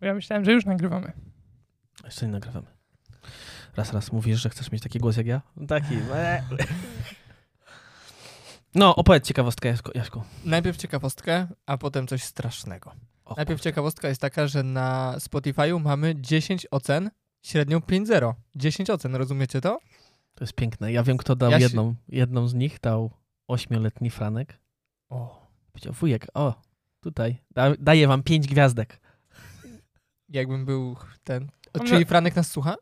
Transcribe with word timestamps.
Bo 0.00 0.06
ja 0.06 0.14
myślałem, 0.14 0.44
że 0.44 0.52
już 0.52 0.64
nagrywamy. 0.66 1.12
Jeszcze 2.04 2.26
nie 2.26 2.32
nagrywamy. 2.32 2.66
Raz, 3.76 3.92
raz 3.92 4.12
mówisz, 4.12 4.40
że 4.40 4.50
chcesz 4.50 4.72
mieć 4.72 4.82
taki 4.82 4.98
głos 4.98 5.16
jak 5.16 5.26
ja? 5.26 5.42
Taki. 5.68 5.94
No, 8.74 8.96
opowiedz 8.96 9.24
ciekawostkę, 9.26 9.74
Jaśku. 9.94 10.22
Najpierw 10.44 10.76
ciekawostkę, 10.76 11.46
a 11.66 11.78
potem 11.78 12.06
coś 12.06 12.22
strasznego. 12.22 12.92
O, 13.24 13.34
Najpierw 13.36 13.60
ciekawostka 13.60 14.08
jest 14.08 14.20
taka, 14.20 14.46
że 14.46 14.62
na 14.62 15.14
Spotify'u 15.18 15.80
mamy 15.82 16.14
10 16.16 16.66
ocen, 16.70 17.10
średnią 17.42 17.78
5.0. 17.78 18.34
10 18.56 18.90
ocen, 18.90 19.14
rozumiecie 19.14 19.60
to? 19.60 19.78
To 20.34 20.44
jest 20.44 20.52
piękne. 20.54 20.92
Ja 20.92 21.02
wiem, 21.02 21.16
kto 21.16 21.36
dał 21.36 21.50
Ja 21.50 21.58
się- 21.58 21.62
jedną. 21.64 21.94
Jedną 22.08 22.48
z 22.48 22.54
nich 22.54 22.80
dał 22.80 23.10
ośmioletni 23.48 24.10
Franek. 24.10 24.58
O. 25.08 25.50
Powiedział, 25.72 25.92
wujek, 25.92 26.26
o, 26.34 26.62
tutaj, 27.00 27.36
da, 27.50 27.74
daję 27.78 28.08
wam 28.08 28.22
pięć 28.22 28.46
gwiazdek. 28.46 28.99
Jakbym 30.30 30.64
był 30.64 30.96
ten... 31.24 31.48
On 31.80 31.86
Czyli 31.86 32.04
Franek 32.04 32.36
nas 32.36 32.50
słucha? 32.50 32.76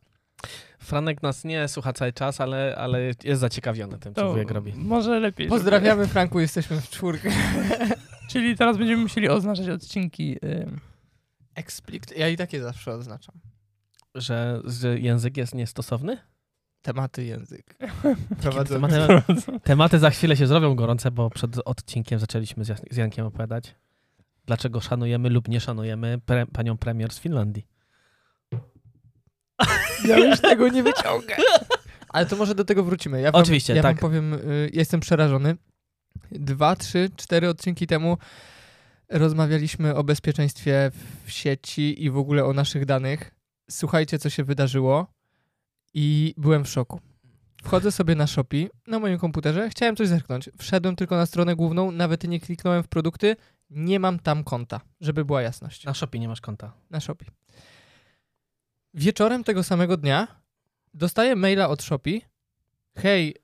Franek 0.79 1.23
nas 1.23 1.45
nie 1.45 1.69
słucha 1.69 1.93
cały 1.93 2.13
czas, 2.13 2.41
ale, 2.41 2.77
ale 2.79 3.03
jest 3.25 3.41
zaciekawiony 3.41 3.99
tym, 3.99 4.15
co 4.15 4.21
To 4.21 4.33
wujek 4.33 4.51
robi. 4.51 4.73
może 4.77 5.21
lepiej. 5.21 5.47
żeby- 5.47 5.57
Pozdrawiamy 5.57 6.07
Franku, 6.07 6.41
jesteśmy 6.41 6.81
w 6.81 6.91
czwórkę. 6.91 7.31
Czyli 8.31 8.57
teraz 8.57 8.77
będziemy 8.79 9.03
musieli 9.03 9.29
oznaczać 9.29 9.69
odcinki. 9.69 10.37
ym, 10.45 10.81
Explicit. 11.55 12.17
Ja 12.19 12.29
i 12.29 12.37
takie 12.37 12.63
zawsze 12.63 12.93
oznaczam. 12.93 13.35
Że, 14.15 14.61
że 14.65 14.99
język 14.99 15.37
jest 15.37 15.55
niestosowny? 15.55 16.19
Tematy 16.83 17.25
język. 17.25 17.77
Prowadzą. 18.43 18.75
Tematy, 18.75 18.99
tematy 19.63 19.99
za 19.99 20.11
chwilę 20.11 20.37
się 20.37 20.47
zrobią 20.47 20.75
gorące, 20.75 21.11
bo 21.11 21.31
przed 21.31 21.57
odcinkiem 21.65 22.19
zaczęliśmy 22.19 22.65
z 22.91 22.97
Jankiem 22.97 23.27
opowiadać, 23.27 23.75
dlaczego 24.49 24.81
szanujemy 24.81 25.31
lub 25.31 25.49
nie 25.49 25.61
szanujemy 25.61 26.19
pre, 26.27 26.47
panią 26.47 26.79
premier 26.79 27.13
z 27.13 27.21
Finlandii. 27.21 27.67
Ja 30.05 30.19
już 30.19 30.41
tego 30.41 30.69
nie 30.69 30.83
wyciągę. 30.83 31.37
Ale 32.09 32.27
to 32.27 32.37
może 32.37 32.55
do 32.55 32.65
tego 32.65 32.85
wrócimy. 32.85 33.21
Ja 33.21 33.33
wam, 33.33 33.43
Oczywiście, 33.43 33.75
ja 33.75 33.83
tak. 33.83 33.97
wam 33.97 34.01
powiem, 34.01 34.35
y, 34.35 34.71
jestem 34.73 35.01
przerażony. 35.01 35.57
Dwa, 36.33 36.77
trzy, 36.77 37.11
cztery 37.17 37.49
odcinki 37.49 37.87
temu 37.87 38.19
rozmawialiśmy 39.09 39.95
o 39.95 40.05
bezpieczeństwie 40.05 40.91
w 41.25 41.31
sieci 41.31 42.05
i 42.05 42.11
w 42.11 42.17
ogóle 42.19 42.45
o 42.45 42.53
naszych 42.53 42.87
danych. 42.87 43.35
Słuchajcie, 43.71 44.19
co 44.19 44.31
się 44.31 44.45
wydarzyło 44.45 45.07
i 45.95 46.35
byłem 46.37 46.65
w 46.65 46.69
szoku. 46.69 47.01
Wchodzę 47.63 47.93
sobie 47.93 48.15
na 48.15 48.27
Shopee 48.27 48.69
na 48.87 48.99
moim 48.99 49.19
komputerze, 49.19 49.71
chciałem 49.71 49.97
coś 49.97 50.09
zerknąć. 50.09 50.51
Wszedłem 50.59 50.97
tylko 50.97 51.17
na 51.17 51.27
stronę 51.27 51.57
główną, 51.57 51.91
nawet 51.93 52.25
nie 52.25 52.41
kliknąłem 52.41 52.83
w 52.83 52.89
produkty, 52.89 53.37
nie 53.71 54.01
mam 54.01 54.19
tam 54.19 54.45
konta, 54.45 54.81
żeby 55.01 55.25
była 55.25 55.43
jasność 55.43 55.85
Na 55.85 55.95
Shopee 55.95 56.21
nie 56.21 56.29
masz 56.29 56.41
konta. 56.41 56.73
na 56.91 57.01
Shopee. 57.01 57.27
Wieczorem 58.95 59.45
tego 59.45 59.63
samego 59.63 59.97
dnia 59.97 60.41
dostaję 60.95 61.37
maila 61.37 61.69
od 61.69 61.83
Shopee. 61.83 62.23
Hej, 62.99 63.35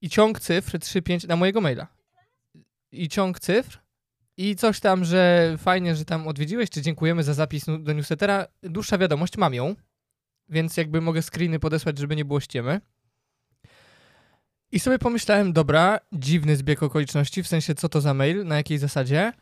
i 0.00 0.08
ciąg 0.08 0.40
cyfr 0.40 0.78
35 0.78 1.26
na 1.26 1.36
mojego 1.36 1.60
maila. 1.60 1.86
I 2.92 3.08
ciąg 3.08 3.40
cyfr 3.40 3.78
i 4.36 4.56
coś 4.56 4.80
tam, 4.80 5.04
że 5.04 5.54
fajnie, 5.58 5.96
że 5.96 6.04
tam 6.04 6.28
odwiedziłeś, 6.28 6.70
czy 6.70 6.82
dziękujemy 6.82 7.22
za 7.22 7.34
zapis 7.34 7.64
do 7.80 7.92
newslettera. 7.92 8.46
Dłuższa 8.62 8.98
wiadomość, 8.98 9.36
mam 9.36 9.54
ją, 9.54 9.76
więc 10.48 10.76
jakby 10.76 11.00
mogę 11.00 11.22
screeny 11.22 11.58
podesłać, 11.58 11.98
żeby 11.98 12.16
nie 12.16 12.24
było 12.24 12.40
ściemy. 12.40 12.80
I 14.72 14.80
sobie 14.80 14.98
pomyślałem, 14.98 15.52
dobra, 15.52 15.98
dziwny 16.12 16.56
zbieg 16.56 16.82
okoliczności, 16.82 17.42
w 17.42 17.48
sensie 17.48 17.74
co 17.74 17.88
to 17.88 18.00
za 18.00 18.14
mail, 18.14 18.44
na 18.44 18.56
jakiej 18.56 18.78
zasadzie. 18.78 19.32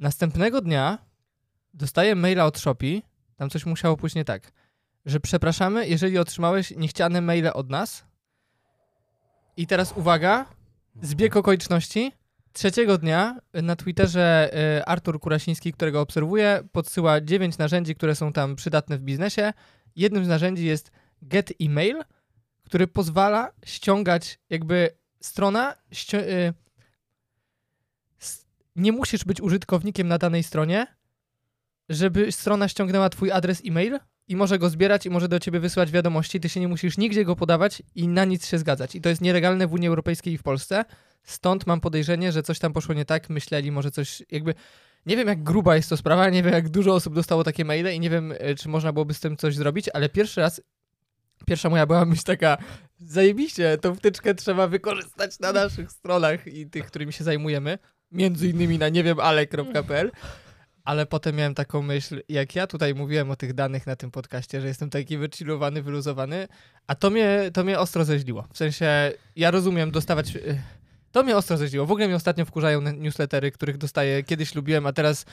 Następnego 0.00 0.60
dnia 0.60 0.98
dostaję 1.74 2.14
maila 2.14 2.44
od 2.44 2.58
Shopee, 2.58 3.02
tam 3.36 3.50
coś 3.50 3.66
musiało 3.66 3.96
pójść 3.96 4.16
nie 4.16 4.24
tak, 4.24 4.52
że 5.06 5.20
przepraszamy, 5.20 5.88
jeżeli 5.88 6.18
otrzymałeś 6.18 6.70
niechciane 6.76 7.20
maile 7.20 7.50
od 7.54 7.70
nas. 7.70 8.04
I 9.56 9.66
teraz 9.66 9.92
uwaga, 9.96 10.46
zbieg 11.02 11.36
okoliczności. 11.36 12.12
Trzeciego 12.52 12.98
dnia 12.98 13.40
na 13.54 13.76
Twitterze 13.76 14.50
y, 14.78 14.84
Artur 14.84 15.20
Kurasiński, 15.20 15.72
którego 15.72 16.00
obserwuję, 16.00 16.62
podsyła 16.72 17.20
9 17.20 17.58
narzędzi, 17.58 17.94
które 17.94 18.14
są 18.14 18.32
tam 18.32 18.56
przydatne 18.56 18.98
w 18.98 19.02
biznesie. 19.02 19.52
Jednym 19.96 20.24
z 20.24 20.28
narzędzi 20.28 20.66
jest 20.66 20.90
Get 21.22 21.52
Email, 21.60 22.02
który 22.64 22.86
pozwala 22.86 23.52
ściągać 23.64 24.38
jakby 24.50 24.90
strona. 25.20 25.74
Ści- 25.92 26.18
y, 26.18 26.54
nie 28.76 28.92
musisz 28.92 29.24
być 29.24 29.40
użytkownikiem 29.40 30.08
na 30.08 30.18
danej 30.18 30.42
stronie, 30.42 30.86
żeby 31.88 32.32
strona 32.32 32.68
ściągnęła 32.68 33.08
twój 33.08 33.32
adres 33.32 33.62
e-mail 33.66 33.98
i 34.28 34.36
może 34.36 34.58
go 34.58 34.70
zbierać 34.70 35.06
i 35.06 35.10
może 35.10 35.28
do 35.28 35.40
ciebie 35.40 35.60
wysyłać 35.60 35.90
wiadomości. 35.90 36.40
Ty 36.40 36.48
się 36.48 36.60
nie 36.60 36.68
musisz 36.68 36.98
nigdzie 36.98 37.24
go 37.24 37.36
podawać 37.36 37.82
i 37.94 38.08
na 38.08 38.24
nic 38.24 38.46
się 38.46 38.58
zgadzać. 38.58 38.94
I 38.94 39.00
to 39.00 39.08
jest 39.08 39.20
nielegalne 39.20 39.66
w 39.66 39.72
Unii 39.72 39.88
Europejskiej 39.88 40.34
i 40.34 40.38
w 40.38 40.42
Polsce. 40.42 40.84
Stąd 41.22 41.66
mam 41.66 41.80
podejrzenie, 41.80 42.32
że 42.32 42.42
coś 42.42 42.58
tam 42.58 42.72
poszło 42.72 42.94
nie 42.94 43.04
tak. 43.04 43.30
Myśleli, 43.30 43.72
może 43.72 43.90
coś 43.90 44.22
jakby. 44.30 44.54
Nie 45.06 45.16
wiem, 45.16 45.28
jak 45.28 45.42
gruba 45.42 45.76
jest 45.76 45.88
to 45.88 45.96
sprawa, 45.96 46.30
nie 46.30 46.42
wiem, 46.42 46.52
jak 46.52 46.68
dużo 46.68 46.94
osób 46.94 47.14
dostało 47.14 47.44
takie 47.44 47.64
maile 47.64 47.94
i 47.94 48.00
nie 48.00 48.10
wiem, 48.10 48.34
e, 48.38 48.54
czy 48.54 48.68
można 48.68 48.92
byłoby 48.92 49.14
z 49.14 49.20
tym 49.20 49.36
coś 49.36 49.54
zrobić, 49.54 49.88
ale 49.94 50.08
pierwszy 50.08 50.40
raz, 50.40 50.60
pierwsza 51.46 51.70
moja 51.70 51.86
była 51.86 52.04
myśl 52.04 52.22
taka, 52.22 52.58
zajebiście, 52.98 53.78
tą 53.78 53.94
wtyczkę 53.94 54.34
trzeba 54.34 54.66
wykorzystać 54.66 55.38
na 55.38 55.52
naszych 55.52 55.92
stronach 55.92 56.46
i 56.46 56.66
tych, 56.66 56.86
którymi 56.86 57.12
się 57.12 57.24
zajmujemy, 57.24 57.78
między 58.12 58.48
innymi 58.48 58.78
na 58.78 58.88
niewiemale.pl, 58.88 60.10
ale 60.84 61.06
potem 61.06 61.36
miałem 61.36 61.54
taką 61.54 61.82
myśl, 61.82 62.22
jak 62.28 62.54
ja 62.54 62.66
tutaj 62.66 62.94
mówiłem 62.94 63.30
o 63.30 63.36
tych 63.36 63.54
danych 63.54 63.86
na 63.86 63.96
tym 63.96 64.10
podcaście, 64.10 64.60
że 64.60 64.66
jestem 64.68 64.90
taki 64.90 65.18
wychillowany, 65.18 65.82
wyluzowany, 65.82 66.48
a 66.86 66.94
to 66.94 67.10
mnie, 67.10 67.50
to 67.54 67.64
mnie 67.64 67.78
ostro 67.78 68.04
zeźliło. 68.04 68.46
W 68.52 68.58
sensie, 68.58 69.12
ja 69.36 69.50
rozumiem 69.50 69.90
dostawać... 69.90 70.36
y, 70.36 70.60
To 71.12 71.22
mnie 71.22 71.36
ostro 71.36 71.56
zeźliło. 71.56 71.86
W 71.86 71.90
ogóle 71.92 72.06
mnie 72.06 72.16
ostatnio 72.16 72.44
wkurzają 72.44 72.80
ne- 72.80 72.92
newslettery, 72.92 73.50
których 73.52 73.78
dostaję, 73.78 74.22
kiedyś 74.22 74.54
lubiłem, 74.54 74.86
a 74.86 74.92
teraz 74.92 75.24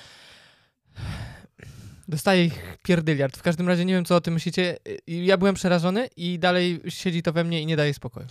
dostaję 2.07 2.45
ich 2.45 2.77
pierdyliard. 2.83 3.37
W 3.37 3.41
każdym 3.41 3.67
razie 3.67 3.85
nie 3.85 3.93
wiem, 3.93 4.05
co 4.05 4.15
o 4.15 4.21
tym 4.21 4.33
myślicie. 4.33 4.77
Y, 4.87 4.99
Ja 5.07 5.37
byłem 5.37 5.55
przerażony 5.55 6.09
i 6.17 6.39
dalej 6.39 6.81
siedzi 6.89 7.23
to 7.23 7.33
we 7.33 7.43
mnie 7.43 7.61
i 7.61 7.65
nie 7.65 7.75
daje 7.77 7.93
spokoju. 7.93 8.27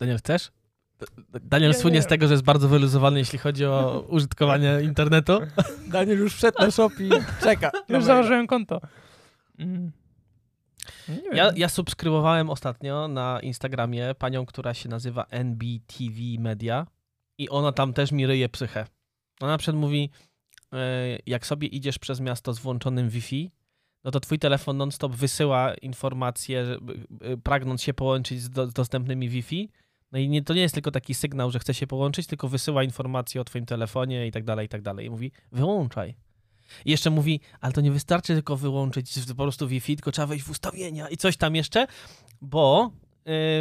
Daniel, 0.00 0.18
chcesz? 0.18 0.50
Daniel 1.42 1.70
Nie, 1.70 1.78
słynie 1.78 1.96
nie. 1.96 2.02
z 2.02 2.06
tego, 2.06 2.26
że 2.26 2.34
jest 2.34 2.44
bardzo 2.44 2.68
wyluzowany, 2.68 3.18
jeśli 3.18 3.38
chodzi 3.38 3.64
o 3.64 4.00
użytkowanie 4.08 4.78
internetu. 4.82 5.38
Daniel 5.88 6.18
już 6.18 6.34
wszedł 6.34 6.58
na 6.60 6.70
shop 6.70 6.90
i 7.00 7.10
czeka. 7.42 7.70
Już 7.88 8.04
założyłem 8.04 8.46
konto. 8.46 8.80
Mm. 9.58 9.92
Wiem. 11.08 11.20
Ja, 11.32 11.52
ja 11.56 11.68
subskrybowałem 11.68 12.50
ostatnio 12.50 13.08
na 13.08 13.40
Instagramie 13.40 14.14
panią, 14.18 14.46
która 14.46 14.74
się 14.74 14.88
nazywa 14.88 15.26
NBTV 15.30 16.20
Media 16.38 16.86
i 17.38 17.48
ona 17.48 17.72
tam 17.72 17.92
też 17.92 18.12
mi 18.12 18.26
ryje 18.26 18.48
psychę. 18.48 18.86
Ona 19.40 19.52
na 19.52 19.58
przykład 19.58 19.80
mówi, 19.80 20.10
e, 20.72 20.78
jak 21.26 21.46
sobie 21.46 21.68
idziesz 21.68 21.98
przez 21.98 22.20
miasto 22.20 22.52
z 22.52 22.58
włączonym 22.58 23.08
Wi-Fi, 23.08 23.50
no 24.04 24.10
to 24.10 24.20
twój 24.20 24.38
telefon 24.38 24.76
non-stop 24.76 25.12
wysyła 25.12 25.74
informacje, 25.74 26.78
e, 27.20 27.36
pragnąc 27.36 27.82
się 27.82 27.94
połączyć 27.94 28.42
z, 28.42 28.50
do, 28.50 28.66
z 28.66 28.72
dostępnymi 28.72 29.28
Wi-Fi. 29.28 29.68
No 30.12 30.18
i 30.18 30.28
nie, 30.28 30.42
to 30.42 30.54
nie 30.54 30.60
jest 30.60 30.74
tylko 30.74 30.90
taki 30.90 31.14
sygnał, 31.14 31.50
że 31.50 31.58
chce 31.58 31.74
się 31.74 31.86
połączyć, 31.86 32.26
tylko 32.26 32.48
wysyła 32.48 32.82
informacje 32.82 33.40
o 33.40 33.44
twoim 33.44 33.66
telefonie 33.66 34.26
i 34.26 34.32
tak 34.32 34.44
dalej, 34.44 34.66
i 34.66 34.68
tak 34.68 34.82
dalej. 34.82 35.06
I 35.06 35.10
mówi, 35.10 35.32
wyłączaj. 35.52 36.14
I 36.84 36.90
jeszcze 36.90 37.10
mówi, 37.10 37.40
ale 37.60 37.72
to 37.72 37.80
nie 37.80 37.90
wystarczy 37.92 38.34
tylko 38.34 38.56
wyłączyć 38.56 39.14
po 39.28 39.34
prostu 39.34 39.68
Wi-Fi, 39.68 39.96
tylko 39.96 40.12
trzeba 40.12 40.26
wejść 40.26 40.44
w 40.44 40.50
ustawienia 40.50 41.08
i 41.08 41.16
coś 41.16 41.36
tam 41.36 41.56
jeszcze, 41.56 41.86
bo 42.40 42.90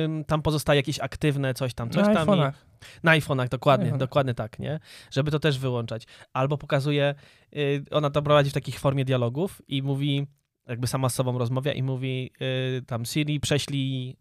ym, 0.03 0.25
tam 0.25 0.41
pozostaje 0.41 0.79
jakieś 0.79 1.00
aktywne 1.00 1.53
coś 1.53 1.73
tam, 1.73 1.89
coś 1.89 2.07
na 2.07 2.13
tam. 2.13 2.28
iPhone'ach. 2.28 2.51
I, 2.51 2.85
na 3.03 3.12
iPhone'ach, 3.19 3.50
dokładnie, 3.50 3.85
Na 3.85 3.91
iPhone'ach. 3.95 4.00
dokładnie 4.00 4.33
tak, 4.33 4.59
nie? 4.59 4.79
Żeby 5.12 5.31
to 5.31 5.39
też 5.39 5.59
wyłączać. 5.59 6.03
Albo 6.33 6.57
pokazuje, 6.57 7.16
y, 7.56 7.83
ona 7.91 8.09
to 8.09 8.22
prowadzi 8.22 8.50
w 8.50 8.53
takich 8.53 8.79
formie 8.79 9.06
dialogów 9.06 9.62
i 9.67 9.83
mówi, 9.83 10.27
jakby 10.67 10.88
sama 10.88 11.09
z 11.09 11.15
sobą 11.15 11.38
rozmawia 11.38 11.73
i 11.73 11.83
mówi 11.83 12.31
y, 12.77 12.81
tam 12.81 13.06
Siri, 13.06 13.39
prześlij 13.39 14.17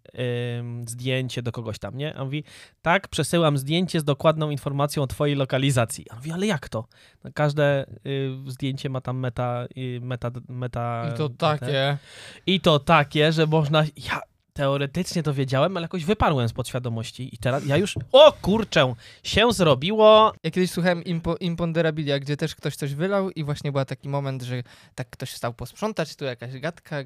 ym, 0.58 0.88
zdjęcie 0.88 1.42
do 1.42 1.52
kogoś 1.52 1.78
tam, 1.78 1.96
nie? 1.96 2.14
A 2.16 2.24
mówi, 2.24 2.44
tak, 2.82 3.08
przesyłam 3.08 3.58
zdjęcie 3.58 4.00
z 4.00 4.04
dokładną 4.04 4.50
informacją 4.50 5.02
o 5.02 5.06
twojej 5.06 5.36
lokalizacji. 5.36 6.06
A 6.10 6.12
on 6.12 6.18
mówi, 6.18 6.32
ale 6.32 6.46
jak 6.46 6.68
to? 6.68 6.86
No, 7.24 7.30
każde 7.34 7.86
y, 8.06 8.30
zdjęcie 8.46 8.88
ma 8.88 9.00
tam 9.00 9.18
meta, 9.18 9.66
y, 9.76 10.00
meta, 10.02 10.30
meta... 10.48 11.10
I 11.14 11.18
to 11.18 11.28
te- 11.28 11.36
takie. 11.36 11.98
I 12.46 12.60
to 12.60 12.78
takie, 12.78 13.32
że 13.32 13.46
można... 13.46 13.84
Ja 13.96 14.20
teoretycznie 14.54 15.22
to 15.22 15.34
wiedziałem, 15.34 15.76
ale 15.76 15.84
jakoś 15.84 16.04
wyparłem 16.04 16.48
z 16.48 16.52
podświadomości 16.52 17.34
i 17.34 17.38
teraz 17.38 17.66
ja 17.66 17.76
już... 17.76 17.94
O 18.12 18.32
kurczę! 18.32 18.94
Się 19.22 19.52
zrobiło... 19.52 20.32
Ja 20.42 20.50
kiedyś 20.50 20.70
słuchałem 20.70 21.04
Impo, 21.04 21.36
Imponderabilia, 21.36 22.18
gdzie 22.18 22.36
też 22.36 22.54
ktoś 22.54 22.76
coś 22.76 22.94
wylał 22.94 23.30
i 23.30 23.44
właśnie 23.44 23.72
był 23.72 23.84
taki 23.84 24.08
moment, 24.08 24.42
że 24.42 24.62
tak 24.94 25.10
ktoś 25.10 25.34
stał 25.34 25.54
posprzątać, 25.54 26.16
tu 26.16 26.24
jakaś 26.24 26.60
gadka. 26.60 26.96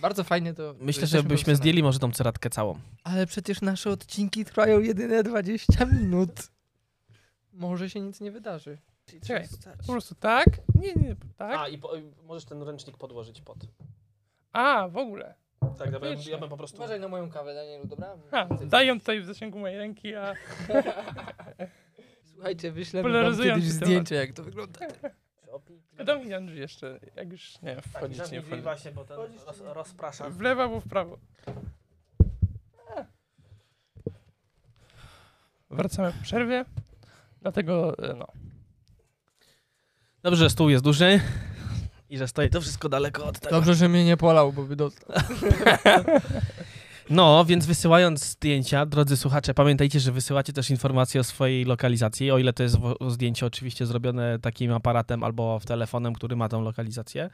Bardzo 0.00 0.24
fajnie 0.24 0.54
to... 0.54 0.74
Myślę, 0.80 1.06
że 1.06 1.22
byśmy 1.22 1.56
zdjęli 1.56 1.82
może 1.82 1.98
tą 1.98 2.12
ceratkę 2.12 2.50
całą. 2.50 2.78
Ale 3.04 3.26
przecież 3.26 3.60
nasze 3.60 3.90
odcinki 3.90 4.44
trwają 4.44 4.80
jedyne 4.80 5.22
20 5.22 5.86
minut. 5.86 6.30
Może 7.52 7.90
się 7.90 8.00
nic 8.00 8.20
nie 8.20 8.30
wydarzy. 8.30 8.78
Czekaj, 9.26 9.48
po 9.86 9.92
prostu 9.92 10.14
tak? 10.14 10.46
Nie, 10.74 10.94
nie, 10.94 11.16
tak? 11.36 11.58
A, 11.58 11.68
i 11.68 11.78
po, 11.78 11.92
możesz 12.22 12.44
ten 12.44 12.62
ręcznik 12.62 12.96
podłożyć 12.96 13.40
pod. 13.40 13.58
A, 14.52 14.88
w 14.88 14.96
ogóle. 14.96 15.34
Tak, 15.60 15.92
ja 15.92 16.00
bym, 16.00 16.18
ja 16.30 16.38
bym 16.38 16.48
po 16.48 16.56
prostu... 16.56 16.76
Uważaj 16.76 17.00
na 17.00 17.08
moją 17.08 17.30
kawę, 17.30 17.54
Danielu, 17.54 17.86
dobra? 17.86 18.16
Ha, 18.30 18.48
daję 18.66 18.98
tutaj 18.98 19.20
w 19.20 19.26
zasięgu 19.26 19.58
mojej 19.58 19.78
ręki, 19.78 20.14
a 20.14 20.34
Słuchajcie, 22.34 22.72
wyślemy 22.72 23.22
wam 23.22 23.36
kiedyś 23.42 23.64
zdjęcie, 23.64 24.14
jak 24.14 24.32
to 24.32 24.42
wygląda. 24.42 24.80
Andrzej 26.36 26.58
jeszcze, 26.58 27.00
jak 27.16 27.32
już 27.32 27.62
nie, 27.62 27.82
wchodzić 27.82 28.18
tak, 28.18 28.32
nie 28.32 28.42
wchodzić. 28.42 28.62
właśnie, 28.62 28.92
bo 28.92 29.04
ten 29.04 29.16
roz, 29.16 29.60
rozprasza. 29.60 30.30
W 30.30 30.40
lewo 30.40 30.62
albo 30.62 30.80
w 30.80 30.88
prawo. 30.88 31.18
Wracamy 35.70 36.12
po 36.12 36.22
przerwie. 36.22 36.64
Dlatego, 37.42 37.98
e, 37.98 38.14
no. 38.14 38.26
Dobrze, 40.22 40.44
że 40.44 40.50
stół 40.50 40.68
jest 40.68 40.84
duży 40.84 41.20
i 42.10 42.18
że 42.18 42.28
stoi 42.28 42.50
to 42.50 42.60
wszystko 42.60 42.88
daleko 42.88 43.24
od 43.24 43.40
tego. 43.40 43.56
Dobrze, 43.56 43.74
że 43.74 43.88
mnie 43.88 44.04
nie 44.04 44.16
polał, 44.16 44.52
bo 44.52 44.62
by 44.62 44.76
dostał. 44.76 45.16
No, 47.10 47.44
więc 47.44 47.66
wysyłając 47.66 48.24
zdjęcia, 48.24 48.86
drodzy 48.86 49.16
słuchacze, 49.16 49.54
pamiętajcie, 49.54 50.00
że 50.00 50.12
wysyłacie 50.12 50.52
też 50.52 50.70
informacje 50.70 51.20
o 51.20 51.24
swojej 51.24 51.64
lokalizacji, 51.64 52.30
o 52.30 52.38
ile 52.38 52.52
to 52.52 52.62
jest 52.62 52.76
zdjęcie 53.08 53.46
oczywiście 53.46 53.86
zrobione 53.86 54.38
takim 54.38 54.72
aparatem 54.72 55.24
albo 55.24 55.58
w 55.58 55.66
telefonem, 55.66 56.14
który 56.14 56.36
ma 56.36 56.48
tą 56.48 56.62
lokalizację, 56.62 57.30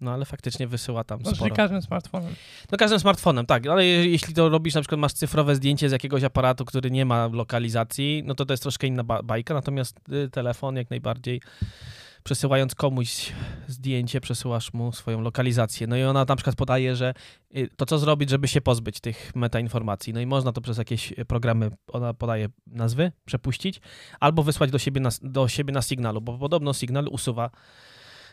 no 0.00 0.12
ale 0.12 0.24
faktycznie 0.24 0.66
wysyła 0.66 1.04
tam 1.04 1.20
Znaczy 1.20 1.36
sporo. 1.36 1.54
każdym 1.54 1.82
smartfonem. 1.82 2.34
No 2.72 2.78
każdym 2.78 3.00
smartfonem, 3.00 3.46
tak, 3.46 3.66
ale 3.66 3.84
je- 3.86 4.06
jeśli 4.10 4.34
to 4.34 4.48
robisz, 4.48 4.74
na 4.74 4.80
przykład 4.80 5.00
masz 5.00 5.12
cyfrowe 5.12 5.54
zdjęcie 5.56 5.88
z 5.88 5.92
jakiegoś 5.92 6.22
aparatu, 6.22 6.64
który 6.64 6.90
nie 6.90 7.04
ma 7.04 7.26
lokalizacji, 7.32 8.22
no 8.26 8.34
to 8.34 8.44
to 8.46 8.52
jest 8.52 8.62
troszkę 8.62 8.86
inna 8.86 9.04
ba- 9.04 9.22
bajka, 9.22 9.54
natomiast 9.54 10.00
y, 10.12 10.28
telefon 10.30 10.76
jak 10.76 10.90
najbardziej 10.90 11.40
przesyłając 12.26 12.74
komuś 12.74 13.32
zdjęcie, 13.66 14.20
przesyłasz 14.20 14.72
mu 14.72 14.92
swoją 14.92 15.20
lokalizację. 15.20 15.86
No 15.86 15.96
i 15.96 16.02
ona 16.02 16.24
na 16.28 16.36
przykład 16.36 16.56
podaje, 16.56 16.96
że 16.96 17.14
y, 17.56 17.68
to 17.76 17.86
co 17.86 17.98
zrobić, 17.98 18.30
żeby 18.30 18.48
się 18.48 18.60
pozbyć 18.60 19.00
tych 19.00 19.36
metainformacji. 19.36 20.12
No 20.12 20.20
i 20.20 20.26
można 20.26 20.52
to 20.52 20.60
przez 20.60 20.78
jakieś 20.78 21.12
y, 21.12 21.24
programy, 21.24 21.70
ona 21.88 22.14
podaje 22.14 22.48
nazwy, 22.66 23.12
przepuścić, 23.24 23.80
albo 24.20 24.42
wysłać 24.42 24.70
do 24.70 24.78
siebie 24.78 25.00
na, 25.00 25.10
do 25.22 25.48
siebie 25.48 25.72
na 25.72 25.82
sygnalu, 25.82 26.20
bo 26.20 26.38
podobno 26.38 26.74
sygnal 26.74 27.06
usuwa. 27.10 27.50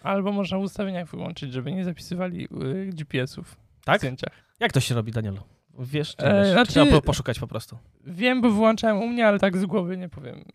Albo 0.03 0.31
można 0.31 0.57
w 0.57 0.61
ustawieniach 0.61 1.09
wyłączyć, 1.09 1.53
żeby 1.53 1.71
nie 1.71 1.83
zapisywali 1.85 2.43
y, 2.45 2.89
GPS-ów 2.93 3.57
w 3.81 3.85
Tak? 3.85 3.97
zdjęciach. 3.99 4.33
Jak 4.59 4.71
to 4.73 4.79
się 4.79 4.95
robi, 4.95 5.11
Danielu? 5.11 5.41
Wiesz? 5.79 6.15
Czy 6.15 6.25
E, 6.25 6.33
wiesz? 6.33 6.47
Czy 6.47 6.51
znaczy- 6.53 6.71
Trzeba 6.71 6.91
po- 6.91 7.01
poszukać 7.01 7.39
po 7.39 7.47
prostu. 7.47 7.77
Wiem, 8.05 8.41
bo 8.41 8.49
wyłączałem 8.51 8.97
u 8.97 9.07
mnie, 9.07 9.27
ale 9.27 9.39
tak 9.39 9.57
z 9.57 9.65
głowy 9.65 9.97
nie 9.97 10.09
powiem. 10.09 10.45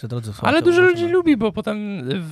Że 0.00 0.08
drodzy 0.08 0.30
Ale 0.30 0.34
słuchacze, 0.36 0.62
dużo 0.62 0.80
uważam- 0.82 1.00
ludzi 1.00 1.12
lubi, 1.12 1.36
bo 1.36 1.52
potem 1.52 1.78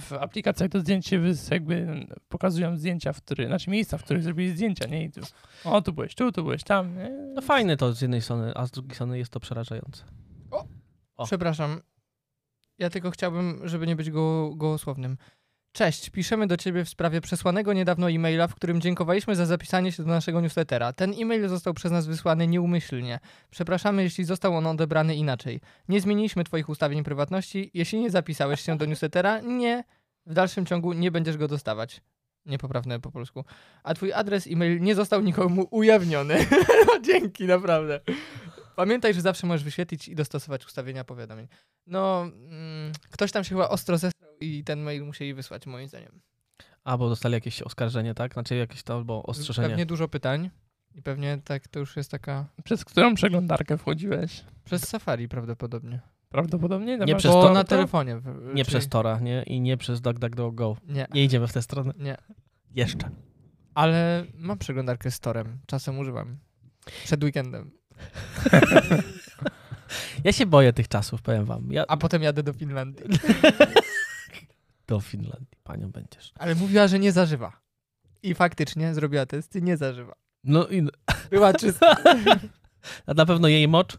w 0.01 0.13
aplikacjach 0.13 0.71
się 1.01 1.21
wys- 1.21 1.53
jakby 1.53 2.07
pokazują 2.29 2.77
zdjęcia, 2.77 3.13
w 3.13 3.23
których, 3.23 3.47
znaczy 3.47 3.71
miejsca, 3.71 3.99
w 3.99 4.05
których 4.05 4.23
zrobili 4.23 4.51
zdjęcia, 4.51 4.87
nie? 4.87 5.05
I 5.05 5.11
tu, 5.11 5.21
o, 5.65 5.83
tu 5.83 5.93
byłeś 5.93 6.15
tu, 6.15 6.33
tu 6.33 6.43
byłeś 6.43 6.65
tam, 6.65 6.97
nie? 6.97 7.11
No 7.35 7.43
fajne 7.43 7.77
to 7.77 7.93
z 7.93 8.01
jednej 8.03 8.23
strony, 8.23 8.53
a 8.55 8.67
z 8.67 8.71
drugiej 8.71 8.95
strony 8.95 9.19
jest 9.19 9.33
to 9.33 9.41
przerażające. 9.41 10.05
O. 11.17 11.25
Przepraszam. 11.27 11.81
Ja 12.79 12.91
tylko 12.91 13.11
chciałbym, 13.11 13.61
żeby 13.69 13.87
nie 13.87 13.97
być 13.97 14.11
go, 14.11 14.55
gołosłownym. 14.57 15.17
Cześć, 15.73 16.11
piszemy 16.11 16.47
do 16.47 16.57
ciebie 16.57 16.85
w 16.85 16.89
sprawie 16.89 17.21
przesłanego 17.21 17.73
niedawno 17.73 18.11
e-maila, 18.11 18.47
w 18.47 18.55
którym 18.55 18.81
dziękowaliśmy 18.81 19.37
za 19.37 19.47
zapisanie 19.47 19.93
się 19.93 20.03
do 20.03 20.09
naszego 20.09 20.41
newslettera. 20.41 20.93
Ten 20.93 21.15
e-mail 21.21 21.49
został 21.49 21.75
przez 21.75 21.93
nas 21.93 22.07
wysłany 22.07 22.47
nieumyślnie. 22.47 23.21
Przepraszamy, 23.51 24.03
jeśli 24.03 24.25
został 24.25 24.57
on 24.57 24.67
odebrany 24.67 25.17
inaczej. 25.17 25.61
Nie 25.89 26.01
zmieniliśmy 26.01 26.45
twoich 26.45 26.69
ustawień 26.69 27.05
prywatności. 27.05 27.71
Jeśli 27.75 28.01
nie 28.01 28.11
zapisałeś 28.11 28.61
się 28.61 28.79
do 28.79 28.85
newslettera, 28.85 29.41
nie. 29.41 29.85
W 30.27 30.35
dalszym 30.35 30.67
ciągu 30.67 30.93
nie 30.93 31.11
będziesz 31.11 31.37
go 31.37 31.49
dostawać. 31.49 32.01
Niepoprawne 32.47 33.01
po 33.01 33.11
polsku. 33.11 33.45
A 33.83 33.95
twój 33.95 34.13
adres 34.13 34.47
e-mail 34.47 34.81
nie 34.81 34.95
został 34.95 35.21
nikomu 35.21 35.69
ujawniony. 35.71 36.47
No, 36.87 37.01
Dzięki, 37.01 37.45
naprawdę. 37.45 38.01
Pamiętaj, 38.77 39.15
że 39.15 39.21
zawsze 39.21 39.47
możesz 39.47 39.65
wyświetlić 39.65 40.09
i 40.09 40.15
dostosować 40.15 40.67
ustawienia 40.67 41.05
powiadomień. 41.05 41.49
No, 41.87 42.23
mm, 42.23 42.93
ktoś 43.11 43.33
tam 43.33 43.45
się 43.45 43.49
chyba 43.49 43.69
ostro 43.69 43.99
zesrał 43.99 44.18
i 44.41 44.65
ten 44.65 44.81
mail 44.83 45.05
musieli 45.05 45.35
wysłać, 45.35 45.67
moim 45.67 45.89
zdaniem. 45.89 46.21
A, 46.85 46.99
bo 46.99 47.09
dostali 47.09 47.35
jakieś 47.35 47.63
oskarżenie, 47.63 48.15
tak? 48.15 48.33
Znaczy 48.33 48.57
jakieś 48.57 48.83
to, 48.83 48.95
albo 48.95 49.23
ostrzeżenie. 49.23 49.69
Pewnie 49.69 49.87
dużo 49.87 50.09
pytań 50.09 50.51
i 50.95 51.03
pewnie 51.03 51.39
tak 51.45 51.69
to 51.69 51.81
już 51.81 51.97
jest 51.97 52.11
taka... 52.11 52.47
Przez 52.65 52.85
którą 52.85 53.15
przeglądarkę 53.15 53.79
wchodziłeś? 53.79 54.45
Przez 54.65 54.89
Safari 54.89 55.29
prawdopodobnie. 55.29 56.01
Prawdopodobnie? 56.29 56.99
Nie 56.99 57.17
przez 57.17 57.33
Bo 57.33 57.43
to- 57.43 57.53
na 57.53 57.65
to- 57.65 57.69
telefonie. 57.71 58.17
w- 58.19 58.27
Nie 58.27 58.65
czyli- 58.65 58.65
przez 58.65 58.89
Tora, 58.89 59.21
nie? 59.21 59.43
I 59.43 59.61
nie 59.61 59.77
przez 59.77 60.01
DuckDuckGo. 60.01 60.77
Nie, 60.89 61.07
Nie 61.15 61.25
idziemy 61.25 61.47
w 61.49 61.53
tę 61.53 61.63
stronę. 61.63 61.93
nie. 61.99 62.17
Jeszcze. 62.75 63.11
Ale 63.75 64.25
mam 64.35 64.59
przeglądarkę 64.59 65.11
z 65.11 65.21
Torem. 65.21 65.59
Czasem 65.67 65.99
używam. 65.99 66.37
Przed 67.05 67.25
weekendem. 67.25 67.71
Ja 70.25 70.33
się 70.33 70.47
boję 70.47 70.73
tych 70.73 70.89
czasów, 70.89 71.23
powiem 71.23 71.45
wam. 71.45 71.73
Ja 71.73 71.85
A 71.89 71.97
potem 71.97 72.23
jadę 72.23 72.43
do 72.43 72.53
Finlandii. 72.53 73.05
do 74.89 75.01
Finlandii 75.01 75.59
panią 75.65 75.91
będziesz. 75.91 76.33
Ale 76.39 76.55
mówiła, 76.55 76.89
że 76.89 76.99
nie 76.99 77.13
zażywa. 77.13 77.61
I 78.23 78.35
faktycznie 78.35 78.95
zrobiła 78.95 79.27
testy, 79.27 79.63
nie 79.63 79.77
zażywa. 79.77 80.15
No 80.45 80.69
i 80.69 80.83
Była 81.31 81.53
czysta. 81.53 81.97
a 83.07 83.15
na 83.15 83.27
pewno 83.27 83.49
jej 83.49 83.69
mocz. 83.69 83.99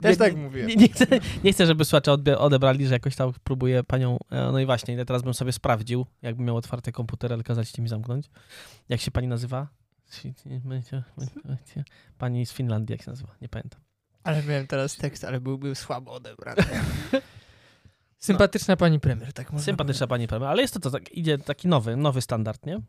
Też 0.00 0.18
tak 0.18 0.36
mówiłem. 0.36 0.68
Nie, 0.68 0.76
nie, 0.76 0.88
chcę, 0.88 1.06
nie 1.44 1.52
chcę, 1.52 1.66
żeby 1.66 1.84
słuchacze 1.84 2.10
odbie- 2.10 2.36
odebrali, 2.36 2.86
że 2.86 2.92
jakoś 2.94 3.16
tam 3.16 3.32
próbuję 3.44 3.84
panią... 3.84 4.18
e, 4.30 4.52
No 4.52 4.60
i 4.60 4.66
właśnie, 4.66 5.04
teraz 5.04 5.22
bym 5.22 5.34
sobie 5.34 5.52
sprawdził, 5.52 6.06
jakbym 6.22 6.46
miał 6.46 6.56
otwarty 6.56 6.92
komputer, 6.92 7.32
ale 7.32 7.42
kazaliście 7.42 7.82
mi 7.82 7.88
zamknąć. 7.88 8.30
Jak 8.88 9.00
się 9.00 9.10
pani 9.10 9.28
nazywa? 9.28 9.68
Pani 12.18 12.46
z 12.46 12.52
Finlandii, 12.52 12.92
jak 12.94 13.02
się 13.02 13.10
nazywa? 13.10 13.34
Nie 13.40 13.48
pamiętam. 13.48 13.80
Ale 14.24 14.42
miałem 14.42 14.66
teraz 14.66 14.96
tekst, 14.96 15.24
ale 15.24 15.40
byłby 15.40 15.74
słabo 15.74 16.12
odebrany. 16.12 16.62
Sympatyczna 18.24 18.76
pani 18.76 19.00
premier, 19.00 19.32
tak 19.32 19.52
można 19.52 19.64
Sympatyczna 19.64 20.06
pani 20.06 20.28
premier, 20.28 20.50
ale 20.50 20.62
jest 20.62 20.74
to, 20.74 20.80
to 20.80 20.90
tak, 20.90 21.12
idzie 21.12 21.38
taki 21.38 21.68
nowy, 21.68 21.96
nowy 21.96 22.20
standard, 22.22 22.66
nie? 22.66 22.80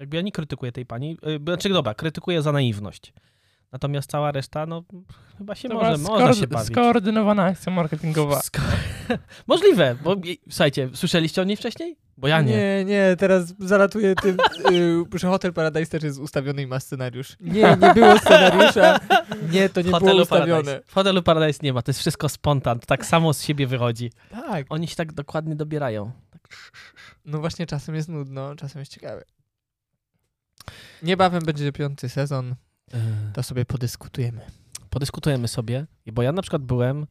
Jakby 0.00 0.16
ja 0.16 0.22
nie 0.22 0.32
krytykuję 0.32 0.72
tej 0.72 0.86
pani, 0.86 1.16
yy, 1.22 1.40
znaczy 1.44 1.68
dobra, 1.68 1.94
krytykuję 1.94 2.42
za 2.42 2.52
naiwność. 2.52 3.12
Natomiast 3.72 4.10
cała 4.10 4.32
reszta, 4.32 4.66
no 4.66 4.82
chyba 5.38 5.54
się 5.54 5.68
To 5.68 5.74
może, 5.74 5.92
skoord- 5.94 6.40
się 6.40 6.46
bawić. 6.46 6.72
Skoordynowana 6.72 7.44
akcja 7.44 7.72
marketingowa. 7.72 8.40
Sko- 8.40 8.62
Możliwe, 9.46 9.96
bo 10.04 10.16
słuchajcie, 10.50 10.90
słyszeliście 10.94 11.42
o 11.42 11.44
niej 11.44 11.56
wcześniej? 11.56 11.96
Bo 12.16 12.28
ja 12.28 12.42
nie. 12.42 12.56
Nie, 12.56 12.84
nie, 12.84 13.16
teraz 13.18 13.54
zalatuję 13.58 14.14
tym, 14.14 14.36
y, 15.14 15.18
że 15.18 15.28
Hotel 15.28 15.52
Paradise 15.52 15.90
też 15.90 16.02
jest 16.02 16.18
ustawiony 16.18 16.62
i 16.62 16.66
ma 16.66 16.80
scenariusz. 16.80 17.36
Nie, 17.40 17.76
nie 17.80 17.94
było 17.94 18.18
scenariusza. 18.18 19.00
Nie, 19.52 19.68
to 19.68 19.80
nie 19.80 19.84
W 19.84 19.90
było 19.90 20.00
hotelu 20.00 20.22
ustawione. 20.22 20.62
Paradise. 20.62 20.82
W 20.86 20.94
hotelu 20.94 21.22
Paradise 21.22 21.58
nie 21.62 21.72
ma, 21.72 21.82
to 21.82 21.90
jest 21.90 22.00
wszystko 22.00 22.28
spontan, 22.28 22.80
to 22.80 22.86
tak 22.86 23.06
samo 23.06 23.34
z 23.34 23.42
siebie 23.42 23.66
wychodzi. 23.66 24.12
Tak. 24.30 24.66
Oni 24.68 24.88
się 24.88 24.96
tak 24.96 25.12
dokładnie 25.12 25.56
dobierają. 25.56 26.12
Tak. 26.30 26.48
No 27.24 27.38
właśnie 27.38 27.66
czasem 27.66 27.94
jest 27.94 28.08
nudno, 28.08 28.56
czasem 28.56 28.80
jest 28.80 28.92
ciekawe. 28.92 29.24
Niebawem 31.02 31.42
będzie 31.44 31.72
piąty 31.72 32.08
sezon, 32.08 32.54
Yy, 32.92 33.00
to 33.32 33.42
sobie 33.42 33.64
podyskutujemy. 33.64 34.40
Podyskutujemy 34.90 35.48
sobie, 35.48 35.86
bo 36.06 36.22
ja 36.22 36.32
na 36.32 36.42
przykład 36.42 36.62
byłem 36.62 37.06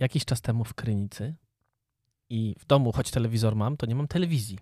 jakiś 0.00 0.24
czas 0.24 0.40
temu 0.40 0.64
w 0.64 0.74
Krynicy 0.74 1.34
i 2.30 2.54
w 2.58 2.66
domu, 2.66 2.92
choć 2.92 3.10
telewizor 3.10 3.56
mam, 3.56 3.76
to 3.76 3.86
nie 3.86 3.94
mam 3.94 4.08
telewizji. 4.08 4.58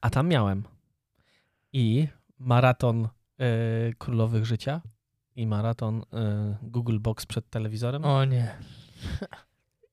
A 0.00 0.10
tam 0.10 0.28
miałem 0.28 0.62
i 1.72 2.08
maraton 2.38 3.08
yy, 3.38 3.46
Królowych 3.98 4.46
Życia 4.46 4.80
i 5.36 5.46
maraton 5.46 5.96
yy, 6.12 6.56
Google 6.62 6.98
Box 6.98 7.26
przed 7.26 7.50
telewizorem. 7.50 8.04
O 8.04 8.24
nie. 8.24 8.54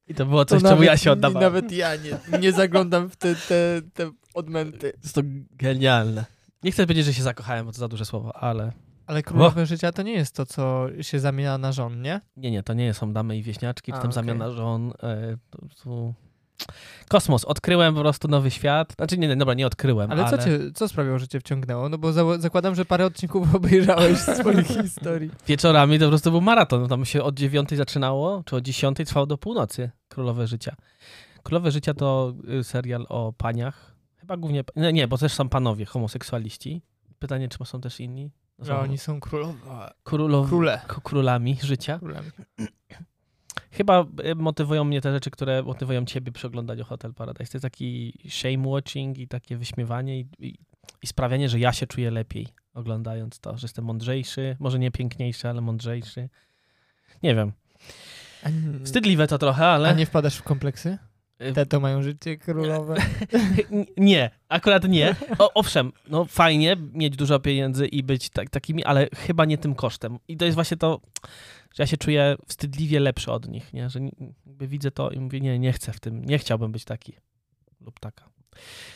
I 0.08 0.14
to 0.16 0.26
było 0.26 0.46
To 0.46 0.50
coś, 0.50 0.62
czemu 0.62 0.72
nawet- 0.74 0.86
ja 0.88 0.98
się 0.98 1.12
oddawałem. 1.12 1.54
Nawet 1.54 1.72
ja 1.72 1.96
nie, 1.96 2.40
nie 2.40 2.52
zaglądam 2.52 3.10
w 3.10 3.16
te, 3.16 3.36
te, 3.36 3.82
te 3.94 4.12
odmęty. 4.34 4.94
Jest 5.04 5.16
to 5.16 5.22
genialne. 5.52 6.26
Nie 6.64 6.72
chcę 6.72 6.84
powiedzieć, 6.84 7.06
że 7.06 7.14
się 7.14 7.24
zakochałem, 7.24 7.66
bo 7.66 7.72
to 7.72 7.78
za 7.78 7.88
duże 7.88 8.06
słowo, 8.06 8.36
ale 8.36 8.72
Ale 9.08 9.24
królowe 9.24 9.66
życia 9.66 9.92
to 9.92 10.02
nie 10.02 10.14
jest 10.14 10.36
to, 10.36 10.46
co 10.46 10.88
się 11.02 11.20
zamienia 11.20 11.58
na 11.58 11.72
żon, 11.72 12.02
nie? 12.02 12.22
nie, 12.38 12.52
nie, 12.52 12.64
to 12.64 12.74
nie 12.74 12.94
są 12.94 13.14
damy 13.14 13.38
i 13.38 13.44
wieśniaczki, 13.44 13.92
A, 13.92 13.96
potem 13.96 14.10
okej. 14.12 14.16
zamiana 14.16 14.52
żon. 14.52 14.94
To, 15.50 15.60
to... 15.84 16.14
Kosmos. 17.10 17.46
Odkryłem 17.46 17.94
po 17.96 18.02
prostu 18.02 18.28
nowy 18.28 18.52
świat. 18.52 18.94
Znaczy, 18.98 19.18
nie, 19.18 19.36
dobra, 19.36 19.54
nie 19.54 19.68
odkryłem, 19.68 20.12
Ale, 20.12 20.26
ale... 20.26 20.38
co, 20.38 20.44
cię, 20.44 20.60
co 20.74 20.88
sprawiło, 20.88 21.20
że 21.20 21.28
cię 21.28 21.40
wciągnęło? 21.40 21.90
No 21.90 21.98
bo 21.98 22.14
za, 22.14 22.38
zakładam, 22.38 22.76
że 22.76 22.86
parę 22.86 23.06
odcinków 23.06 23.56
obejrzałeś 23.56 24.18
z 24.18 24.38
swoich 24.38 24.68
historii. 24.84 25.32
Wieczorami 25.48 26.00
to 26.00 26.06
po 26.06 26.10
prostu 26.10 26.32
był 26.32 26.42
maraton. 26.42 26.88
Tam 26.88 27.06
się 27.06 27.24
od 27.24 27.36
dziewiątej 27.36 27.78
zaczynało, 27.78 28.44
czy 28.46 28.56
od 28.56 28.64
dziesiątej 28.64 29.06
trwało 29.06 29.26
do 29.26 29.38
północy. 29.38 29.92
Królowe 30.08 30.48
Życia. 30.48 30.76
Królowe 31.44 31.72
Życia 31.72 31.94
to 31.94 32.34
y, 32.60 32.64
serial 32.64 33.06
o 33.10 33.34
paniach. 33.34 33.96
Chyba 34.20 34.38
głównie... 34.38 34.64
Nie, 34.76 34.94
nie, 34.94 35.08
bo 35.08 35.18
też 35.18 35.34
są 35.34 35.50
panowie, 35.50 35.86
homoseksualiści. 35.86 36.82
Pytanie, 37.20 37.50
czy 37.50 37.66
są 37.66 37.82
też 37.82 38.00
inni? 38.00 38.32
No 38.60 38.66
Że 38.66 38.74
są 38.74 38.80
oni 38.80 38.98
są 38.98 39.20
królowa. 39.20 39.94
królow... 40.04 40.50
Króle. 40.50 40.82
królami 41.04 41.58
życia. 41.64 42.00
Królami. 42.00 42.30
Chyba 43.72 44.06
y, 44.26 44.36
motywują 44.36 44.84
mnie 44.84 45.02
te 45.02 45.12
rzeczy, 45.12 45.32
które 45.32 45.64
motywują 45.64 46.06
ciebie 46.06 46.32
przy 46.32 46.48
oglądaniu 46.48 46.86
Hotel 46.86 47.14
Paradise. 47.14 47.52
To 47.52 47.58
jest 47.58 47.64
taki 47.64 48.14
shame 48.30 48.68
watching 48.68 49.18
i 49.18 49.28
takie 49.28 49.58
wyśmiewanie 49.58 50.20
i, 50.20 50.28
i, 50.40 50.58
i 51.02 51.08
sprawianie, 51.08 51.50
że 51.50 51.60
ja 51.60 51.74
się 51.74 51.88
czuję 51.88 52.12
lepiej 52.12 52.48
oglądając 52.74 53.40
to, 53.40 53.58
że 53.58 53.66
jestem 53.66 53.86
mądrzejszy, 53.86 54.58
może 54.60 54.80
nie 54.80 54.92
piękniejszy, 54.92 55.50
ale 55.50 55.62
mądrzejszy. 55.62 56.30
Nie 57.24 57.36
wiem. 57.36 57.52
Wstydliwe 58.84 59.28
to 59.28 59.38
trochę, 59.38 59.66
ale... 59.66 59.90
a 59.90 59.94
nie 59.94 60.06
wpadasz 60.06 60.38
w 60.38 60.44
kompleksy? 60.44 60.98
Y, 61.42 61.54
Te 61.54 61.66
to 61.66 61.80
mają 61.80 62.04
życie 62.04 62.38
królowe. 62.38 62.96
Nie, 63.98 64.30
akurat 64.50 64.84
nie. 64.84 65.16
O, 65.40 65.54
owszem, 65.54 65.92
no 66.08 66.26
fajnie 66.26 66.76
mieć 66.94 67.16
dużo 67.16 67.40
pieniędzy 67.40 67.88
i 67.88 68.04
być 68.04 68.30
tak, 68.30 68.50
takimi, 68.50 68.84
ale 68.84 69.08
chyba 69.16 69.46
nie 69.46 69.58
tym 69.58 69.76
kosztem. 69.76 70.20
I 70.28 70.38
to 70.38 70.46
jest 70.46 70.56
właśnie 70.56 70.78
to, 70.78 71.02
że 71.74 71.84
ja 71.84 71.88
się 71.88 71.98
czuję 71.98 72.36
wstydliwie 72.48 73.00
lepszy 73.00 73.32
od 73.32 73.48
nich, 73.48 73.74
nie? 73.74 73.90
że 73.90 74.00
widzę 74.46 74.92
to 74.92 75.10
i 75.10 75.20
mówię, 75.20 75.42
nie, 75.42 75.60
nie 75.60 75.74
chcę 75.74 75.94
w 75.94 76.00
tym, 76.00 76.26
nie 76.26 76.38
chciałbym 76.38 76.72
być 76.72 76.86
taki 76.86 77.14
lub 77.82 78.00
taka. 78.00 78.30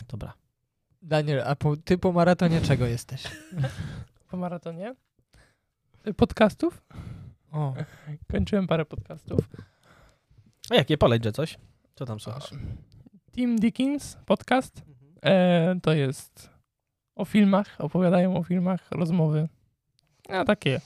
Dobra. 0.07 0.33
Daniel, 1.01 1.41
a 1.45 1.55
po, 1.55 1.77
ty 1.77 1.97
po 1.97 2.11
maratonie 2.11 2.61
czego 2.61 2.85
jesteś? 2.85 3.23
Po 4.29 4.37
maratonie. 4.37 4.95
Podcastów. 6.17 6.81
O, 7.51 7.73
Kończyłem 8.31 8.67
parę 8.67 8.85
podcastów. 8.85 9.49
A 10.69 10.75
jakie 10.75 10.97
poleć, 10.97 11.23
że 11.23 11.31
coś? 11.31 11.57
Co 11.95 12.05
tam 12.05 12.19
słuchasz? 12.19 12.49
Tim 13.31 13.55
Dickens 13.55 14.17
podcast. 14.25 14.81
E, 15.23 15.75
to 15.81 15.93
jest 15.93 16.49
o 17.15 17.25
filmach, 17.25 17.75
opowiadają 17.79 18.37
o 18.37 18.43
filmach, 18.43 18.91
rozmowy. 18.91 19.47
A 20.29 20.45
takie, 20.45 20.81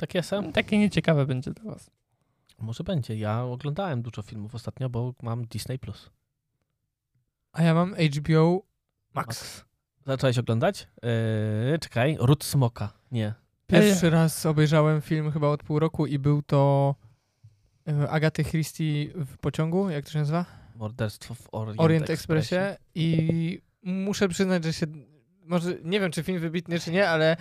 Takie 0.00 0.22
są? 0.22 0.52
takie 0.52 0.78
nieciekawe 0.78 1.26
będzie 1.26 1.50
dla 1.50 1.72
was. 1.72 1.90
Może 2.58 2.84
będzie. 2.84 3.16
Ja 3.16 3.44
oglądałem 3.44 4.02
dużo 4.02 4.22
filmów 4.22 4.54
ostatnio, 4.54 4.90
bo 4.90 5.14
mam 5.22 5.44
Disney+. 5.44 5.78
Plus. 5.78 6.10
a 7.52 7.62
ja 7.62 7.74
mam 7.74 7.94
HBO 7.94 8.62
Max. 9.14 9.64
Zacząłeś 10.06 10.38
oglądać? 10.38 10.88
Yy, 11.72 11.78
czekaj, 11.78 12.16
Ród 12.20 12.44
Smoka. 12.44 12.92
Nie. 13.12 13.34
Pierwszy 13.66 14.10
raz 14.10 14.46
obejrzałem 14.46 15.00
film 15.00 15.32
chyba 15.32 15.48
od 15.48 15.62
pół 15.62 15.78
roku 15.78 16.06
i 16.06 16.18
był 16.18 16.42
to 16.42 16.94
e, 17.88 18.10
Agaty 18.10 18.44
Christie 18.44 19.12
w 19.14 19.38
pociągu, 19.38 19.90
jak 19.90 20.04
to 20.04 20.10
się 20.10 20.18
nazywa? 20.18 20.44
Morderstwo 20.76 21.34
w 21.34 21.48
Orient, 21.52 21.80
Orient 21.80 22.10
Expressie. 22.10 22.56
Expressie 22.56 22.84
i 22.94 23.62
muszę 23.82 24.28
przyznać, 24.28 24.64
że 24.64 24.72
się 24.72 24.86
może 25.44 25.74
nie 25.84 26.00
wiem 26.00 26.10
czy 26.10 26.22
film 26.22 26.40
wybitny 26.40 26.80
czy 26.80 26.90
nie, 26.90 27.08
ale 27.08 27.36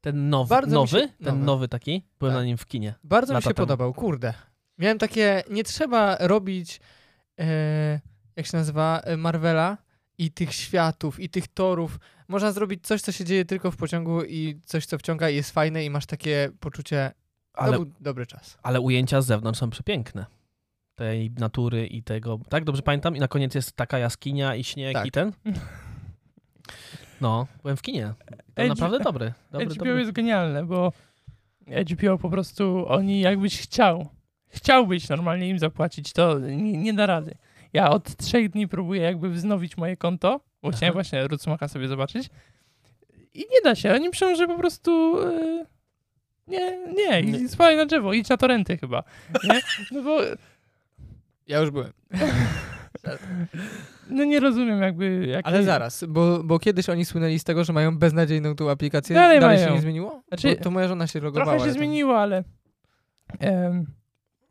Ten 0.00 0.30
nowy, 0.30 0.48
Bardzo 0.48 0.74
nowy? 0.74 1.00
się- 1.00 1.08
ten 1.08 1.34
nowy. 1.34 1.44
nowy 1.46 1.68
taki? 1.68 2.02
Byłem 2.18 2.34
Tak. 2.34 2.40
na 2.42 2.46
nim 2.46 2.56
w 2.56 2.66
kinie. 2.66 2.94
bardzo 3.04 3.34
mi 3.34 3.42
się 3.42 3.44
temu. 3.44 3.54
podobał, 3.54 3.94
kurde. 3.94 4.34
Miałem 4.78 4.98
takie, 4.98 5.42
nie 5.50 5.64
trzeba 5.64 6.16
robić 6.20 6.80
e, 7.40 8.00
jak 8.36 8.46
się 8.46 8.56
nazywa, 8.56 9.00
e, 9.04 9.16
Marvela 9.16 9.78
i 10.18 10.30
tych 10.30 10.52
światów 10.54 11.20
i 11.20 11.28
tych 11.28 11.48
torów. 11.48 11.98
Można 12.28 12.52
zrobić 12.52 12.86
coś, 12.86 13.00
co 13.02 13.12
się 13.12 13.24
dzieje 13.24 13.44
tylko 13.44 13.70
w 13.70 13.76
pociągu 13.76 14.22
i 14.24 14.60
coś, 14.66 14.86
co 14.86 14.98
wciąga 14.98 15.30
i 15.30 15.36
jest 15.36 15.50
fajne 15.50 15.84
i 15.84 15.90
masz 15.90 16.06
takie 16.06 16.50
poczucie, 16.60 17.12
Ale, 17.54 17.72
to 17.72 17.84
był 17.84 17.92
dobry 18.00 18.26
czas. 18.26 18.58
ale 18.62 18.80
ujęcia 18.80 19.22
z 19.22 19.26
zewnątrz 19.26 19.60
są 19.60 19.70
przepiękne. 19.70 20.26
Tej 20.94 21.30
natury 21.30 21.86
i 21.86 22.02
tego. 22.02 22.38
Tak, 22.48 22.64
dobrze 22.64 22.82
pamiętam? 22.82 23.16
I 23.16 23.20
na 23.20 23.28
koniec 23.28 23.54
jest 23.54 23.72
taka 23.72 23.98
jaskinia 23.98 24.54
i 24.54 24.64
śnieg 24.64 24.94
Tak. 24.94 25.06
i 25.06 25.10
ten? 25.10 25.32
No, 27.20 27.46
byłem 27.62 27.76
w 27.76 27.82
kinie. 27.82 28.14
To 28.54 28.66
naprawdę 28.66 28.98
dobry. 28.98 29.32
dobry, 29.52 29.66
HBO 29.66 29.74
dobry. 29.74 29.98
jest 30.00 30.12
genialne, 30.12 30.64
bo 30.66 30.92
HBO 31.92 32.18
po 32.18 32.30
prostu, 32.30 32.84
oni 32.88 33.20
jakbyś 33.20 33.60
chciał, 33.60 34.08
chciałbyś 34.48 35.08
normalnie 35.08 35.48
im 35.48 35.58
zapłacić, 35.58 36.12
to 36.12 36.38
nie, 36.38 36.78
nie 36.78 36.94
da 36.94 37.06
rady. 37.06 37.34
Ja 37.72 37.90
od 37.90 38.16
trzech 38.16 38.50
dni 38.50 38.68
próbuję 38.68 39.02
jakby 39.02 39.30
wznowić 39.30 39.76
moje 39.76 39.96
konto, 39.96 40.40
bo 40.62 40.70
chciałem 40.70 40.92
właśnie 40.92 41.26
Rutsmaka 41.28 41.68
sobie 41.68 41.88
zobaczyć 41.88 42.30
i 43.34 43.38
nie 43.38 43.60
da 43.64 43.74
się, 43.74 43.92
oni 43.94 44.10
piszą, 44.10 44.34
że 44.36 44.46
po 44.46 44.58
prostu 44.58 45.22
e, 45.22 45.64
nie, 46.48 46.78
nie, 46.96 47.22
Nie. 47.22 47.38
i 47.38 47.48
spalaj 47.48 47.76
na 47.76 47.86
drzewo, 47.86 48.12
idź 48.12 48.28
na 48.28 48.36
torenty 48.36 48.78
chyba, 48.78 49.02
nie? 49.44 49.60
No 49.92 50.02
bo 50.02 50.18
Ja 51.46 51.58
już 51.58 51.70
byłem. 51.70 51.92
no 54.10 54.24
nie 54.24 54.40
rozumiem 54.40 54.82
jakby... 54.82 55.26
Jak 55.26 55.46
Ale 55.46 55.62
zaraz, 55.62 56.04
bo, 56.08 56.44
bo 56.44 56.58
kiedyś 56.58 56.88
oni 56.88 57.04
słynęli 57.04 57.38
z 57.38 57.44
tego, 57.44 57.64
że 57.64 57.72
mają 57.72 57.98
beznadziejną 57.98 58.54
tą 58.54 58.70
aplikację. 58.70 59.14
Dalej 59.14 59.40
Dalej, 59.40 59.58
się 59.58 59.72
nie 59.72 59.80
zmieniło? 59.80 60.22
Znaczy, 60.28 60.56
bo 60.56 60.64
to 60.64 60.70
moja 60.70 60.88
żona 60.88 61.06
się 61.06 61.20
logowała. 61.20 61.52
Trochę 61.52 61.72
się 61.72 61.72
zmieniło, 61.72 62.18
ale 62.18 62.44
em, 63.38 63.86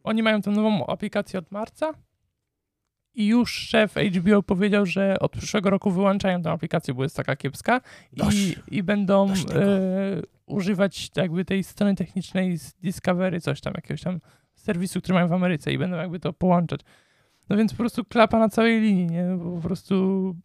oni 0.04 0.24
mają 0.24 0.42
tą 0.42 0.52
nową 0.52 0.88
aplikację 0.88 1.40
od 1.40 1.52
marca 1.52 1.94
i 3.18 3.28
już 3.28 3.54
szef 3.54 3.96
HBO 3.96 4.44
powiedział, 4.44 4.86
że 4.86 5.20
od 5.20 5.32
przyszłego 5.32 5.70
roku 5.70 5.92
wyłączają 5.92 6.42
tę 6.42 6.52
aplikację, 6.52 6.94
bo 6.94 7.04
jest 7.04 7.16
taka 7.16 7.36
kiepska 7.36 7.82
i, 8.14 8.18
Dość. 8.18 8.56
i 8.72 8.84
będą 8.84 9.30
e, 9.30 9.34
używać 10.46 11.12
jakby 11.16 11.46
tej 11.46 11.64
strony 11.64 11.96
technicznej 11.96 12.58
z 12.58 12.74
Discovery, 12.74 13.42
coś 13.42 13.62
tam, 13.62 13.74
jakiegoś 13.76 14.02
tam 14.02 14.20
serwisu, 14.56 15.02
który 15.02 15.14
mają 15.14 15.28
w 15.28 15.34
Ameryce 15.34 15.72
i 15.72 15.78
będą 15.78 15.98
jakby 15.98 16.20
to 16.20 16.34
połączać. 16.34 16.82
No 17.50 17.58
więc 17.58 17.72
po 17.72 17.78
prostu 17.78 18.06
klapa 18.06 18.40
na 18.40 18.50
całej 18.50 18.82
linii, 18.82 19.06
nie? 19.08 19.24
Bo 19.44 19.52
po 19.56 19.62
prostu 19.68 20.36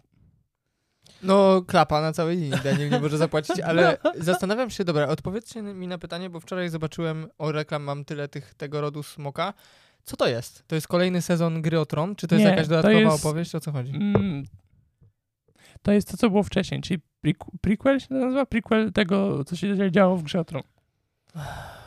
No, 1.22 1.62
klapa 1.66 2.00
na 2.00 2.12
całej 2.12 2.36
linii, 2.36 2.60
Daniel 2.64 2.90
nie 2.90 3.00
może 3.00 3.18
zapłacić, 3.18 3.60
ale 3.70 3.96
zastanawiam 4.18 4.70
się, 4.70 4.84
dobra, 4.84 5.06
odpowiedzcie 5.08 5.62
mi 5.62 5.86
na 5.86 5.98
pytanie, 5.98 6.30
bo 6.30 6.40
wczoraj 6.40 6.68
zobaczyłem, 6.68 7.28
o 7.38 7.52
reklam 7.52 7.82
mam 7.82 8.04
tyle 8.04 8.28
tych, 8.28 8.54
tego 8.54 8.80
rodu 8.80 9.02
smoka. 9.02 9.54
Co 10.04 10.16
to 10.16 10.28
jest? 10.28 10.64
To 10.66 10.74
jest 10.74 10.88
kolejny 10.88 11.22
sezon 11.22 11.62
Gry 11.62 11.80
o 11.80 11.86
Tron? 11.86 12.16
Czy 12.16 12.28
to 12.28 12.34
jest 12.34 12.44
Nie, 12.44 12.50
jakaś 12.50 12.68
dodatkowa 12.68 12.98
jest- 12.98 13.24
opowieść? 13.26 13.54
O 13.54 13.60
co 13.60 13.72
chodzi? 13.72 13.90
Mm, 13.94 14.44
to 15.82 15.92
jest 15.92 16.10
to, 16.10 16.16
co 16.16 16.30
było 16.30 16.42
wcześniej, 16.42 16.80
czyli 16.80 17.00
prequ- 17.26 17.50
prequel 17.60 18.00
się 18.00 18.14
nazywa? 18.14 18.46
Prequel 18.46 18.92
tego, 18.92 19.44
co 19.44 19.56
się 19.56 19.90
działo 19.90 20.16
w 20.16 20.22
Grze 20.22 20.40
o 20.40 20.44
Tron. 20.44 20.62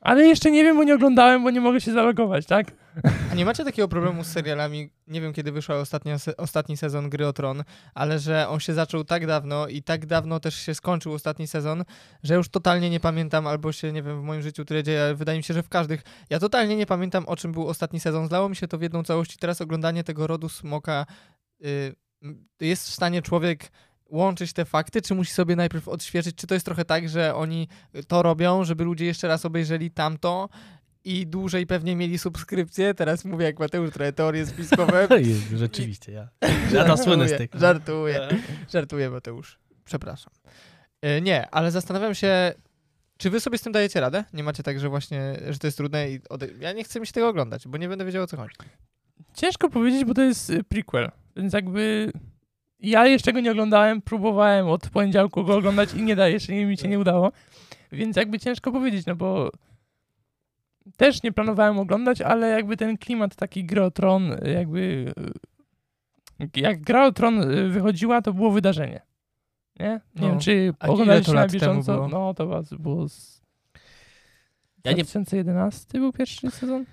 Ale 0.00 0.26
jeszcze 0.26 0.50
nie 0.50 0.64
wiem, 0.64 0.76
bo 0.76 0.84
nie 0.84 0.94
oglądałem, 0.94 1.42
bo 1.42 1.50
nie 1.50 1.60
mogę 1.60 1.80
się 1.80 1.92
zalogować, 1.92 2.46
tak? 2.46 2.66
A 3.32 3.34
nie 3.34 3.44
macie 3.44 3.64
takiego 3.64 3.88
problemu 3.88 4.24
z 4.24 4.26
serialami? 4.26 4.90
Nie 5.06 5.20
wiem, 5.20 5.32
kiedy 5.32 5.52
wyszła 5.52 5.76
ostatnia, 5.76 6.16
ostatni 6.36 6.76
sezon 6.76 7.10
Gry 7.10 7.26
o 7.26 7.32
Tron, 7.32 7.64
ale 7.94 8.18
że 8.18 8.48
on 8.48 8.60
się 8.60 8.74
zaczął 8.74 9.04
tak 9.04 9.26
dawno 9.26 9.68
i 9.68 9.82
tak 9.82 10.06
dawno 10.06 10.40
też 10.40 10.54
się 10.54 10.74
skończył 10.74 11.12
ostatni 11.12 11.46
sezon, 11.46 11.84
że 12.22 12.34
już 12.34 12.48
totalnie 12.48 12.90
nie 12.90 13.00
pamiętam, 13.00 13.46
albo 13.46 13.72
się, 13.72 13.92
nie 13.92 14.02
wiem, 14.02 14.20
w 14.20 14.24
moim 14.24 14.42
życiu 14.42 14.64
tyle 14.64 14.82
dzieje, 14.82 15.02
ale 15.02 15.14
wydaje 15.14 15.38
mi 15.38 15.44
się, 15.44 15.54
że 15.54 15.62
w 15.62 15.68
każdych. 15.68 16.02
Ja 16.30 16.38
totalnie 16.38 16.76
nie 16.76 16.86
pamiętam, 16.86 17.26
o 17.26 17.36
czym 17.36 17.52
był 17.52 17.68
ostatni 17.68 18.00
sezon. 18.00 18.28
Zlało 18.28 18.48
mi 18.48 18.56
się 18.56 18.68
to 18.68 18.78
w 18.78 18.82
jedną 18.82 19.04
całość 19.04 19.34
i 19.34 19.38
teraz 19.38 19.60
oglądanie 19.60 20.04
tego 20.04 20.26
rodu 20.26 20.48
smoka 20.48 21.06
y, 21.64 21.94
m, 22.22 22.46
jest 22.60 22.88
w 22.88 22.94
stanie 22.94 23.22
człowiek 23.22 23.70
łączyć 24.08 24.52
te 24.52 24.64
fakty, 24.64 25.02
czy 25.02 25.14
musi 25.14 25.32
sobie 25.32 25.56
najpierw 25.56 25.88
odświeżyć, 25.88 26.36
czy 26.36 26.46
to 26.46 26.54
jest 26.54 26.66
trochę 26.66 26.84
tak, 26.84 27.08
że 27.08 27.34
oni 27.34 27.68
to 28.08 28.22
robią, 28.22 28.64
żeby 28.64 28.84
ludzie 28.84 29.06
jeszcze 29.06 29.28
raz 29.28 29.44
obejrzeli 29.44 29.90
tamto, 29.90 30.48
i 31.04 31.26
dłużej 31.26 31.66
pewnie 31.66 31.96
mieli 31.96 32.18
subskrypcję. 32.18 32.94
Teraz 32.94 33.24
mówię 33.24 33.44
jak 33.44 33.58
Mateusz, 33.58 33.90
trochę 33.90 34.12
teorie 34.12 34.46
spiskowe. 34.46 35.08
Jezu, 35.18 35.58
Rzeczywiście, 35.58 36.12
ja. 36.12 36.28
Ja 36.72 36.84
to 36.84 36.96
słynę 36.96 37.28
z 37.28 37.36
tych. 37.36 37.50
Żartuję, 37.54 38.28
żartuję 38.72 39.10
Mateusz. 39.10 39.58
Przepraszam. 39.84 40.32
E, 41.02 41.20
nie, 41.20 41.50
ale 41.50 41.70
zastanawiam 41.70 42.14
się, 42.14 42.52
czy 43.16 43.30
wy 43.30 43.40
sobie 43.40 43.58
z 43.58 43.62
tym 43.62 43.72
dajecie 43.72 44.00
radę? 44.00 44.24
Nie 44.32 44.42
macie 44.42 44.62
tak, 44.62 44.80
że 44.80 44.88
właśnie, 44.88 45.40
że 45.48 45.58
to 45.58 45.66
jest 45.66 45.76
trudne 45.76 46.10
i 46.10 46.20
ode... 46.28 46.48
ja 46.60 46.72
nie 46.72 46.84
chcę 46.84 47.00
mi 47.00 47.06
się 47.06 47.12
tego 47.12 47.28
oglądać, 47.28 47.68
bo 47.68 47.78
nie 47.78 47.88
będę 47.88 48.04
wiedział 48.04 48.22
o 48.22 48.26
co 48.26 48.36
chodzi. 48.36 48.54
Ciężko 49.34 49.70
powiedzieć, 49.70 50.04
bo 50.04 50.14
to 50.14 50.22
jest 50.22 50.50
y, 50.50 50.64
prequel, 50.64 51.10
więc 51.36 51.52
jakby 51.52 52.12
ja 52.80 53.06
jeszcze 53.06 53.32
go 53.32 53.40
nie 53.40 53.50
oglądałem, 53.50 54.02
próbowałem 54.02 54.68
od 54.68 54.90
poniedziałku 54.90 55.44
go 55.44 55.56
oglądać 55.56 55.94
i 55.94 56.02
nie 56.02 56.16
da, 56.16 56.28
jeszcze 56.28 56.52
nie, 56.52 56.66
mi 56.66 56.76
się 56.78 56.88
nie 56.88 56.98
udało, 56.98 57.32
więc 57.92 58.16
jakby 58.16 58.38
ciężko 58.38 58.72
powiedzieć, 58.72 59.06
no 59.06 59.16
bo 59.16 59.50
też 60.96 61.22
nie 61.22 61.32
planowałem 61.32 61.78
oglądać, 61.78 62.20
ale 62.20 62.48
jakby 62.48 62.76
ten 62.76 62.98
klimat 62.98 63.36
taki 63.36 63.64
Gry 63.64 63.82
o 63.82 63.90
Tron, 63.90 64.36
jakby 64.54 65.12
y, 66.40 66.60
jak 66.60 66.80
Gra 66.80 67.06
o 67.06 67.12
Tron 67.12 67.50
y, 67.52 67.68
wychodziła, 67.68 68.22
to 68.22 68.32
było 68.32 68.50
wydarzenie. 68.50 69.00
Nie? 69.80 69.86
Nie 70.14 70.22
No. 70.22 70.28
wiem, 70.28 70.38
czy 70.38 70.74
oglądaliście 70.80 71.32
na 71.32 71.46
bieżąco. 71.48 72.08
No, 72.08 72.34
to 72.34 72.46
was- 72.46 72.74
było 72.74 73.08
z 73.08 73.42
Ja 74.84 74.92
nie- 74.92 75.04
2011 75.04 75.98
był 75.98 76.12
pierwszy 76.12 76.50
sezon? 76.50 76.84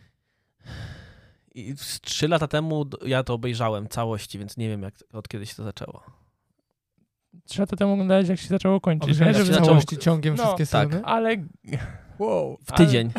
I 1.55 1.73
z 1.77 2.01
trzy 2.01 2.27
lata 2.27 2.47
temu 2.47 2.85
ja 3.05 3.23
to 3.23 3.33
obejrzałem 3.33 3.87
całości, 3.87 4.39
więc 4.39 4.57
nie 4.57 4.69
wiem 4.69 4.81
jak, 4.81 4.93
od 5.13 5.27
kiedy 5.27 5.45
się 5.45 5.55
to 5.55 5.63
zaczęło. 5.63 6.03
Trzy 7.45 7.61
lata 7.61 7.75
temu 7.75 7.93
oglądałeś, 7.93 8.29
jak 8.29 8.39
się 8.39 8.47
zaczęło 8.47 8.81
kończyć. 8.81 9.19
Nie? 9.19 9.33
W 9.33 9.37
zaczęło- 9.37 9.65
całości 9.65 9.97
ciągiem 9.97 10.35
No, 10.35 10.43
wszystkie 10.43 10.65
tak. 10.65 10.87
sezony. 10.89 11.05
Ale 11.05 11.35
Wow. 12.19 12.57
W 12.65 12.71
Ale- 12.71 12.85
tydzień. 12.85 13.11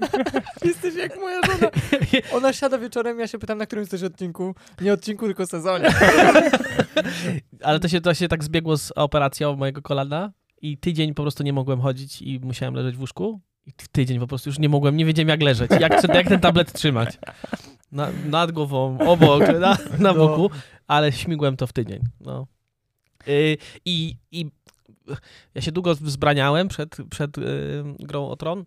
Jesteś 0.64 0.94
jak 0.94 1.16
moja 1.16 1.40
żona. 1.46 1.70
Ona 2.36 2.52
siada 2.52 2.78
wieczorem, 2.78 3.18
ja 3.20 3.26
się 3.26 3.38
pytam, 3.38 3.58
na 3.58 3.66
którym 3.66 3.82
jesteś 3.82 4.02
odcinku. 4.02 4.54
Nie 4.80 4.92
odcinku, 4.92 5.26
tylko 5.26 5.46
sezonie. 5.46 5.88
Ale 7.62 7.80
to 7.80 7.88
się, 7.88 8.00
to 8.00 8.14
się 8.14 8.28
tak 8.28 8.44
zbiegło 8.44 8.76
z 8.76 8.92
operacją 8.96 9.56
mojego 9.56 9.82
kolana 9.82 10.32
i 10.62 10.78
tydzień 10.78 11.14
po 11.14 11.22
prostu 11.22 11.42
nie 11.42 11.52
mogłem 11.52 11.80
chodzić 11.80 12.22
i 12.22 12.40
musiałem 12.42 12.74
leżeć 12.74 12.96
w 12.96 13.00
łóżku 13.00 13.40
I 13.66 13.70
w 13.78 13.88
tydzień 13.88 14.20
po 14.20 14.26
prostu 14.26 14.48
już 14.50 14.58
nie 14.58 14.68
mogłem, 14.68 14.96
nie 14.96 15.04
wiedziałem 15.04 15.28
jak 15.28 15.42
leżeć, 15.42 15.70
jak, 15.80 16.14
jak 16.14 16.28
ten 16.28 16.40
tablet 16.40 16.72
trzymać. 16.72 17.18
Na, 17.92 18.08
nad 18.24 18.52
głową, 18.52 18.98
obok, 18.98 19.40
na, 19.48 19.58
na 19.58 19.76
No. 19.98 20.14
boku, 20.14 20.50
ale 20.86 21.12
śmigłem 21.12 21.56
to 21.56 21.66
w 21.66 21.72
tydzień. 21.72 22.02
No. 22.20 22.46
Y, 23.28 23.56
I, 23.84 24.16
I 24.30 24.46
ja 25.54 25.62
się 25.62 25.72
długo 25.72 25.94
wzbraniałem 25.94 26.68
przed, 26.68 26.96
przed 27.10 27.38
y, 27.38 27.42
grą 27.98 28.28
o 28.28 28.36
Tron, 28.36 28.64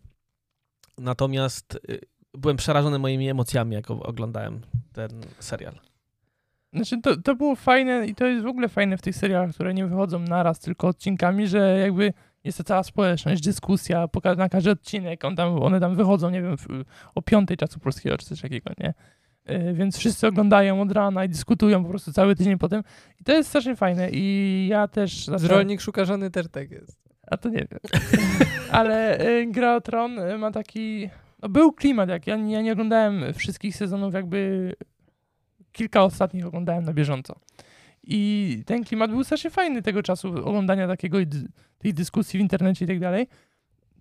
natomiast 0.98 1.80
y, 1.90 2.00
byłem 2.34 2.58
przerażony 2.58 3.00
moimi 3.00 3.30
emocjami, 3.30 3.76
jak 3.76 3.92
oglądałem 3.92 4.62
ten 4.94 5.10
serial. 5.40 5.74
Znaczy, 6.74 7.02
to, 7.02 7.18
to 7.22 7.36
było 7.36 7.56
fajne 7.56 8.08
i 8.08 8.16
to 8.16 8.26
jest 8.26 8.44
w 8.44 8.48
ogóle 8.48 8.70
fajne 8.70 8.98
w 8.98 9.02
tych 9.02 9.16
serialach, 9.16 9.54
które 9.54 9.74
nie 9.74 9.86
wychodzą 9.86 10.20
naraz, 10.20 10.60
tylko 10.60 10.88
odcinkami, 10.88 11.48
że 11.48 11.78
jakby 11.80 12.14
jest 12.44 12.58
to 12.58 12.64
cała 12.64 12.84
społeczność, 12.84 13.42
dyskusja, 13.44 14.08
na 14.38 14.50
każdy 14.50 14.72
odcinek, 14.72 15.26
on 15.26 15.36
tam, 15.36 15.64
one 15.64 15.80
tam 15.80 15.96
wychodzą, 15.96 16.30
nie 16.30 16.42
wiem, 16.42 16.58
w, 16.58 16.66
o 17.16 17.22
piątej 17.22 17.58
czasu 17.58 17.80
polskiego 17.80 18.18
czy 18.18 18.26
coś 18.26 18.42
takiego, 18.42 18.72
nie? 18.80 18.94
Y, 19.52 19.74
Więc 19.74 19.98
wszyscy 19.98 20.28
oglądają 20.28 20.82
od 20.82 20.92
rana 20.92 21.26
i 21.26 21.30
dyskutują 21.30 21.84
po 21.84 21.90
prostu 21.90 22.14
cały 22.14 22.36
tydzień 22.36 22.58
potem. 22.58 22.84
I 23.22 23.24
to 23.24 23.32
jest 23.34 23.50
strasznie 23.50 23.76
fajne. 23.76 24.10
I 24.12 24.68
ja 24.70 24.88
też. 24.88 25.26
zacząłem- 25.26 25.40
Zrolnik 25.40 25.82
szuka 25.82 26.06
żony 26.06 26.32
też 26.32 26.48
tak 26.52 26.72
jest. 26.72 27.00
A 27.32 27.38
to 27.38 27.50
nie 27.50 27.68
wiem. 27.72 27.80
Ale 28.72 29.28
y, 29.28 29.46
Gra 29.52 29.76
o 29.76 29.82
Tron 29.82 30.20
y, 30.20 30.38
ma 30.38 30.52
taki. 30.52 31.10
No, 31.42 31.50
był 31.50 31.72
klimat, 31.74 32.10
jak 32.10 32.28
ja, 32.28 32.36
nie- 32.36 32.54
ja 32.54 32.62
nie 32.62 32.72
oglądałem 32.74 33.34
wszystkich 33.34 33.76
sezonów, 33.76 34.14
jakby 34.14 34.74
kilka 35.72 36.04
ostatnich 36.04 36.46
oglądałem 36.46 36.84
na 36.84 36.94
bieżąco. 36.94 37.36
I 38.04 38.64
ten 38.66 38.84
klimat 38.84 39.12
był 39.12 39.24
strasznie 39.24 39.50
fajny 39.50 39.82
tego 39.82 40.04
czasu 40.04 40.28
oglądania 40.48 40.88
takiego 40.88 41.18
tej 41.78 41.94
dyskusji 41.94 42.38
w 42.40 42.42
internecie 42.42 42.86
i 42.86 42.88
tak 42.88 43.00
dalej. 43.00 43.28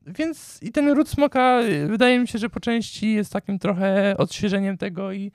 Więc 0.07 0.59
i 0.63 0.73
ten 0.73 0.89
ród 0.89 1.09
smoka 1.09 1.63
y, 1.63 1.87
wydaje 1.87 2.19
mi 2.19 2.29
się, 2.29 2.39
że 2.39 2.51
po 2.51 2.61
części 2.61 3.13
jest 3.15 3.33
takim 3.33 3.59
trochę 3.59 4.15
odświeżeniem 4.19 4.79
tego 4.79 5.13
i 5.13 5.33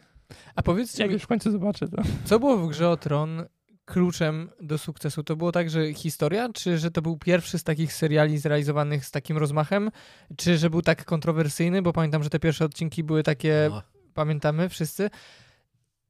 A 0.56 0.62
powiedzcie 0.64 1.04
jak 1.04 1.10
mi, 1.10 1.14
już 1.14 1.24
w 1.24 1.28
końcu 1.28 1.52
zobaczę 1.52 1.88
to. 1.88 2.02
co 2.26 2.40
było 2.40 2.58
w 2.58 2.70
grze 2.70 2.90
o 2.90 2.98
Tron 2.98 3.46
kluczem 3.86 4.50
do 4.62 4.78
sukcesu? 4.78 5.24
To 5.24 5.36
było 5.36 5.52
tak, 5.52 5.70
że 5.70 5.94
historia, 5.94 6.50
czy 6.54 6.78
że 6.78 6.92
to 6.92 7.02
był 7.02 7.18
pierwszy 7.18 7.58
z 7.60 7.64
takich 7.64 7.94
seriali 7.94 8.38
zrealizowanych 8.38 9.06
z 9.06 9.12
takim 9.12 9.38
rozmachem, 9.38 9.92
czy 10.38 10.58
że 10.58 10.70
był 10.70 10.82
tak 10.82 11.06
kontrowersyjny, 11.06 11.82
bo 11.82 11.94
pamiętam, 11.94 12.24
że 12.24 12.30
te 12.30 12.40
pierwsze 12.40 12.66
odcinki 12.66 13.04
były 13.04 13.24
takie, 13.24 13.68
No. 13.72 13.82
pamiętamy 14.14 14.70
wszyscy. 14.70 15.10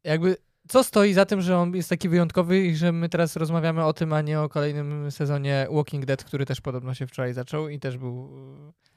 Jakby, 0.04 0.38
co 0.70 0.84
stoi 0.84 1.14
za 1.14 1.26
tym, 1.26 1.42
że 1.42 1.58
on 1.58 1.76
jest 1.76 1.90
taki 1.90 2.10
wyjątkowy 2.10 2.60
i 2.66 2.76
że 2.76 2.92
my 2.92 3.10
teraz 3.10 3.36
rozmawiamy 3.36 3.86
o 3.86 3.94
tym, 3.94 4.14
a 4.14 4.22
nie 4.22 4.42
o 4.42 4.50
kolejnym 4.50 5.12
sezonie 5.12 5.68
Walking 5.72 6.06
Dead, 6.06 6.24
który 6.24 6.46
też 6.46 6.62
podobno 6.62 6.94
się 6.94 7.08
wczoraj 7.08 7.34
zaczął 7.34 7.70
i 7.70 7.80
też 7.80 7.98
był... 7.98 8.30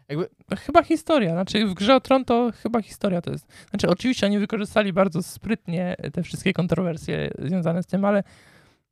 Jakby, 0.08 0.28
No, 0.50 0.56
chyba 0.56 0.82
historia. 0.82 1.32
Znaczy 1.32 1.66
w 1.66 1.74
grze 1.74 1.94
o 1.94 2.00
Tron 2.00 2.24
to 2.24 2.50
chyba 2.62 2.82
historia 2.82 3.20
to 3.22 3.30
jest. 3.30 3.46
Znaczy 3.70 3.88
oczywiście 3.88 4.26
oni 4.26 4.38
wykorzystali 4.38 4.92
bardzo 4.92 5.22
sprytnie 5.22 5.96
te 6.12 6.22
wszystkie 6.22 6.52
kontrowersje 6.52 7.30
związane 7.38 7.82
z 7.82 7.86
tym, 7.86 8.04
ale 8.04 8.22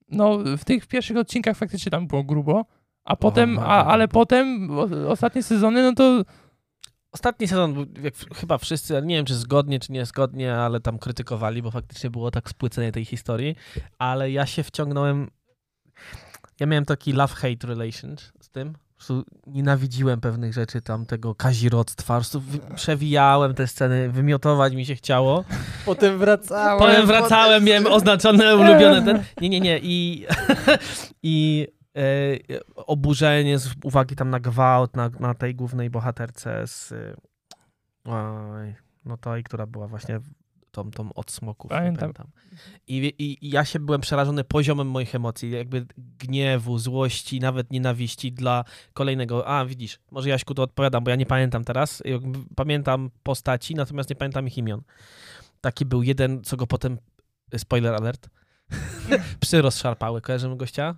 no 0.08 0.38
w 0.58 0.64
tych 0.64 0.87
pierwszych 0.87 1.16
odcinkach 1.16 1.56
faktycznie 1.56 1.90
tam 1.90 2.06
było 2.06 2.25
grubo, 2.25 2.64
a 3.04 3.16
potem, 3.16 3.58
a, 3.58 3.84
ale 3.87 4.08
potem 4.08 4.70
o, 4.70 4.88
ostatnie 5.08 5.42
sezony, 5.42 5.82
no 5.82 5.92
to 5.92 6.25
Ostatni 7.12 7.49
sezon, 7.49 7.87
jak 8.02 8.14
chyba 8.35 8.59
wszyscy, 8.59 9.02
nie 9.05 9.17
wiem 9.17 9.25
czy 9.25 9.35
zgodnie, 9.35 9.81
czy 9.81 9.93
niezgodnie, 9.93 10.55
ale 10.55 10.81
tam 10.81 10.99
krytykowali, 10.99 11.62
bo 11.62 11.71
faktycznie 11.71 12.11
było 12.11 12.31
tak 12.31 12.50
spłycenie 12.50 12.93
tej 12.93 13.05
historii, 13.05 13.57
ale 13.99 14.31
ja 14.31 14.47
się 14.47 14.62
wciągnąłem, 14.62 15.31
ja 16.61 16.67
miałem 16.67 16.85
taki 16.85 17.14
love-hate 17.14 17.67
relation 17.67 18.17
z 18.40 18.50
tym, 18.50 18.75
nienawidziłem 19.47 20.21
pewnych 20.21 20.52
rzeczy 20.52 20.83
tam, 20.83 21.07
tego 21.07 21.35
kazirodztwa, 21.35 22.21
przewijałem 22.75 23.55
te 23.55 23.67
sceny, 23.67 24.09
wymiotować 24.11 24.75
mi 24.75 24.87
się 24.87 24.95
chciało, 24.95 25.45
potem 25.85 26.19
wracałem. 26.19 26.79
potem 26.79 27.07
wracałem, 27.07 27.64
miałem 27.64 27.87
oznaczone 27.87 28.57
ulubione 28.57 29.02
ten, 29.02 29.25
nie, 29.40 29.49
nie, 29.49 29.61
nie. 29.61 29.81
I, 29.83 30.26
i 31.23 31.67
oburzenie 32.76 33.59
z 33.59 33.75
uwagi 33.85 34.16
tam 34.16 34.30
na 34.30 34.40
gwałt, 34.40 34.97
na, 34.97 35.11
na 35.20 35.35
tej 35.35 35.54
głównej 35.54 35.90
bohaterce 35.90 36.66
z 36.66 36.92
y, 36.92 37.16
oj, 38.05 38.74
no 39.05 39.16
tej, 39.16 39.44
która 39.44 39.66
była 39.66 39.88
właśnie 39.88 40.20
tą, 40.70 40.90
tą 40.90 41.12
od 41.14 41.31
smoków. 41.31 41.70
nie 41.70 41.76
Pamiętam. 41.76 42.26
I, 42.87 43.14
i, 43.18 43.50
ja 43.50 43.64
się 43.64 43.79
byłem 43.79 44.00
przerażony 44.00 44.44
poziomem 44.44 44.90
moich 44.90 45.14
emocji, 45.14 45.50
jakby 45.50 45.87
gniewu, 46.18 46.79
złości, 46.79 47.40
nawet 47.40 47.70
nienawiści 47.72 48.33
dla 48.33 48.64
kolejnego. 48.92 49.48
A, 49.48 49.64
widzisz, 49.64 49.98
może 50.11 50.29
Jaśku 50.29 50.55
to 50.55 50.62
odpowiadam, 50.62 51.05
bo 51.05 51.11
ja 51.11 51.16
nie 51.16 51.26
pamiętam 51.26 51.64
teraz. 51.64 52.03
Pamiętam 52.57 53.11
postaci, 53.22 53.74
natomiast 53.74 54.11
nie 54.11 54.16
pamiętam 54.16 54.46
ich 54.46 54.59
imion. 54.59 54.83
Taki 55.61 55.85
był 55.85 56.03
jeden, 56.03 56.44
co 56.44 56.57
go 56.57 56.66
potem, 56.66 56.98
spoiler 57.57 57.94
alert, 57.94 58.29
psy 59.40 59.62
rozszarpały. 59.62 60.20
Kojarzymy 60.20 60.57
gościa? 60.57 60.96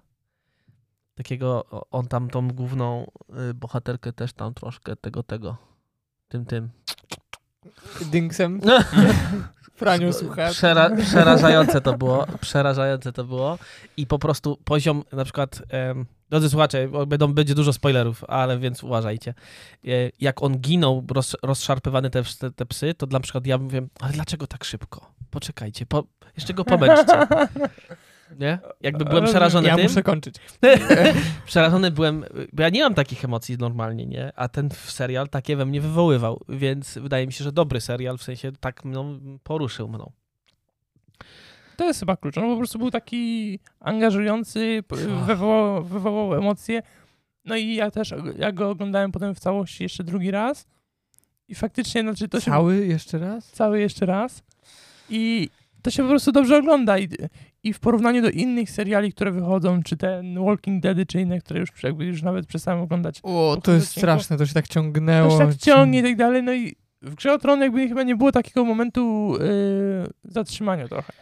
Takiego, 1.15 1.65
on 1.91 2.07
tam 2.09 2.31
tą 2.31 2.49
główną 2.49 3.11
y, 3.51 3.55
bohaterkę 3.55 4.13
też 4.13 4.33
tam 4.33 4.55
troszkę 4.55 4.97
tego, 4.97 5.23
tego, 5.23 5.57
tym, 6.29 6.45
tym. 6.45 6.71
Dynksem. 8.01 8.61
Franiu, 9.75 10.13
słuchaj. 10.13 10.53
Przera 10.53 10.91
przerażające 10.97 11.81
to 11.81 11.99
było, 11.99 12.27
przerażające 12.41 13.13
to 13.13 13.25
było 13.25 13.59
i 13.97 14.07
po 14.07 14.19
prostu 14.19 14.59
poziom 14.65 15.03
na 15.13 15.25
przykład, 15.25 15.63
em, 15.69 16.07
drodzy 16.31 16.51
słuchacze, 16.51 16.89
będą, 17.07 17.35
będzie 17.35 17.55
dużo 17.55 17.73
spoilerów, 17.73 18.25
ale 18.25 18.59
więc 18.59 18.85
uważajcie. 18.85 19.35
E, 19.85 19.89
jak 20.21 20.43
on 20.43 20.59
ginął, 20.59 21.05
roz, 21.11 21.37
rozszarpywany 21.43 22.11
te, 22.11 22.23
te, 22.39 22.51
te 22.51 22.67
psy, 22.67 22.95
to 22.95 23.07
na 23.07 23.21
przykład 23.21 23.47
ja 23.47 23.59
mówię, 23.59 23.87
ale 24.01 24.13
dlaczego 24.13 24.47
tak 24.47 24.65
szybko? 24.65 25.13
Poczekajcie, 25.31 25.87
po, 25.87 26.05
jeszcze 26.37 26.55
go 26.55 26.65
pomęczcie. 26.75 27.27
Nie? 28.39 28.59
Jakby 28.81 29.05
byłem 29.05 29.25
przerażony 29.25 29.69
Ja 29.69 29.75
tym. 29.77 29.83
muszę 29.83 30.03
kończyć. 30.03 30.35
Przerażony 31.47 31.91
byłem, 31.91 32.25
bo 32.53 32.63
ja 32.63 32.69
nie 32.69 32.83
mam 32.83 32.95
takich 32.95 33.25
emocji 33.25 33.57
normalnie, 33.59 34.07
nie? 34.07 34.33
A 34.37 34.49
ten 34.49 34.71
serial 34.71 35.29
takie 35.29 35.57
we 35.57 35.67
mnie 35.67 35.81
wywoływał, 35.81 36.41
więc 36.49 36.99
wydaje 36.99 37.27
mi 37.27 37.33
się, 37.33 37.45
że 37.45 37.53
dobry 37.53 37.81
serial, 37.81 38.19
w 38.19 38.23
sensie 38.23 38.53
tak 38.61 38.85
mną 38.85 39.21
poruszył 39.43 39.89
mną. 39.89 40.13
to 41.77 41.85
jest 41.87 42.01
chyba 42.01 42.17
klucz. 42.17 42.39
On 42.39 42.45
po 42.51 42.57
prostu 42.57 42.79
był 42.79 42.91
taki 42.91 43.59
angażujący, 43.81 44.83
wywołał, 45.27 45.85
wywołał 45.85 46.35
emocje. 46.35 46.83
No 47.45 47.57
i 47.57 47.75
ja 47.75 47.91
też, 47.91 48.15
ja 48.39 48.53
go 48.53 48.71
oglądałem 48.71 49.13
potem 49.13 49.35
w 49.35 49.41
całości 49.41 49.83
jeszcze 49.83 50.05
drugi 50.05 50.31
raz 50.31 50.67
i 51.49 51.55
faktycznie, 51.55 52.03
znaczy 52.03 52.29
to 52.29 52.41
się 52.41 52.51
Cały 52.51 52.87
jeszcze 52.87 53.19
raz? 53.19 53.47
cały 53.51 53.81
jeszcze 53.81 54.07
raz. 54.07 54.43
I 55.11 55.51
to 55.83 55.91
się 55.91 56.03
po 56.03 56.09
prostu 56.09 56.33
dobrze 56.33 56.57
ogląda. 56.59 56.99
I, 56.99 57.09
I 57.63 57.73
w 57.73 57.81
porównaniu 57.81 58.23
do 58.23 58.31
innych 58.31 58.71
seriali, 58.71 59.13
które 59.13 59.31
wychodzą, 59.33 59.83
czy 59.83 59.97
ten 59.97 60.45
Walking 60.45 60.83
Dead, 60.83 61.09
czy 61.09 61.21
inne, 61.21 61.39
które 61.41 61.61
już 61.61 61.69
jakby 61.83 62.05
już 62.05 62.23
nawet 62.23 62.47
przestałem 62.47 62.81
oglądać. 62.81 63.21
O, 63.23 63.57
to 63.63 63.73
jest 63.73 63.87
odcinku. 63.87 64.01
straszne, 64.01 64.37
to 64.37 64.47
się 64.47 64.55
tak 64.55 64.69
To 64.69 64.75
ciągnęło. 64.75 65.31
się 65.31 65.39
tak 65.39 65.57
ciągnie 65.57 65.99
i 65.99 66.03
tak 66.03 66.17
dalej. 66.17 66.43
No 66.43 66.53
i 66.55 66.77
w 67.03 67.15
Grze 67.15 67.33
o 67.33 67.39
Tron 67.39 67.61
jakby 67.61 67.89
chyba 67.89 68.03
nie 68.03 68.17
było 68.17 68.33
takiego 68.33 68.65
momentu 68.65 69.35
yy, 69.41 70.07
zatrzymania 70.25 70.89
trochę. 70.89 71.13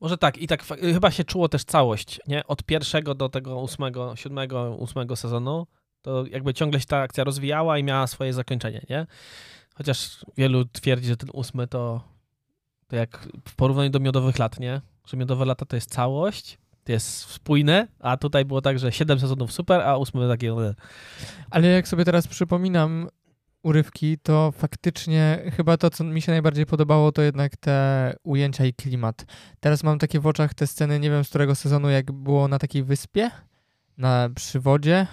Może 0.00 0.18
tak, 0.18 0.38
i 0.38 0.46
tak 0.46 0.62
fa- 0.62 0.76
chyba 0.76 1.10
się 1.10 1.24
czuło 1.24 1.48
też 1.48 1.64
całość, 1.64 2.20
nie? 2.26 2.46
Od 2.46 2.62
pierwszego 2.62 3.14
do 3.14 3.28
tego 3.28 3.60
ósmego, 3.60 4.16
siódmego, 4.16 4.76
ósmego 4.78 5.16
sezonu, 5.16 5.66
to 6.02 6.24
jakby 6.30 6.54
ciągle 6.54 6.80
się 6.80 6.86
ta 6.86 6.98
akcja 6.98 7.24
rozwijała 7.24 7.78
i 7.78 7.84
miała 7.84 8.06
swoje 8.06 8.32
zakończenie, 8.32 8.86
nie? 8.90 9.06
Chociaż 9.74 10.24
wielu 10.36 10.64
twierdzi, 10.64 11.08
że 11.08 11.16
ten 11.16 11.28
ósmy 11.32 11.66
to, 11.66 12.00
to 12.88 12.96
jak 12.96 13.28
w 13.48 13.54
porównaniu 13.54 13.90
do 13.90 14.00
miodowych 14.00 14.38
lat, 14.38 14.60
nie? 14.60 14.80
Że 15.06 15.16
miodowe 15.16 15.44
lata 15.44 15.66
to 15.66 15.76
jest 15.76 15.90
całość, 15.90 16.58
to 16.84 16.92
jest 16.92 17.20
spójne, 17.20 17.88
a 18.00 18.16
tutaj 18.16 18.44
było 18.44 18.60
tak, 18.60 18.78
że 18.78 18.92
siedem 18.92 19.20
sezonów 19.20 19.52
super, 19.52 19.80
a 19.80 19.96
ósmy 19.96 20.28
takie... 20.28 20.50
e. 20.50 20.74
Ale 21.50 21.68
jak 21.68 21.88
sobie 21.88 22.04
teraz 22.04 22.28
przypominam 22.28 23.08
urywki, 23.62 24.18
to 24.18 24.52
faktycznie 24.52 25.42
chyba 25.56 25.76
to, 25.76 25.90
co 25.90 26.04
mi 26.04 26.22
się 26.22 26.32
najbardziej 26.32 26.66
podobało, 26.66 27.12
to 27.12 27.22
jednak 27.22 27.56
te 27.56 28.14
ujęcia 28.22 28.64
i 28.64 28.74
klimat. 28.74 29.24
Teraz 29.60 29.84
mam 29.84 29.98
takie 29.98 30.20
w 30.20 30.26
oczach 30.26 30.54
te 30.54 30.66
sceny, 30.66 31.00
nie 31.00 31.10
wiem 31.10 31.24
z 31.24 31.28
którego 31.28 31.54
sezonu, 31.54 31.90
jak 31.90 32.12
było 32.12 32.48
na 32.48 32.58
takiej 32.58 32.84
wyspie, 32.84 33.30
na 33.98 34.28
przywodzie, 34.34 35.06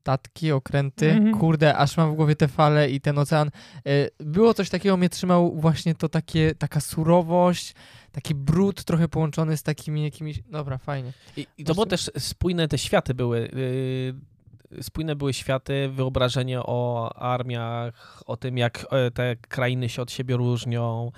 statki, 0.00 0.52
okręty, 0.52 1.10
Mhm. 1.10 1.38
kurde, 1.38 1.76
aż 1.76 1.96
mam 1.96 2.12
w 2.12 2.14
głowie 2.14 2.36
te 2.36 2.48
fale 2.48 2.90
i 2.90 3.00
ten 3.00 3.18
ocean. 3.18 3.50
E, 3.86 3.90
Było 4.24 4.54
coś 4.54 4.70
takiego, 4.70 4.96
mnie 4.96 5.08
trzymał 5.08 5.56
właśnie 5.56 5.94
to 5.94 6.08
takie, 6.08 6.54
taka 6.54 6.80
surowość, 6.80 7.74
taki 8.12 8.34
brud 8.34 8.84
trochę 8.84 9.08
połączony 9.08 9.56
z 9.56 9.62
takimi 9.62 10.04
jakimiś, 10.04 10.42
dobra, 10.50 10.78
fajnie. 10.78 11.12
I, 11.36 11.46
I 11.58 11.64
to 11.64 11.74
było 11.74 11.86
też 11.86 12.10
spójne, 12.18 12.68
te 12.68 12.78
światy 12.78 13.14
były. 13.14 13.38
Yy, 14.72 14.82
spójne 14.82 15.16
były 15.16 15.32
światy, 15.32 15.88
wyobrażenie 15.88 16.60
o 16.62 17.12
armiach, 17.16 18.22
o 18.26 18.36
tym, 18.36 18.58
jak 18.58 18.86
e, 18.90 19.10
te 19.10 19.36
krainy 19.36 19.88
się 19.88 20.02
od 20.02 20.12
siebie 20.12 20.36
różnią. 20.36 21.12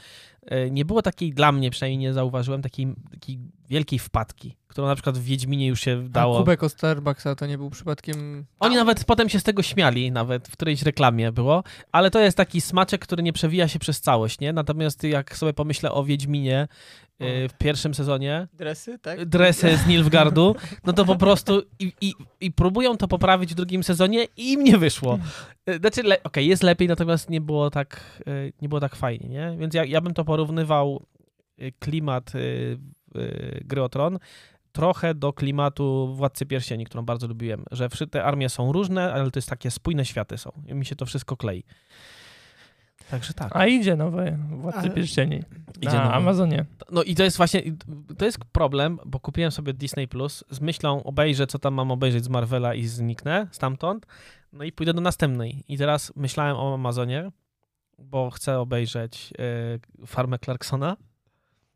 E, 0.46 0.70
Nie 0.70 0.84
było 0.84 1.02
takiej, 1.02 1.32
dla 1.32 1.52
mnie 1.52 1.70
przynajmniej 1.70 1.98
nie 1.98 2.12
zauważyłem, 2.12 2.62
takiej, 2.62 2.94
takiej 3.10 3.38
wielkiej 3.68 3.98
wpadki. 3.98 4.56
Którą 4.70 4.86
na 4.86 4.94
przykład 4.94 5.18
w 5.18 5.22
Wiedźminie 5.24 5.66
już 5.66 5.80
się 5.80 6.02
A 6.06 6.08
dało. 6.08 6.38
kubek 6.38 6.62
od 6.62 6.72
Starbucksa 6.72 7.34
to 7.34 7.46
nie 7.46 7.58
był 7.58 7.70
przypadkiem... 7.70 8.46
Oni 8.60 8.76
nawet 8.76 9.04
potem 9.04 9.28
się 9.28 9.40
z 9.40 9.42
tego 9.42 9.62
śmiali, 9.62 10.12
nawet 10.12 10.48
w 10.48 10.52
którejś 10.52 10.82
reklamie 10.82 11.32
było, 11.32 11.62
ale 11.92 12.10
to 12.10 12.20
jest 12.20 12.36
taki 12.36 12.60
smaczek, 12.60 13.00
który 13.00 13.22
nie 13.22 13.32
przewija 13.32 13.68
się 13.68 13.78
przez 13.78 14.00
całość, 14.00 14.40
nie? 14.40 14.52
Natomiast 14.52 15.04
jak 15.04 15.36
sobie 15.36 15.52
pomyślę 15.52 15.92
o 15.92 16.04
Wiedźminie 16.04 16.68
y, 17.22 17.48
w 17.48 17.52
pierwszym 17.58 17.94
sezonie, 17.94 18.48
Dresy, 18.52 18.98
tak? 18.98 19.24
dresy 19.24 19.76
z 19.76 19.86
Nilfgardu, 19.86 20.56
no 20.84 20.92
to 20.92 21.04
po 21.04 21.16
prostu 21.16 21.62
i, 21.78 21.92
i, 22.00 22.14
i 22.40 22.52
próbują 22.52 22.96
to 22.96 23.08
poprawić 23.08 23.50
w 23.52 23.54
drugim 23.54 23.82
sezonie 23.84 24.26
i 24.36 24.52
im 24.52 24.64
nie 24.64 24.78
wyszło. 24.78 25.18
Y, 25.70 25.76
Znaczy, 25.78 26.02
le- 26.02 26.22
okej, 26.22 26.46
jest 26.46 26.62
lepiej, 26.62 26.88
natomiast 26.88 27.30
nie 27.30 27.40
było 27.40 27.70
tak, 27.70 28.00
y, 28.28 28.52
nie 28.62 28.68
było 28.68 28.80
tak 28.80 28.96
fajnie, 28.96 29.28
nie? 29.28 29.56
Więc 29.58 29.74
ja, 29.74 29.84
ja 29.84 30.00
bym 30.00 30.14
to 30.14 30.24
porównywał 30.24 31.02
klimat 31.78 32.34
y, 32.34 32.78
y, 33.16 33.60
Gry 33.64 33.82
o 33.82 33.88
Tron 33.88 34.18
trochę 34.80 35.14
do 35.14 35.32
klimatu 35.32 36.14
Władcy 36.14 36.46
Pierścieni, 36.46 36.84
którą 36.84 37.02
bardzo 37.04 37.26
lubiłem, 37.26 37.64
że 37.70 37.88
te 38.10 38.24
armie 38.24 38.48
są 38.48 38.72
różne, 38.72 39.12
ale 39.12 39.30
to 39.30 39.38
jest 39.38 39.48
takie 39.48 39.70
spójne 39.70 40.04
światy 40.04 40.38
są 40.38 40.52
i 40.66 40.74
mi 40.74 40.86
się 40.86 40.96
to 40.96 41.06
wszystko 41.06 41.36
klei. 41.36 41.64
Także 43.10 43.34
tak. 43.34 43.56
A 43.56 43.66
idzie 43.66 43.96
nowe 43.96 44.38
Władcy 44.50 44.80
Ale- 44.80 44.90
Pierścieni. 44.90 45.42
Idzie 45.80 45.96
na 45.96 46.04
nowe. 46.04 46.14
Amazonie. 46.14 46.64
No 46.90 47.02
i 47.02 47.14
to 47.14 47.22
jest 47.22 47.36
właśnie, 47.36 47.62
to 48.18 48.24
jest 48.24 48.38
problem, 48.52 48.98
bo 49.06 49.20
kupiłem 49.20 49.50
sobie 49.50 49.72
Disney 49.72 50.08
Plus 50.08 50.44
z 50.50 50.60
myślą 50.60 51.02
obejrzę, 51.02 51.46
co 51.46 51.58
tam 51.58 51.74
mam 51.74 51.90
obejrzeć 51.90 52.24
z 52.24 52.28
Marvela 52.28 52.74
i 52.74 52.86
zniknę 52.86 53.46
stamtąd, 53.50 54.06
no 54.52 54.64
i 54.64 54.72
pójdę 54.72 54.94
do 54.94 55.00
następnej. 55.00 55.64
I 55.68 55.78
teraz 55.78 56.12
myślałem 56.16 56.56
o 56.56 56.74
Amazonie, 56.74 57.30
bo 57.98 58.30
chcę 58.30 58.58
obejrzeć 58.58 59.32
y, 60.02 60.06
Farmę 60.06 60.38
Clarksona. 60.38 60.96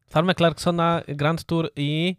Farmę 0.06 0.34
Clarksona, 0.34 1.02
Grand 1.08 1.44
Tour 1.44 1.70
i 1.76 2.16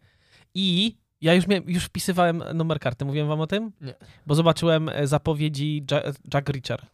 i 0.56 0.98
ja 1.22 1.34
już, 1.34 1.48
miałem, 1.48 1.64
już 1.70 1.86
wpisywałem 1.86 2.44
numer 2.54 2.80
karty, 2.80 3.06
mówiłem 3.06 3.28
wam 3.28 3.42
o 3.42 3.48
tym? 3.48 3.72
Nie. 3.82 3.94
Bo 4.28 4.36
zobaczyłem 4.36 4.90
e, 4.90 5.08
zapowiedzi 5.08 5.86
Ja- 5.92 6.04
Jack 6.34 6.50
Reacher. 6.50 6.86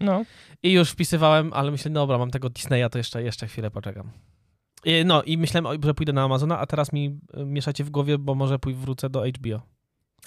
No. 0.00 0.24
I 0.62 0.72
już 0.72 0.90
wpisywałem, 0.90 1.52
ale 1.52 1.70
myślę, 1.70 1.90
dobra, 1.90 2.18
mam 2.18 2.30
tego 2.30 2.50
Disneya, 2.50 2.90
to 2.90 2.98
jeszcze, 2.98 3.22
jeszcze 3.22 3.46
chwilę 3.46 3.70
poczekam. 3.70 4.10
I, 4.84 5.04
no 5.04 5.22
i 5.22 5.38
myślałem, 5.38 5.82
że 5.84 5.94
pójdę 5.94 6.12
na 6.12 6.22
Amazona, 6.24 6.58
a 6.58 6.66
teraz 6.66 6.92
mi 6.92 7.18
e, 7.34 7.44
mieszacie 7.44 7.84
w 7.84 7.90
głowie, 7.90 8.18
bo 8.18 8.34
może 8.34 8.58
wrócę 8.74 9.10
do 9.10 9.24
HBO. 9.26 9.62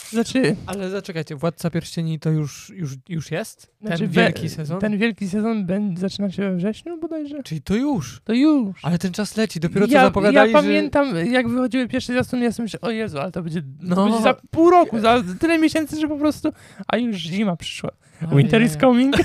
Znaczy, 0.09 0.55
Ale 0.65 0.89
zaczekajcie, 0.89 1.35
Władca 1.35 1.69
Pierścieni 1.69 2.19
to 2.19 2.29
już, 2.29 2.69
już, 2.75 2.91
już 3.09 3.31
jest? 3.31 3.67
Ten 3.79 3.87
znaczy 3.87 4.07
wielki 4.07 4.49
sezon? 4.49 4.79
Ten 4.79 4.97
wielki 4.97 5.29
sezon 5.29 5.65
będzie, 5.65 6.01
zaczyna 6.01 6.31
się 6.31 6.41
we 6.41 6.55
wrześniu 6.55 6.99
bodajże? 6.99 7.43
Czyli 7.43 7.61
to 7.61 7.75
już. 7.75 8.21
To 8.23 8.33
już. 8.33 8.79
Ale 8.83 8.97
ten 8.97 9.11
czas 9.11 9.37
leci, 9.37 9.59
dopiero 9.59 9.87
co 9.87 9.93
ja, 9.93 10.01
zapowiadali, 10.01 10.51
ja 10.51 10.57
że... 10.57 10.63
pamiętam, 10.67 11.15
jak 11.31 11.49
wychodziły 11.49 11.87
pierwsze 11.87 12.13
zwiastun, 12.13 12.41
ja 12.41 12.51
sobie 12.51 12.63
myślałem, 12.63 12.83
o 12.83 12.91
Jezu, 12.91 13.19
ale 13.19 13.31
to 13.31 13.43
będzie, 13.43 13.61
No. 13.81 13.95
to 13.95 14.05
będzie 14.05 14.21
za 14.23 14.33
pół 14.51 14.69
roku, 14.69 14.99
za 14.99 15.23
tyle 15.39 15.57
miesięcy, 15.57 15.99
że 15.99 16.07
po 16.07 16.17
prostu... 16.17 16.51
A 16.87 16.97
już 16.97 17.17
zima 17.17 17.55
przyszła. 17.55 17.91
Winter 18.29 18.61
is 18.61 18.77
coming. 18.77 19.15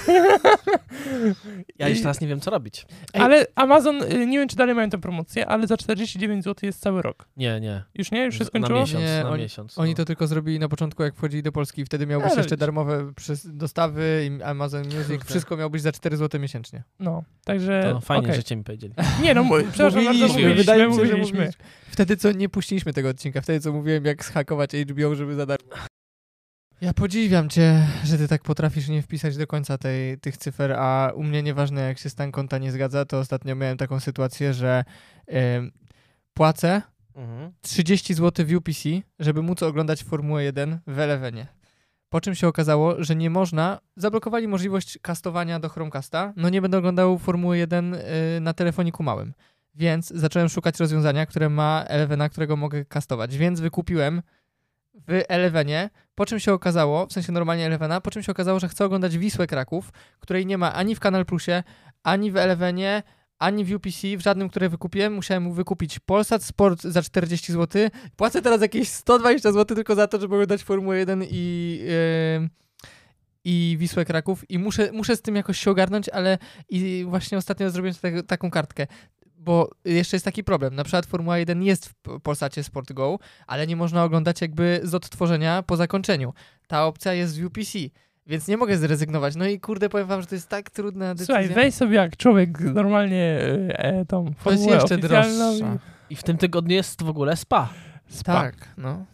Ja 1.79 1.89
już 1.89 2.01
teraz 2.01 2.21
nie 2.21 2.29
wiem, 2.29 2.41
co 2.41 2.51
robić. 2.51 2.87
Ej. 3.15 3.23
Ale 3.23 3.47
Amazon, 3.55 4.03
y, 4.03 4.27
nie 4.27 4.39
wiem, 4.39 4.49
czy 4.49 4.57
dalej 4.57 4.75
mają 4.75 4.91
tę 4.91 4.99
promocję, 4.99 5.47
ale 5.47 5.67
za 5.67 5.77
49 5.77 6.45
zł 6.45 6.67
jest 6.67 6.81
cały 6.81 7.03
rok. 7.03 7.29
Nie, 7.37 7.61
nie. 7.61 7.83
Już 7.95 8.11
nie? 8.11 8.25
Już 8.25 8.39
się 8.39 8.45
skończyło? 8.45 8.79
Na 8.79 8.85
miesiąc, 8.85 9.05
Nie, 9.05 9.21
na 9.25 9.31
oni- 9.31 9.43
miesiąc. 9.43 9.79
Oni 9.79 9.91
no. 9.91 9.97
to 9.97 10.05
tylko 10.05 10.27
zrobili 10.27 10.59
na 10.59 10.69
początku, 10.69 11.03
jak 11.03 11.15
wchodzili 11.15 11.43
do 11.43 11.53
Polski. 11.53 11.85
Wtedy 11.85 12.07
miał 12.07 12.21
być 12.21 12.31
Ale 12.31 12.41
jeszcze 12.41 12.57
darmowe 12.57 13.13
dostawy 13.45 14.31
i 14.31 14.43
Amazon 14.43 14.83
Music. 14.85 15.07
Kurde. 15.09 15.25
Wszystko 15.25 15.57
miało 15.57 15.71
być 15.71 15.83
za 15.83 15.93
4 15.93 16.17
zł 16.17 16.41
miesięcznie. 16.41 16.83
No, 17.01 17.25
także... 17.45 17.83
To 17.93 18.01
fajnie, 18.01 18.23
okej. 18.23 18.37
żeście 18.37 18.57
mi 18.57 18.65
powiedzieli. 18.65 18.95
Nie 19.23 19.35
no, 19.35 19.45
przepraszam 19.73 20.05
bardzo, 20.05 20.27
Mówiliśmy, 20.27 20.27
mówiliśmy, 20.27 20.55
wydaje 20.55 20.87
mi 20.89 20.95
się, 20.95 21.01
mówiliśmy. 21.01 21.51
Wtedy 21.91 22.17
co 22.17 22.33
nie 22.33 22.49
puściliśmy 22.49 22.93
tego 22.93 23.09
odcinka, 23.09 23.41
wtedy 23.41 23.61
co 23.61 23.73
mówiłem, 23.73 24.05
jak 24.05 24.25
zhakować 24.25 24.71
HBO, 24.75 25.15
żeby 25.15 25.35
za 25.35 25.47
darmo. 25.47 25.69
Ja 26.81 26.95
podziwiam 26.95 27.49
cię, 27.49 27.87
że 28.05 28.19
ty 28.19 28.29
tak 28.29 28.43
potrafisz 28.43 28.89
nie 28.89 29.03
wpisać 29.03 29.37
do 29.37 29.47
końca 29.47 29.79
tej, 29.79 30.19
tych 30.19 30.37
cyfer, 30.37 30.73
a 30.73 31.13
u 31.15 31.23
mnie 31.23 31.43
nieważne 31.43 31.81
jak 31.81 31.99
się 31.99 32.11
stan 32.11 32.33
konta 32.33 32.59
nie 32.59 32.73
zgadza, 32.73 33.05
to 33.05 33.19
ostatnio 33.19 33.57
miałem 33.57 33.77
taką 33.77 34.01
sytuację, 34.01 34.55
że 34.55 34.85
em, 35.27 35.73
płacę 36.35 36.83
Mhm. 37.17 37.53
30 37.63 38.15
zł 38.15 38.47
w 38.47 38.55
UPC, 38.55 38.89
żeby 39.19 39.43
móc 39.43 39.63
oglądać 39.63 40.05
Formułę 40.05 40.45
1 40.45 40.79
w 40.87 40.99
Elevenie. 40.99 41.47
Po 42.09 42.21
czym 42.21 42.35
się 42.35 42.49
okazało, 42.49 43.05
że 43.05 43.17
nie 43.17 43.31
można, 43.31 43.79
zablokowali 43.97 44.49
możliwość 44.49 44.99
kastowania 45.03 45.61
do 45.61 45.69
Chromecasta, 45.69 46.33
no 46.37 46.49
nie 46.49 46.63
będę 46.63 46.79
oglądał 46.79 47.19
Formuły 47.19 47.59
1 47.59 47.95
y, 47.95 47.99
na 48.41 48.53
telefoniku 48.53 49.03
małym. 49.03 49.33
Więc 49.75 50.09
zacząłem 50.09 50.49
szukać 50.49 50.81
rozwiązania, 50.81 51.27
które 51.27 51.49
ma 51.49 51.85
Elevena, 51.89 52.29
którego 52.29 52.57
mogę 52.57 52.85
kastować. 52.85 53.37
Więc 53.37 53.61
wykupiłem 53.61 54.23
w 55.09 55.23
Elevenie, 55.29 55.91
po 56.15 56.27
czym 56.27 56.41
się 56.41 56.53
okazało, 56.53 57.07
w 57.07 57.13
sensie 57.13 57.33
normalnie 57.33 57.67
Elevena, 57.67 58.01
po 58.01 58.11
czym 58.11 58.23
się 58.23 58.33
okazało, 58.33 58.61
że 58.61 58.69
chcę 58.69 58.85
oglądać 58.85 59.19
Wisłę 59.19 59.47
Kraków, 59.47 59.91
której 60.21 60.47
nie 60.47 60.59
ma 60.59 60.75
ani 60.75 60.95
w 60.95 61.01
Kanal 61.01 61.27
Plusie, 61.27 61.63
ani 62.03 62.31
w 62.31 62.37
Elevenie, 62.37 63.03
ani 63.39 63.65
w 63.65 63.75
UPC, 63.75 64.17
w 64.17 64.21
żadnym, 64.21 64.49
które 64.49 64.69
wykupiłem. 64.69 65.15
Musiałem 65.15 65.53
wykupić 65.53 65.99
Polsat 65.99 66.45
Sport 66.45 66.83
za 66.83 67.03
40 67.03 67.53
zł. 67.53 67.89
Płacę 68.17 68.43
teraz 68.43 68.61
jakieś 68.61 68.89
120 68.89 69.53
zł 69.53 69.77
tylko 69.77 69.95
za 69.95 70.07
to, 70.07 70.21
żeby 70.21 70.35
oglądać 70.35 70.63
Formułę 70.63 70.99
1 70.99 71.25
i, 71.31 71.79
yy, 72.41 72.49
i 73.45 73.77
Wisłę 73.79 74.05
Kraków. 74.05 74.51
I 74.51 74.59
muszę, 74.59 74.93
muszę 74.93 75.17
z 75.17 75.23
tym 75.23 75.37
jakoś 75.37 75.59
się 75.59 75.71
ogarnąć, 75.71 76.09
ale 76.09 76.39
i 76.69 77.05
właśnie 77.09 77.39
ostatnio 77.39 77.71
zrobiłem 77.71 77.95
tak- 78.03 78.27
taką 78.27 78.51
kartkę. 78.51 78.87
Bo 79.47 79.71
jeszcze 79.85 80.17
jest 80.17 80.25
taki 80.25 80.45
problem. 80.45 80.75
Na 80.75 80.85
przykład 80.85 81.07
Formuła 81.07 81.39
1 81.39 81.63
jest 81.63 81.89
w 81.89 82.21
Polsacie 82.23 82.63
Sport 82.63 82.93
Go, 82.93 83.19
ale 83.47 83.67
nie 83.67 83.77
można 83.77 84.05
oglądać 84.05 84.41
jakby 84.41 84.81
z 84.83 84.95
odtworzenia 84.95 85.63
po 85.63 85.77
zakończeniu. 85.77 86.33
Ta 86.67 86.87
opcja 86.87 87.13
jest 87.13 87.41
w 87.41 87.45
UPC, 87.45 87.79
więc 88.27 88.49
nie 88.49 88.57
mogę 88.57 88.79
zrezygnować. 88.79 89.37
No 89.37 89.47
i 89.47 89.61
kurde, 89.61 89.89
powiem 89.89 90.07
wam, 90.07 90.21
że 90.21 90.27
to 90.27 90.35
jest 90.35 90.49
tak 90.49 90.71
trudna 90.71 91.15
decyzja. 91.15 91.43
Słuchaj, 91.43 91.55
weź 91.55 91.75
sobie 91.75 91.97
jak 91.97 92.17
człowiek 92.17 92.61
normalnie 92.61 93.39
e, 93.69 93.79
e, 93.79 94.05
tą 94.05 94.25
to 94.25 94.31
jest 94.31 94.43
formułę 94.43 94.75
jeszcze 94.75 94.99
droższa. 94.99 95.79
I 96.11 96.17
w 96.17 96.23
tym 96.23 96.39
tygodniu 96.39 96.75
jest 96.77 97.03
w 97.03 97.09
ogóle 97.09 97.37
spa. 97.37 97.69
spa. 98.09 98.33
Tak, 98.33 98.55
no. 98.77 99.05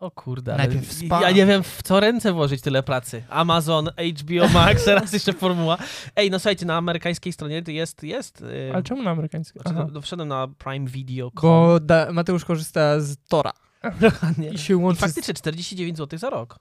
O 0.00 0.10
kurde, 0.10 0.56
Najpierw 0.56 0.92
spa. 0.92 1.22
ja 1.22 1.30
nie 1.30 1.46
wiem 1.46 1.62
w 1.62 1.82
co 1.82 2.00
ręce 2.00 2.32
włożyć 2.32 2.62
tyle 2.62 2.82
pracy. 2.82 3.22
Amazon, 3.28 3.88
HBO 4.20 4.48
Max, 4.48 4.84
teraz 4.84 5.12
jeszcze 5.12 5.32
formuła. 5.32 5.78
Ej, 6.16 6.30
no 6.30 6.38
słuchajcie, 6.38 6.66
na 6.66 6.76
amerykańskiej 6.76 7.32
stronie 7.32 7.62
to 7.62 7.70
jest, 7.70 8.02
jest... 8.02 8.40
Yy, 8.40 8.70
Ale 8.74 8.82
czemu 8.82 9.02
na 9.02 9.10
amerykańskie? 9.10 9.60
znaczy, 9.60 9.76
do, 9.76 9.84
do, 9.84 10.00
wszedłem 10.00 10.28
na 10.28 10.48
Prime 10.58 10.86
Video. 10.86 11.30
Bo 11.42 11.80
da, 11.80 12.12
Mateusz 12.12 12.44
korzysta 12.44 13.00
z 13.00 13.16
Tora 13.28 13.52
Dokładnie. 14.00 14.48
i 14.48 14.58
się 14.58 14.74
I 14.74 14.76
łączy 14.76 14.98
z 14.98 15.00
faktycznie 15.00 15.34
49 15.34 15.98
zł 15.98 16.18
za 16.18 16.30
rok. 16.30 16.58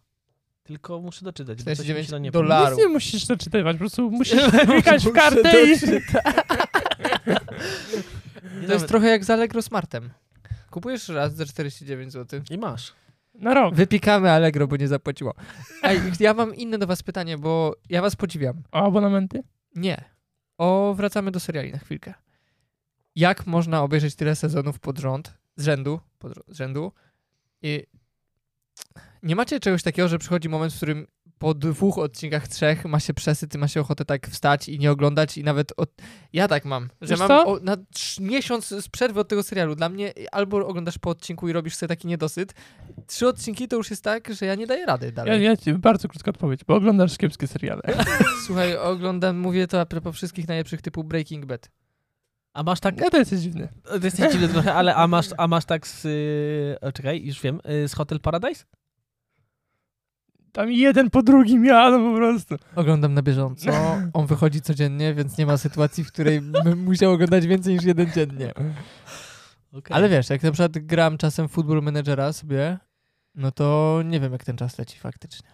Tylko 0.64 1.02
muszę 1.02 1.26
doczytać. 1.26 1.64
bo 1.64 1.76
coś 1.76 1.80
mi 1.80 1.86
49 1.86 2.06
się 2.06 2.12
to 2.12 2.18
nie 2.18 2.32
dolarów. 2.32 2.78
Nic 2.78 2.88
nie 2.88 2.94
musisz 2.94 3.28
to 3.28 3.38
czytać, 3.38 3.64
po 3.64 3.74
prostu 3.74 4.12
musisz 4.12 4.42
klikać 4.72 5.06
w 5.06 5.12
kartę 5.12 5.64
i... 5.64 5.70
Nie 8.62 8.68
To 8.68 8.74
jest 8.74 8.88
trochę 8.88 9.08
jak 9.08 9.26
z 9.26 9.30
Allegro 9.30 9.62
Smartem. 9.62 10.10
Kupujesz 10.70 11.10
raz 11.10 11.36
za 11.36 11.46
49 11.46 12.14
zł. 12.14 12.42
I 12.50 12.58
masz. 12.58 12.94
Na 13.40 13.54
rok. 13.54 13.76
Wypikamy 13.76 14.32
Allegro, 14.32 14.68
bo 14.68 14.78
nie 14.78 14.88
zapłaciło. 14.88 15.34
Ej, 15.84 16.02
ja 16.20 16.34
mam 16.34 16.56
inne 16.56 16.78
do 16.78 16.88
was 16.88 17.04
pytanie, 17.04 17.38
bo 17.38 17.76
ja 17.90 18.02
was 18.02 18.16
podziwiam. 18.16 18.64
O 18.72 18.86
abonamenty? 18.86 19.44
Nie. 19.76 20.04
O, 20.58 20.94
wracamy 20.98 21.32
do 21.32 21.40
seriali 21.40 21.72
na 21.72 21.78
chwilkę. 21.78 22.14
Jak 23.16 23.48
można 23.48 23.84
obejrzeć 23.84 24.16
tyle 24.16 24.36
sezonów 24.36 24.80
pod 24.80 25.00
rząd, 25.00 25.38
z 25.56 25.64
rzędu, 25.64 26.00
pod, 26.20 26.34
z 26.48 26.58
rzędu 26.58 26.92
i 27.62 27.84
nie 29.24 29.36
macie 29.36 29.60
czegoś 29.60 29.84
takiego, 29.84 30.08
że 30.08 30.20
przychodzi 30.20 30.50
moment, 30.50 30.74
w 30.74 30.78
którym 30.78 31.08
po 31.40 31.54
dwóch 31.54 31.98
odcinkach, 31.98 32.48
trzech 32.48 32.86
ma 32.86 33.00
się 33.00 33.14
przesyt 33.14 33.56
i 33.56 33.58
ma 33.58 33.68
się 33.68 33.82
ochotę 33.82 34.06
tak 34.06 34.28
wstać 34.28 34.70
i 34.70 34.80
nie 34.80 34.92
oglądać 34.92 35.38
i 35.38 35.44
nawet 35.44 35.74
od... 35.78 35.90
ja 36.34 36.48
tak 36.48 36.66
mam, 36.66 36.90
że 37.02 37.08
Wiesz 37.10 37.20
mam 37.20 37.28
co? 37.28 37.46
o, 37.46 37.60
na 37.60 37.76
trz- 37.78 38.22
miesiąc 38.22 38.68
z 38.68 38.90
przerwy 38.90 39.20
od 39.20 39.28
tego 39.28 39.44
serialu. 39.44 39.76
Dla 39.76 39.90
mnie 39.90 40.14
albo 40.32 40.68
oglądasz 40.68 40.98
po 40.98 41.10
odcinku 41.10 41.50
i 41.50 41.54
robisz 41.54 41.76
sobie 41.76 41.88
taki 41.88 42.08
niedosyt. 42.08 42.54
Trzy 43.08 43.28
odcinki 43.28 43.68
to 43.68 43.76
już 43.76 43.90
jest 43.90 44.04
tak, 44.04 44.34
że 44.34 44.46
ja 44.46 44.56
nie 44.56 44.68
daję 44.68 44.86
rady 44.86 45.06
Ja, 45.06 45.12
dalej. 45.12 45.44
ja 45.44 45.58
ci 45.58 45.74
bardzo 45.74 46.08
krótka 46.08 46.30
odpowiedź, 46.32 46.64
bo 46.64 46.76
oglądasz 46.76 47.18
kiepskie 47.18 47.48
seriale. 47.48 47.82
Słuchaj, 48.46 48.78
oglądam, 48.78 49.38
mówię 49.38 49.68
to 49.68 49.82
a 49.82 49.86
propos 49.86 50.16
wszystkich 50.16 50.48
najlepszych 50.48 50.82
typu 50.82 51.04
Breaking 51.04 51.46
Bad. 51.46 51.70
A 52.54 52.64
masz 52.64 52.80
tak... 52.80 53.02
Ja 53.02 53.10
to 53.10 53.18
jesteś 53.18 53.40
dziwny. 53.40 53.68
To 53.84 53.98
jesteś 54.04 54.32
dziwny 54.32 54.48
trochę, 54.48 54.74
ale 54.74 54.96
a 54.96 55.08
masz, 55.08 55.28
a 55.38 55.48
masz 55.48 55.66
tak 55.66 55.88
z... 55.88 56.04
Yy, 56.04 56.78
o, 56.90 56.92
czekaj, 56.92 57.26
już 57.26 57.42
wiem. 57.42 57.60
Yy, 57.66 57.88
z 57.88 57.94
Hotel 57.94 58.20
Paradise? 58.20 58.64
Tam 60.58 60.72
jeden 60.72 61.10
po 61.10 61.24
drugim 61.24 61.66
jadą 61.66 62.12
po 62.12 62.18
prostu. 62.18 62.56
Oglądam 62.76 63.14
na 63.14 63.22
bieżąco. 63.22 63.72
On 64.14 64.28
wychodzi 64.28 64.62
codziennie, 64.62 65.14
więc 65.14 65.38
nie 65.38 65.46
ma 65.46 65.58
sytuacji, 65.58 66.04
w 66.04 66.08
której 66.08 66.42
bym 66.42 66.84
musiał 66.84 67.12
oglądać 67.12 67.48
więcej 67.48 67.74
niż 67.74 67.84
jeden 67.84 68.12
dziennie. 68.12 68.54
Okay. 69.74 69.98
Ale 69.98 70.10
wiesz, 70.10 70.30
jak 70.30 70.44
na 70.44 70.52
przykład 70.52 70.78
gram 70.78 71.18
czasem 71.18 71.48
Football 71.48 71.82
Managera 71.82 72.34
sobie, 72.34 72.78
no 73.36 73.52
to 73.52 74.02
nie 74.06 74.20
wiem, 74.20 74.32
jak 74.32 74.44
ten 74.44 74.58
czas 74.58 74.78
leci 74.78 75.00
faktycznie. 75.00 75.50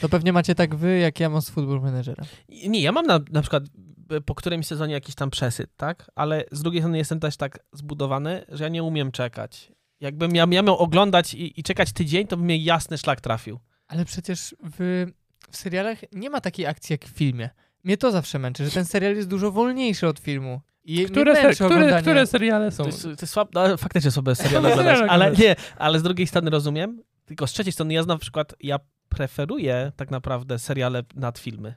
To 0.00 0.08
pewnie 0.08 0.32
macie 0.32 0.54
tak 0.54 0.74
wy, 0.74 0.98
jak 0.98 1.20
ja 1.20 1.30
mam 1.30 1.42
z 1.42 1.50
Football 1.50 1.80
Managera. 1.80 2.24
Nie, 2.68 2.82
ja 2.82 2.92
mam 2.92 3.06
na, 3.06 3.20
na 3.30 3.40
przykład 3.40 3.64
y, 4.12 4.20
po 4.20 4.34
którymś 4.34 4.66
sezonie 4.66 4.94
jakiś 4.94 5.14
tam 5.14 5.30
przesyt, 5.30 5.70
tak? 5.76 6.10
Ale 6.14 6.44
z 6.52 6.62
drugiej 6.62 6.82
strony 6.82 6.98
jestem 6.98 7.20
też 7.20 7.36
tak 7.36 7.58
zbudowany, 7.72 8.44
że 8.48 8.64
ja 8.64 8.68
nie 8.70 8.82
umiem 8.82 9.12
czekać. 9.12 9.72
Jakbym 10.00 10.34
ja, 10.34 10.46
ja 10.50 10.62
miał 10.62 10.78
oglądać 10.78 11.34
i, 11.34 11.60
i 11.60 11.62
czekać 11.62 11.92
tydzień, 11.92 12.26
to 12.26 12.36
by 12.36 12.42
mnie 12.42 12.56
jasny 12.56 12.98
szlak 12.98 13.20
trafił. 13.20 13.60
Ale 13.88 14.04
przecież 14.04 14.54
w, 14.78 15.06
w 15.50 15.56
serialach 15.56 15.98
nie 16.12 16.30
ma 16.30 16.40
takiej 16.40 16.66
akcji 16.66 16.92
jak 16.94 17.04
w 17.04 17.08
filmie. 17.08 17.50
Mnie 17.84 17.96
to 17.96 18.12
zawsze 18.12 18.38
męczy, 18.38 18.64
że 18.64 18.70
ten 18.70 18.84
serial 18.84 19.16
jest 19.16 19.28
dużo 19.28 19.50
wolniejszy 19.52 20.06
od 20.06 20.18
filmu. 20.18 20.60
I 20.84 21.04
Które, 21.06 21.34
ser, 21.36 21.54
które, 21.54 22.02
które 22.02 22.26
seriale 22.26 22.70
są? 22.70 22.82
To 22.82 22.88
jest, 22.88 23.02
to 23.02 23.10
jest 23.10 23.28
słab, 23.28 23.48
no, 23.54 23.76
faktycznie 23.76 24.10
sobie 24.10 24.34
serial 24.34 24.62
Seriale 24.62 24.74
oglądać, 24.74 25.10
ale 25.10 25.24
oglądać. 25.24 25.38
nie, 25.38 25.56
ale 25.76 25.98
z 25.98 26.02
drugiej 26.02 26.26
strony 26.26 26.50
rozumiem, 26.50 27.02
tylko 27.24 27.46
z 27.46 27.52
trzeciej 27.52 27.72
strony 27.72 27.94
ja 27.94 28.02
na 28.02 28.18
przykład, 28.18 28.54
ja 28.60 28.78
preferuję 29.08 29.92
tak 29.96 30.10
naprawdę 30.10 30.58
seriale 30.58 31.02
nad 31.14 31.38
filmy, 31.38 31.74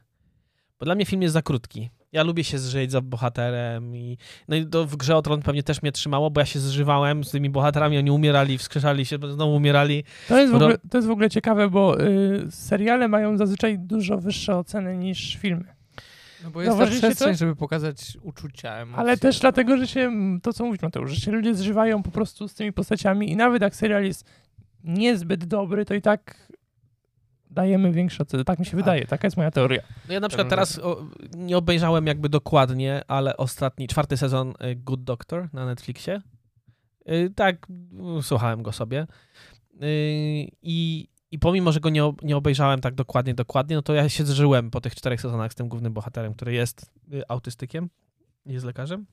bo 0.79 0.85
dla 0.85 0.95
mnie 0.95 1.05
film 1.05 1.21
jest 1.21 1.33
za 1.33 1.41
krótki. 1.41 1.89
Ja 2.11 2.23
lubię 2.23 2.43
się 2.43 2.59
zżyć 2.59 2.91
za 2.91 3.01
bohaterem 3.01 3.95
i 3.95 4.17
no 4.47 4.55
i 4.55 4.65
to 4.65 4.85
w 4.85 4.95
Grze 4.95 5.15
o 5.15 5.21
Tron 5.21 5.41
pewnie 5.41 5.63
też 5.63 5.81
mnie 5.81 5.91
trzymało, 5.91 6.29
bo 6.29 6.41
ja 6.41 6.45
się 6.45 6.59
zżywałem 6.59 7.23
z 7.23 7.31
tymi 7.31 7.49
bohaterami, 7.49 7.97
oni 7.97 8.11
umierali, 8.11 8.57
wskrzeszali 8.57 9.05
się, 9.05 9.17
znowu 9.33 9.55
umierali. 9.55 10.03
To 10.27 10.39
jest 10.39 10.51
w 10.51 10.55
ogóle, 10.55 10.77
to 10.89 10.97
jest 10.97 11.07
w 11.07 11.11
ogóle 11.11 11.29
ciekawe, 11.29 11.69
bo 11.69 12.01
y, 12.01 12.47
seriale 12.49 13.07
mają 13.07 13.37
zazwyczaj 13.37 13.79
dużo 13.79 14.17
wyższe 14.17 14.57
oceny 14.57 14.97
niż 14.97 15.37
filmy. 15.37 15.79
No 16.43 16.51
bo 16.51 16.61
jest 16.61 16.77
ta 16.77 16.85
przestrzeń, 16.85 17.33
to? 17.33 17.37
żeby 17.37 17.55
pokazać 17.55 18.17
uczucia, 18.21 18.75
emocje. 18.75 18.99
Ale 18.99 19.17
też 19.17 19.39
dlatego, 19.39 19.77
że 19.77 19.87
się, 19.87 20.11
to 20.43 20.53
co 20.53 20.65
mówisz 20.65 20.81
Mateusz, 20.81 21.11
że 21.11 21.15
się 21.15 21.31
ludzie 21.31 21.55
zżywają 21.55 22.03
po 22.03 22.11
prostu 22.11 22.47
z 22.47 22.53
tymi 22.53 22.73
postaciami 22.73 23.31
i 23.31 23.35
nawet 23.35 23.61
jak 23.61 23.75
serial 23.75 24.03
jest 24.03 24.25
niezbyt 24.83 25.45
dobry, 25.45 25.85
to 25.85 25.93
i 25.93 26.01
tak 26.01 26.48
dajemy 27.49 27.91
większe 27.91 28.23
oceny. 28.23 28.45
Tak 28.45 28.59
mi 28.59 28.65
się 28.65 28.77
wydaje, 28.77 29.05
taka 29.05 29.27
jest 29.27 29.38
moja 29.38 29.51
teoria. 29.51 29.81
No 30.07 30.13
ja 30.13 30.19
na 30.19 30.27
przykład 30.27 30.49
teraz 30.49 30.79
o, 30.79 31.05
nie 31.33 31.57
obejrzałem 31.57 32.07
jakby 32.07 32.29
dokładnie, 32.29 33.01
ale 33.07 33.38
ostatni, 33.38 33.88
czwarty 33.88 34.17
sezon 34.17 34.49
y, 34.49 34.75
Good 34.75 35.03
Doctor 35.03 35.49
na 35.53 35.65
Netflixie. 35.65 36.21
Y, 37.12 37.31
Tak, 37.35 37.67
słuchałem 38.21 38.63
go 38.63 38.71
sobie. 38.71 39.07
Y, 39.83 40.47
I, 40.62 41.07
I 41.31 41.39
pomimo, 41.39 41.71
że 41.71 41.79
go 41.79 41.89
nie, 41.89 42.13
nie 42.21 42.38
obejrzałem 42.38 42.81
tak 42.81 42.95
dokładnie, 42.95 43.33
dokładnie, 43.33 43.75
no 43.75 43.81
to 43.81 43.93
ja 43.93 44.09
się 44.09 44.25
zżyłem 44.25 44.71
po 44.71 44.81
tych 44.81 44.95
czterech 44.95 45.21
sezonach 45.21 45.51
z 45.51 45.55
tym 45.55 45.69
głównym 45.69 45.93
bohaterem, 45.93 46.33
który 46.33 46.53
jest 46.53 46.91
autystykiem, 47.27 47.89
jest 48.45 48.65
lekarzem. 48.65 49.05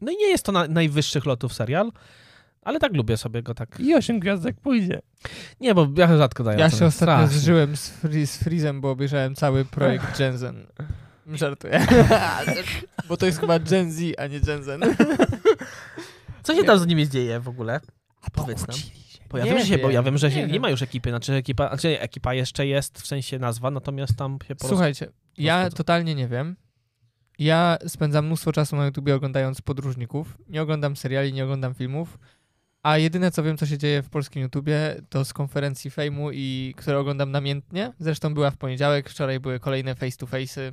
No 0.00 0.12
i 0.12 0.16
nie 0.16 0.28
jest 0.28 0.44
to 0.44 0.52
na, 0.52 0.66
najwyższych 0.66 1.26
lotów 1.26 1.54
serial, 1.54 1.92
ale 2.62 2.78
tak 2.78 2.94
lubię 2.94 3.16
sobie 3.16 3.42
go 3.42 3.54
tak. 3.54 3.80
I 3.80 3.94
osiem 3.94 4.20
gwiazdek 4.20 4.60
pójdzie. 4.60 5.00
Nie, 5.60 5.74
bo 5.74 5.88
ja 5.96 6.16
rzadko 6.16 6.44
daję. 6.44 6.58
Ja 6.58 6.70
się 6.70 6.86
ostatnio 6.86 6.90
Strasznie. 6.90 7.38
zżyłem 7.38 7.76
z, 7.76 7.88
Free, 7.90 8.26
z 8.26 8.36
Freezem, 8.36 8.80
bo 8.80 8.90
obejrzałem 8.90 9.34
cały 9.34 9.64
projekt 9.64 10.04
Jensen. 10.20 10.66
Żartuję. 11.26 11.86
bo 13.08 13.16
to 13.16 13.26
jest 13.26 13.40
chyba 13.40 13.58
Gen 13.58 13.92
Z, 13.92 14.00
a 14.18 14.26
nie 14.26 14.40
Jensen. 14.46 14.80
Co 16.42 16.54
się 16.54 16.64
tam 16.64 16.78
z 16.78 16.86
nimi 16.86 17.08
dzieje 17.08 17.40
w 17.40 17.48
ogóle? 17.48 17.80
Powiedz 18.32 18.68
nam. 18.68 18.76
Bo 19.30 19.38
ja 19.38 19.44
Nie 19.44 19.50
wiem, 19.50 19.60
że 19.60 19.66
się, 19.66 19.78
bo 19.78 19.90
ja 19.90 20.02
wiem, 20.02 20.18
że 20.18 20.28
nie 20.28 20.34
się, 20.34 20.46
nie, 20.46 20.60
ma 20.60 20.70
już 20.70 20.82
ekipy, 20.82 21.10
znaczy 21.10 21.32
ekipa, 21.32 21.68
znaczy 21.68 22.00
ekipa 22.00 22.34
jeszcze 22.34 22.66
jest, 22.66 23.00
w 23.00 23.06
sensie 23.06 23.38
nazwa, 23.38 23.70
natomiast 23.70 24.16
tam 24.16 24.32
się 24.32 24.38
po 24.38 24.46
prostu... 24.46 24.68
Słuchajcie, 24.68 25.08
ja 25.38 25.70
totalnie 25.70 26.14
nie 26.14 26.28
wiem. 26.28 26.56
Ja 27.38 27.78
spędzam 27.86 28.26
mnóstwo 28.26 28.52
czasu 28.52 28.76
na 28.76 28.86
YouTubie 28.86 29.14
oglądając 29.14 29.60
podróżników. 29.60 30.38
Nie 30.48 30.62
oglądam 30.62 30.96
seriali, 30.96 31.32
nie 31.32 31.44
oglądam 31.44 31.74
filmów. 31.74 32.18
A 32.82 32.98
jedyne 32.98 33.30
co 33.30 33.42
wiem, 33.42 33.56
co 33.58 33.66
się 33.66 33.78
dzieje 33.78 34.02
w 34.02 34.10
polskim 34.10 34.42
YouTubie, 34.42 34.96
to 35.08 35.24
z 35.24 35.32
konferencji 35.32 35.90
fejmu, 35.90 36.30
i 36.32 36.74
które 36.76 36.98
oglądam 36.98 37.30
namiętnie. 37.30 37.92
Zresztą 37.98 38.34
była 38.34 38.50
w 38.50 38.56
poniedziałek, 38.56 39.10
wczoraj 39.10 39.40
były 39.40 39.60
kolejne 39.60 39.94
face 39.94 40.16
to 40.16 40.26
face'y. 40.26 40.72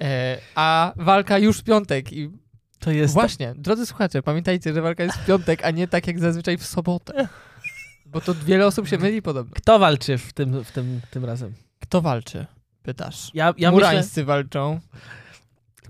E, 0.00 0.38
a 0.54 0.92
walka 0.96 1.38
już 1.38 1.58
w 1.58 1.64
piątek. 1.64 2.12
I 2.12 2.30
To 2.78 2.90
jest... 2.90 3.14
właśnie, 3.14 3.54
drodzy 3.56 3.86
słuchacze, 3.86 4.22
pamiętajcie, 4.22 4.74
że 4.74 4.82
walka 4.82 5.04
jest 5.04 5.16
w 5.18 5.26
piątek, 5.26 5.64
a 5.64 5.70
nie 5.70 5.88
tak 5.88 6.06
jak 6.06 6.18
zazwyczaj 6.18 6.58
w 6.58 6.66
sobotę. 6.66 7.28
Bo 8.06 8.20
to 8.20 8.34
wiele 8.34 8.66
osób 8.66 8.88
się 8.88 8.98
myli 8.98 9.22
podobno. 9.22 9.54
Kto 9.56 9.78
walczy 9.78 10.18
w 10.18 10.32
tym, 10.32 10.64
w 10.64 10.72
tym, 10.72 11.00
tym 11.10 11.24
razem? 11.24 11.54
Kto 11.80 12.00
walczy? 12.02 12.46
Pytasz. 12.82 13.30
Ja, 13.34 13.44
ja 13.46 13.52
myślę... 13.52 13.70
Murańscy 13.70 14.24
walczą. 14.24 14.80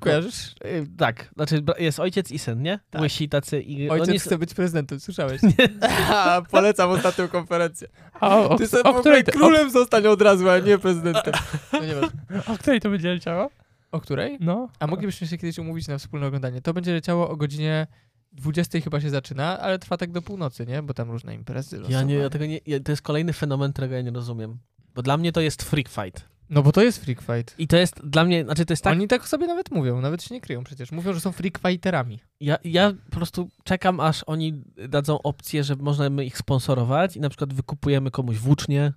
Kojarzysz? 0.00 0.54
Y, 0.64 0.86
Tak, 0.96 1.30
znaczy 1.34 1.62
jest 1.78 2.00
ojciec 2.00 2.30
i 2.30 2.38
syn, 2.38 2.62
nie? 2.62 2.80
Tak. 2.90 3.02
Łysi 3.02 3.28
tacy 3.28 3.60
i... 3.60 3.90
Ojciec 3.90 4.08
oni... 4.08 4.18
chce 4.18 4.38
być 4.38 4.54
prezydentem, 4.54 5.00
słyszałeś? 5.00 5.40
A, 6.10 6.42
Polecam 6.50 6.90
ostatnią 6.90 7.28
konferencję. 7.28 7.88
A 8.20 8.38
o, 8.38 8.58
Ty 8.58 8.68
sobie 8.68 8.82
o, 8.82 8.88
ogóle 8.88 9.00
której, 9.00 9.24
królem 9.24 9.70
zostań 9.70 10.06
od 10.06 10.22
razu, 10.22 10.50
a 10.50 10.58
nie 10.58 10.78
prezydentem. 10.78 11.34
No 11.72 11.84
nieważne. 11.84 12.20
o, 12.46 12.52
o 12.54 12.58
której 12.58 12.80
to 12.80 12.90
będzie 12.90 13.08
leciało? 13.08 13.50
O 13.92 14.00
której? 14.00 14.38
No. 14.40 14.68
A 14.78 14.86
moglibyśmy 14.86 15.26
się 15.26 15.38
kiedyś 15.38 15.58
umówić 15.58 15.88
na 15.88 15.98
wspólne 15.98 16.26
oglądanie. 16.26 16.62
To 16.62 16.74
będzie 16.74 16.92
leciało 16.92 17.30
o 17.30 17.36
godzinie 17.36 17.86
20 18.32 18.80
chyba 18.80 19.00
się 19.00 19.10
zaczyna, 19.10 19.58
ale 19.60 19.78
trwa 19.78 19.96
tak 19.96 20.12
do 20.12 20.22
północy, 20.22 20.66
nie? 20.66 20.82
Bo 20.82 20.94
tam 20.94 21.10
różne 21.10 21.34
imprezy 21.34 21.80
Ja 21.88 22.02
nie, 22.02 22.14
ja 22.14 22.30
tego 22.30 22.46
nie... 22.46 22.60
Ja, 22.66 22.80
to 22.80 22.92
jest 22.92 23.02
kolejny 23.02 23.32
fenomen, 23.32 23.72
którego 23.72 23.94
ja 23.94 24.02
nie 24.02 24.10
rozumiem. 24.10 24.58
Bo 24.94 25.02
dla 25.02 25.16
mnie 25.16 25.32
to 25.32 25.40
jest 25.40 25.62
freak 25.62 25.88
fight. 25.88 26.35
No 26.50 26.62
bo 26.62 26.72
to 26.72 26.82
jest 26.82 27.04
freak 27.04 27.20
fight. 27.20 27.54
I 27.58 27.66
to 27.66 27.76
jest 27.76 28.06
dla 28.06 28.24
mnie, 28.24 28.44
znaczy 28.44 28.66
to 28.66 28.72
jest 28.72 28.84
tak... 28.84 28.92
Oni 28.92 29.08
tak 29.08 29.28
sobie 29.28 29.46
nawet 29.46 29.70
mówią, 29.70 30.00
nawet 30.00 30.22
się 30.22 30.34
nie 30.34 30.40
kryją 30.40 30.64
przecież. 30.64 30.92
Mówią, 30.92 31.12
że 31.12 31.20
są 31.20 31.32
freak 31.32 31.58
fighterami. 31.58 32.20
Ja, 32.40 32.56
ja 32.64 32.92
po 33.10 33.16
prostu 33.16 33.48
czekam, 33.64 34.00
aż 34.00 34.22
oni 34.26 34.62
dadzą 34.88 35.22
opcję, 35.22 35.64
że 35.64 35.76
możemy 35.76 36.24
ich 36.24 36.38
sponsorować 36.38 37.16
i 37.16 37.20
na 37.20 37.28
przykład 37.28 37.54
wykupujemy 37.54 38.10
komuś 38.10 38.36
włócznie, 38.36 38.92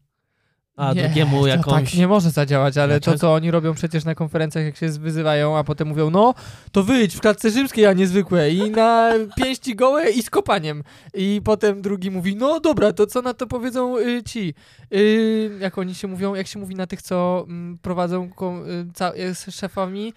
a 0.80 0.94
nie, 0.94 1.04
drugiemu 1.04 1.42
to 1.42 1.48
jakąś... 1.48 1.84
tak 1.84 1.94
nie 1.94 2.08
może 2.08 2.32
zadziałać, 2.32 2.78
ale 2.78 2.94
Dlaczego? 2.94 3.18
to, 3.18 3.20
co 3.22 3.34
oni 3.34 3.52
robią 3.52 3.74
przecież 3.74 4.06
na 4.06 4.16
konferencjach, 4.16 4.66
jak 4.66 4.78
się 4.78 4.90
wyzywają, 4.90 5.58
a 5.58 5.64
potem 5.64 5.88
mówią, 5.88 6.10
no, 6.10 6.34
to 6.72 6.84
wyjdź 6.84 7.16
w 7.16 7.20
klatce 7.20 7.52
rzymskiej, 7.52 7.86
a 7.86 7.94
nie 7.94 8.08
zwykłe 8.08 8.52
i 8.52 8.72
na 8.72 9.12
pięści 9.36 9.76
gołe 9.76 10.10
i 10.10 10.22
z 10.22 10.30
kopaniem. 10.30 10.84
I 11.14 11.42
potem 11.44 11.82
drugi 11.82 12.12
mówi, 12.12 12.36
no 12.36 12.60
dobra, 12.60 12.94
to 12.94 13.08
co 13.08 13.22
na 13.22 13.34
to 13.34 13.48
powiedzą 13.48 13.98
y, 13.98 14.24
ci? 14.24 14.54
Y, 14.94 15.58
jak 15.60 15.78
oni 15.78 15.96
się 15.96 16.08
mówią, 16.08 16.36
jak 16.36 16.48
się 16.48 16.60
mówi 16.60 16.76
na 16.76 16.88
tych, 16.88 17.02
co 17.02 17.46
mm, 17.48 17.78
prowadzą 17.78 18.30
ko- 18.30 18.64
y, 19.18 19.22
y, 19.22 19.36
z 19.36 19.56
szefami, 19.56 20.14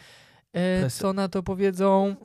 y, 0.86 0.90
co 0.90 1.12
na 1.12 1.28
to 1.28 1.42
powiedzą 1.42 2.16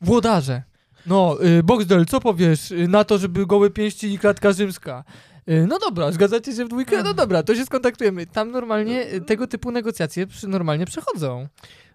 włodarze. 0.00 0.62
No, 1.06 1.44
y, 1.44 1.62
Boxdel, 1.62 2.06
co 2.06 2.20
powiesz 2.20 2.70
y, 2.70 2.88
na 2.88 3.04
to, 3.04 3.18
żeby 3.18 3.46
gołe 3.46 3.70
pięści 3.70 4.12
i 4.12 4.18
klatka 4.18 4.52
rzymska? 4.52 5.04
Y, 5.50 5.66
No 5.66 5.78
dobra, 5.78 6.12
zgadzacie 6.12 6.52
się 6.52 6.64
w 6.64 6.68
dwójkę? 6.68 7.02
No 7.02 7.14
dobra, 7.14 7.42
to 7.42 7.54
się 7.54 7.64
skontaktujemy. 7.66 8.26
Tam 8.26 8.50
normalnie 8.50 9.12
y, 9.14 9.20
tego 9.20 9.46
typu 9.46 9.70
negocjacje 9.70 10.26
przy, 10.26 10.48
normalnie 10.48 10.86
przechodzą. 10.86 11.48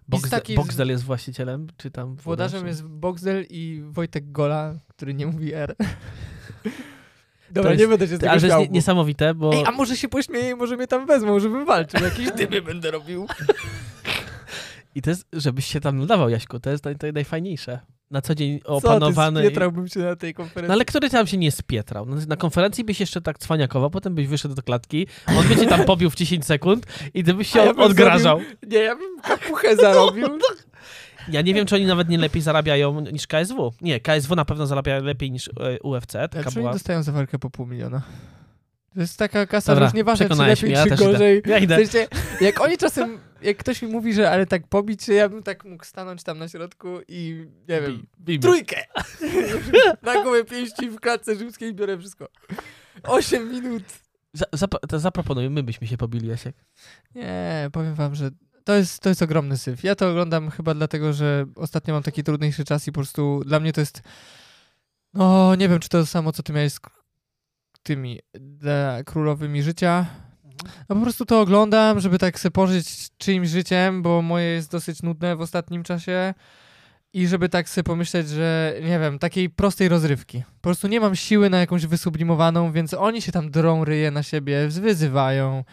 Boxdel, 0.08 0.40
taki 0.40 0.54
Boxdel 0.54 0.88
jest 0.88 1.04
właścicielem, 1.04 1.66
czy 1.76 1.90
tam... 1.90 2.16
Włodarzem 2.16 2.66
jest 2.66 2.84
Boxdel 2.84 3.46
i 3.50 3.82
Wojtek 3.84 4.32
Gola, 4.32 4.74
który 4.88 5.14
nie 5.14 5.26
mówi 5.26 5.54
R. 5.54 5.76
Dobra, 7.50 7.70
jest- 7.70 7.82
nie 7.82 7.88
będę 7.88 8.08
się 8.08 8.16
z 8.16 8.20
tego 8.20 8.32
ale 8.32 8.40
to 8.40 8.60
jest 8.60 8.70
niesamowite, 8.70 9.34
bo... 9.34 9.54
Ej, 9.54 9.64
a 9.66 9.70
może 9.70 9.96
się 9.96 10.08
pośmieję 10.08 10.50
i 10.50 10.54
może 10.54 10.76
mnie 10.76 10.86
tam 10.86 11.06
wezmą, 11.06 11.40
żebym 11.40 11.64
walczył. 11.66 12.04
Jakieś 12.04 12.30
dymy 12.46 12.62
będę 12.62 12.90
robił. 12.90 13.26
I 14.94 15.02
to 15.02 15.10
jest, 15.10 15.26
żebyś 15.32 15.66
się 15.66 15.80
tam 15.80 15.98
nadawał, 15.98 16.28
Jaśku, 16.28 16.60
to 16.60 16.70
jest 16.70 16.84
naj, 16.84 16.96
najfajniejsze. 17.14 17.80
Na 18.10 18.22
co 18.22 18.34
dzień 18.34 18.60
Co 18.60 18.66
opanowany... 18.66 19.40
i- 19.40 19.46
spietrałbym 19.46 19.88
się 19.88 20.00
na 20.00 20.16
tej 20.16 20.34
konferencji. 20.34 20.68
No 20.68 20.74
ale 20.74 20.84
który 20.84 21.10
tam 21.10 21.26
się 21.26 21.36
nie 21.36 21.50
spietrał? 21.50 22.06
No, 22.06 22.16
na 22.28 22.36
konferencji 22.36 22.84
byś 22.84 23.00
jeszcze 23.00 23.20
tak 23.20 23.38
cwaniakował, 23.38 23.90
potem 23.90 24.14
byś 24.14 24.26
wyszedł 24.26 24.54
do 24.54 24.62
klatki, 24.62 25.06
on 25.38 25.48
by 25.48 25.56
cię 25.56 25.66
tam 25.66 25.84
pobił 25.84 26.10
w 26.10 26.14
10 26.14 26.44
sekund 26.44 26.86
i 27.14 27.24
ty 27.24 27.34
byś 27.34 27.52
się 27.52 27.58
ja 27.58 27.70
odgrażał. 27.74 28.40
Nie, 28.68 28.78
ja 28.78 28.96
bym 28.96 29.20
kapuchę 29.22 29.76
zarobił. 29.76 30.28
Ja 31.28 31.42
nie 31.42 31.54
wiem, 31.54 31.66
czy 31.66 31.74
oni 31.74 31.86
nawet 31.86 32.08
nie 32.08 32.18
lepiej 32.18 32.42
zarabiają 32.42 33.00
niż 33.00 33.26
KSW. 33.26 33.72
Nie, 33.80 34.00
KSW 34.00 34.34
na 34.36 34.44
pewno 34.44 34.66
zarabia 34.66 34.98
lepiej 34.98 35.30
niż 35.30 35.48
e, 35.48 35.80
UFC. 35.82 36.12
Taka 36.12 36.28
Dlaczego 36.28 36.50
była... 36.54 36.70
oni 36.70 36.74
dostają 36.74 37.02
za 37.02 37.12
walkę 37.12 37.38
po 37.38 37.50
pół 37.50 37.66
miliona? 37.66 38.02
To 38.96 39.00
jest 39.00 39.18
taka 39.18 39.46
kasa, 39.46 39.72
Dobra, 39.72 39.86
że 39.86 39.88
już 39.88 39.94
nieważne, 39.94 40.28
czy 40.28 40.34
lepiej, 40.34 40.64
mnie, 40.64 40.72
ja 40.72 40.82
czy 40.82 40.88
idę. 40.88 40.96
gorzej. 40.96 41.42
Ja 41.46 41.58
idę. 41.58 41.76
W 41.76 41.78
sensie, 41.90 42.08
jak 42.40 42.60
oni 42.60 42.78
czasem, 42.78 43.18
jak 43.42 43.56
ktoś 43.56 43.82
mi 43.82 43.88
mówi, 43.88 44.12
że 44.14 44.30
ale 44.30 44.46
tak 44.46 44.68
pobić 44.68 45.08
ja 45.08 45.28
bym 45.28 45.42
tak 45.42 45.64
mógł 45.64 45.84
stanąć 45.84 46.22
tam 46.22 46.38
na 46.38 46.48
środku 46.48 46.88
i 47.08 47.46
nie 47.68 47.80
wiem, 47.80 48.06
Bij- 48.24 48.42
trójkę! 48.42 48.76
na 50.02 50.22
gołe 50.24 50.44
pięści 50.44 50.90
w 50.90 51.00
klatce 51.00 51.36
rzymskiej 51.36 51.74
biorę 51.74 51.98
wszystko. 51.98 52.28
Osiem 53.02 53.50
minut. 53.50 53.82
Za, 54.32 54.44
zap- 54.54 54.86
to 54.88 54.98
zaproponuj, 54.98 55.50
my 55.50 55.62
byśmy 55.62 55.86
się 55.86 55.96
pobili, 55.96 56.28
Jasiek. 56.28 56.56
Nie, 57.14 57.70
powiem 57.72 57.94
wam, 57.94 58.14
że 58.14 58.30
to 58.64 58.74
jest, 58.74 59.00
to 59.00 59.08
jest 59.08 59.22
ogromny 59.22 59.56
syf. 59.58 59.84
Ja 59.84 59.94
to 59.94 60.10
oglądam 60.10 60.50
chyba 60.50 60.74
dlatego, 60.74 61.12
że 61.12 61.46
ostatnio 61.56 61.94
mam 61.94 62.02
taki 62.02 62.22
trudniejszy 62.24 62.64
czas 62.64 62.88
i 62.88 62.92
po 62.92 63.00
prostu 63.00 63.42
dla 63.46 63.60
mnie 63.60 63.72
to 63.72 63.80
jest 63.80 64.02
no, 65.14 65.54
nie 65.54 65.68
wiem, 65.68 65.78
czy 65.80 65.88
to 65.88 66.06
samo, 66.06 66.32
co 66.32 66.42
ty 66.42 66.52
miałeś 66.52 66.72
z 66.72 66.80
tymi 67.86 68.20
e, 68.64 69.02
królowymi 69.04 69.62
życia. 69.62 70.06
No 70.88 70.96
po 70.96 71.02
prostu 71.02 71.26
to 71.26 71.40
oglądam, 71.40 72.00
żeby 72.00 72.18
tak 72.18 72.40
sobie 72.40 72.50
pożyć 72.50 73.08
czyimś 73.18 73.48
życiem, 73.48 74.02
bo 74.02 74.22
moje 74.22 74.46
jest 74.46 74.70
dosyć 74.70 75.02
nudne 75.02 75.36
w 75.36 75.40
ostatnim 75.40 75.82
czasie 75.82 76.34
i 77.12 77.26
żeby 77.26 77.48
tak 77.48 77.68
sobie 77.68 77.84
pomyśleć, 77.84 78.28
że 78.28 78.74
nie 78.82 78.98
wiem, 78.98 79.18
takiej 79.18 79.50
prostej 79.50 79.88
rozrywki. 79.88 80.42
Po 80.60 80.62
prostu 80.62 80.88
nie 80.88 81.00
mam 81.00 81.16
siły 81.16 81.50
na 81.50 81.58
jakąś 81.58 81.86
wysublimowaną, 81.86 82.72
więc 82.72 82.94
oni 82.94 83.22
się 83.22 83.32
tam 83.32 83.50
drą 83.50 83.84
ryje 83.84 84.10
na 84.10 84.22
siebie, 84.22 84.68
wyzywają. 84.68 85.64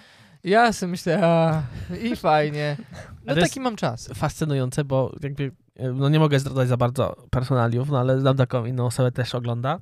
Ja 0.43 0.73
sobie 0.73 0.91
myślę, 0.91 1.19
a 1.23 1.61
i 2.03 2.15
fajnie. 2.29 2.77
No 3.25 3.35
taki 3.35 3.59
mam 3.59 3.75
czas. 3.75 4.09
Fascynujące, 4.15 4.83
bo 4.83 5.15
jakby, 5.21 5.51
no 5.93 6.09
nie 6.09 6.19
mogę 6.19 6.39
zdradzać 6.39 6.67
za 6.67 6.77
bardzo 6.77 7.15
personaliów, 7.29 7.89
no 7.89 7.99
ale 7.99 8.19
znam 8.19 8.37
taką 8.37 8.65
inną 8.65 8.85
osobę, 8.85 9.11
też 9.11 9.35
ogląda. 9.35 9.79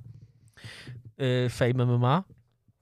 Y, 1.46 1.50
Fame 1.50 1.86
MMA. 1.86 2.24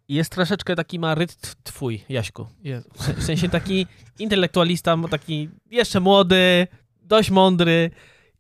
I 0.08 0.14
jest 0.14 0.32
troszeczkę 0.32 0.76
taki 0.76 1.00
ma 1.00 1.16
rytm 1.16 1.36
twój, 1.64 2.04
Jaśku. 2.10 2.48
Jezu. 2.64 2.90
W 2.94 3.04
se- 3.04 3.14
W 3.14 3.24
sensie 3.24 3.50
taki 3.50 3.88
intelektualista, 4.20 4.98
taki 5.12 5.50
jeszcze 5.72 6.00
młody, 6.00 6.68
dość 7.02 7.32
mądry. 7.32 7.92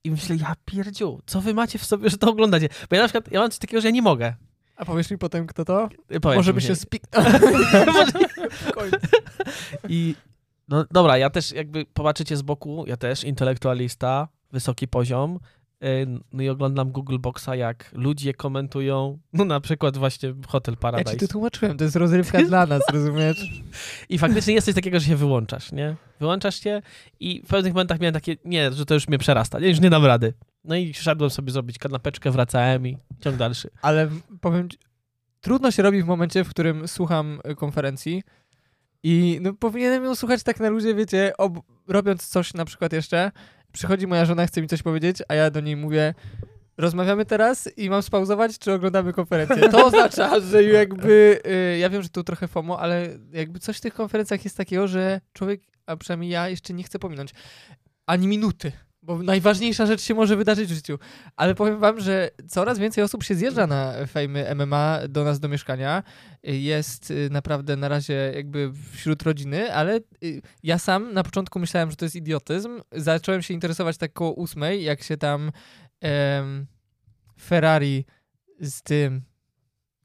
I 0.03 0.12
myślę, 0.12 0.35
ja 0.35 0.53
pierdziu, 0.65 1.19
co 1.25 1.41
wy 1.41 1.53
macie 1.53 1.79
w 1.79 1.85
sobie, 1.85 2.09
że 2.09 2.17
to 2.17 2.29
oglądacie? 2.31 2.69
Bo 2.89 2.95
ja 2.95 3.01
na 3.01 3.07
przykład, 3.07 3.31
ja 3.31 3.39
mam 3.39 3.49
coś 3.51 3.59
takiego, 3.59 3.81
że 3.81 3.88
ja 3.88 3.91
nie 3.93 4.01
mogę. 4.01 4.33
A 4.75 4.85
powiesz 4.85 5.12
mi 5.12 5.17
potem, 5.17 5.47
kto 5.47 5.65
to? 5.65 5.89
Y, 6.15 6.19
Powiem 6.19 6.38
Może 6.39 6.53
by 6.53 6.62
się 6.62 6.75
spiknął. 6.75 7.25
I 9.89 10.15
no 10.67 10.85
dobra, 10.91 11.17
ja 11.17 11.29
też 11.29 11.51
jakby 11.51 11.85
popatrzycie 11.85 12.38
z 12.38 12.41
boku, 12.41 12.83
ja 12.88 12.97
też 12.97 13.23
intelektualista, 13.23 14.27
wysoki 14.51 14.88
poziom. 14.88 15.39
Y, 15.83 16.07
No 16.33 16.43
i 16.43 16.49
oglądam 16.49 16.91
Google 16.91 17.17
Boxa, 17.19 17.49
jak 17.55 17.91
ludzie 17.93 18.33
komentują, 18.33 19.19
no 19.33 19.45
na 19.45 19.59
przykład 19.59 19.97
właśnie 19.97 20.33
Hotel 20.47 20.71
Ja 20.71 20.75
ci 20.75 20.81
Paradise. 20.81 21.17
to 21.17 21.27
tłumaczyłem, 21.27 21.77
to 21.77 21.83
jest 21.83 21.95
rozrywka 21.95 22.43
dla 22.47 22.65
nas, 22.65 22.81
rozumiesz? 22.93 23.61
I 24.09 24.17
faktycznie 24.17 24.53
jest 24.53 24.65
coś 24.65 24.75
takiego, 24.75 24.99
że 24.99 25.05
się 25.05 25.15
wyłączasz, 25.15 25.71
nie? 25.71 25.95
Wyłączasz 26.19 26.59
się 26.59 26.81
i 27.19 27.41
w 27.45 27.47
pewnych 27.47 27.73
momentach 27.73 27.99
miałem 27.99 28.13
takie, 28.13 28.35
nie, 28.45 28.71
że 28.71 28.85
to 28.85 28.93
już 28.93 29.07
mnie 29.07 29.17
przerasta, 29.17 29.59
nie, 29.59 29.69
już 29.69 29.79
nie 29.79 29.89
dam 29.89 30.05
rady. 30.05 30.33
No 30.63 30.75
i 30.75 30.93
szedłem 30.93 31.29
sobie 31.29 31.51
zrobić 31.51 31.77
kanapeczkę, 31.77 32.31
wracałem 32.31 32.87
i 32.87 32.97
ciąg 33.21 33.35
dalszy. 33.37 33.69
Ale 33.81 34.09
powiem 34.41 34.69
ci, 34.69 34.77
trudno 35.41 35.71
się 35.71 35.83
robi 35.83 36.03
w 36.03 36.05
momencie, 36.05 36.43
w 36.43 36.49
którym 36.49 36.87
słucham 36.87 37.39
y, 37.51 37.55
konferencji 37.55 38.23
i 39.03 39.39
no, 39.41 39.53
powinienem 39.53 40.03
ją 40.03 40.15
słuchać 40.15 40.43
tak 40.43 40.59
na 40.59 40.69
luzie, 40.69 40.95
wiecie, 40.95 41.33
ob- 41.37 41.61
robiąc 41.87 42.27
coś 42.27 42.53
na 42.53 42.65
przykład 42.65 42.93
jeszcze, 42.93 43.31
przychodzi 43.71 44.08
moja 44.08 44.25
żona, 44.25 44.47
chce 44.47 44.62
mi 44.62 44.67
coś 44.67 44.84
powiedzieć, 44.84 45.17
a 45.27 45.36
ja 45.36 45.51
do 45.51 45.60
niej 45.60 45.75
mówię, 45.75 46.13
rozmawiamy 46.77 47.25
teraz 47.25 47.69
i 47.77 47.89
mam 47.89 48.03
spauzować, 48.03 48.60
czy 48.60 48.73
oglądamy 48.73 49.13
konferencję. 49.13 49.69
To 49.69 49.86
oznacza, 49.86 50.39
że 50.39 50.63
jakby, 50.63 51.41
y, 51.75 51.77
ja 51.77 51.89
wiem, 51.89 52.01
że 52.01 52.10
tu 52.10 52.23
trochę 52.23 52.47
FOMO, 52.47 52.79
ale 52.79 53.10
jakby 53.32 53.60
coś 53.60 53.77
w 53.77 53.82
tych 53.82 53.93
konferencjach 53.93 54.43
jest 54.43 54.58
takiego, 54.58 54.88
że 54.88 55.21
człowiek, 55.34 55.62
a 55.86 55.97
przynajmniej 55.97 56.32
ja 56.32 56.49
jeszcze 56.49 56.73
nie 56.73 56.84
chcę 56.84 56.99
pominąć 56.99 57.34
ani 58.05 58.27
minuty. 58.27 58.71
Bo 59.01 59.23
najważniejsza 59.23 59.85
rzecz 59.85 60.01
się 60.01 60.13
może 60.13 60.35
wydarzyć 60.35 60.69
w 60.69 60.75
życiu. 60.75 60.99
Ale 61.35 61.55
powiem 61.55 61.79
wam, 61.79 61.99
że 61.99 62.29
coraz 62.47 62.79
więcej 62.79 63.03
osób 63.03 63.23
się 63.23 63.35
zjeżdża 63.35 63.67
na 63.67 63.93
fejmy 64.07 64.55
MMA 64.55 64.99
do 65.09 65.23
nas 65.23 65.39
do 65.39 65.49
mieszkania. 65.49 66.03
Jest 66.43 67.12
y, 67.12 67.29
naprawdę 67.31 67.75
na 67.75 67.88
razie 67.88 68.31
jakby 68.35 68.71
wśród 68.91 69.23
rodziny, 69.23 69.73
ale 69.73 69.99
y, 70.23 70.41
ja 70.63 70.79
sam 70.79 71.13
na 71.13 71.23
początku 71.23 71.59
myślałem, 71.59 71.91
że 71.91 71.97
to 71.97 72.05
jest 72.05 72.15
idiotyzm. 72.15 72.81
Zacząłem 72.91 73.41
się 73.41 73.53
interesować 73.53 73.97
tak 73.97 74.13
koło 74.13 74.33
ósmej, 74.33 74.83
jak 74.83 75.03
się 75.03 75.17
tam 75.17 75.51
em, 76.01 76.65
Ferrari 77.41 78.05
z 78.62 78.81
tym, 78.81 79.21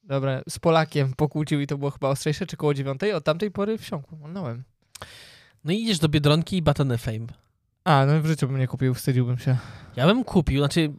dobra, 0.04 0.42
z 0.48 0.58
Polakiem 0.58 1.12
pokłócił 1.16 1.60
i 1.60 1.66
to 1.66 1.78
było 1.78 1.90
chyba 1.90 2.08
ostrzejsze, 2.08 2.46
czy 2.46 2.56
koło 2.56 2.74
dziewiątej. 2.74 3.12
Od 3.12 3.24
tamtej 3.24 3.50
pory 3.50 3.78
wsiąkłem. 3.78 4.64
No 5.64 5.72
i 5.72 5.82
idziesz 5.82 5.98
do 5.98 6.08
Biedronki 6.08 6.56
i 6.56 6.62
batony 6.62 6.98
Fame. 6.98 7.43
A, 7.84 8.06
no 8.06 8.20
w 8.22 8.26
życiu 8.26 8.48
bym 8.48 8.58
nie 8.58 8.66
kupił, 8.66 8.94
wstydziłbym 8.94 9.38
się. 9.38 9.56
Ja 9.96 10.06
bym 10.06 10.24
kupił, 10.24 10.60
znaczy 10.60 10.92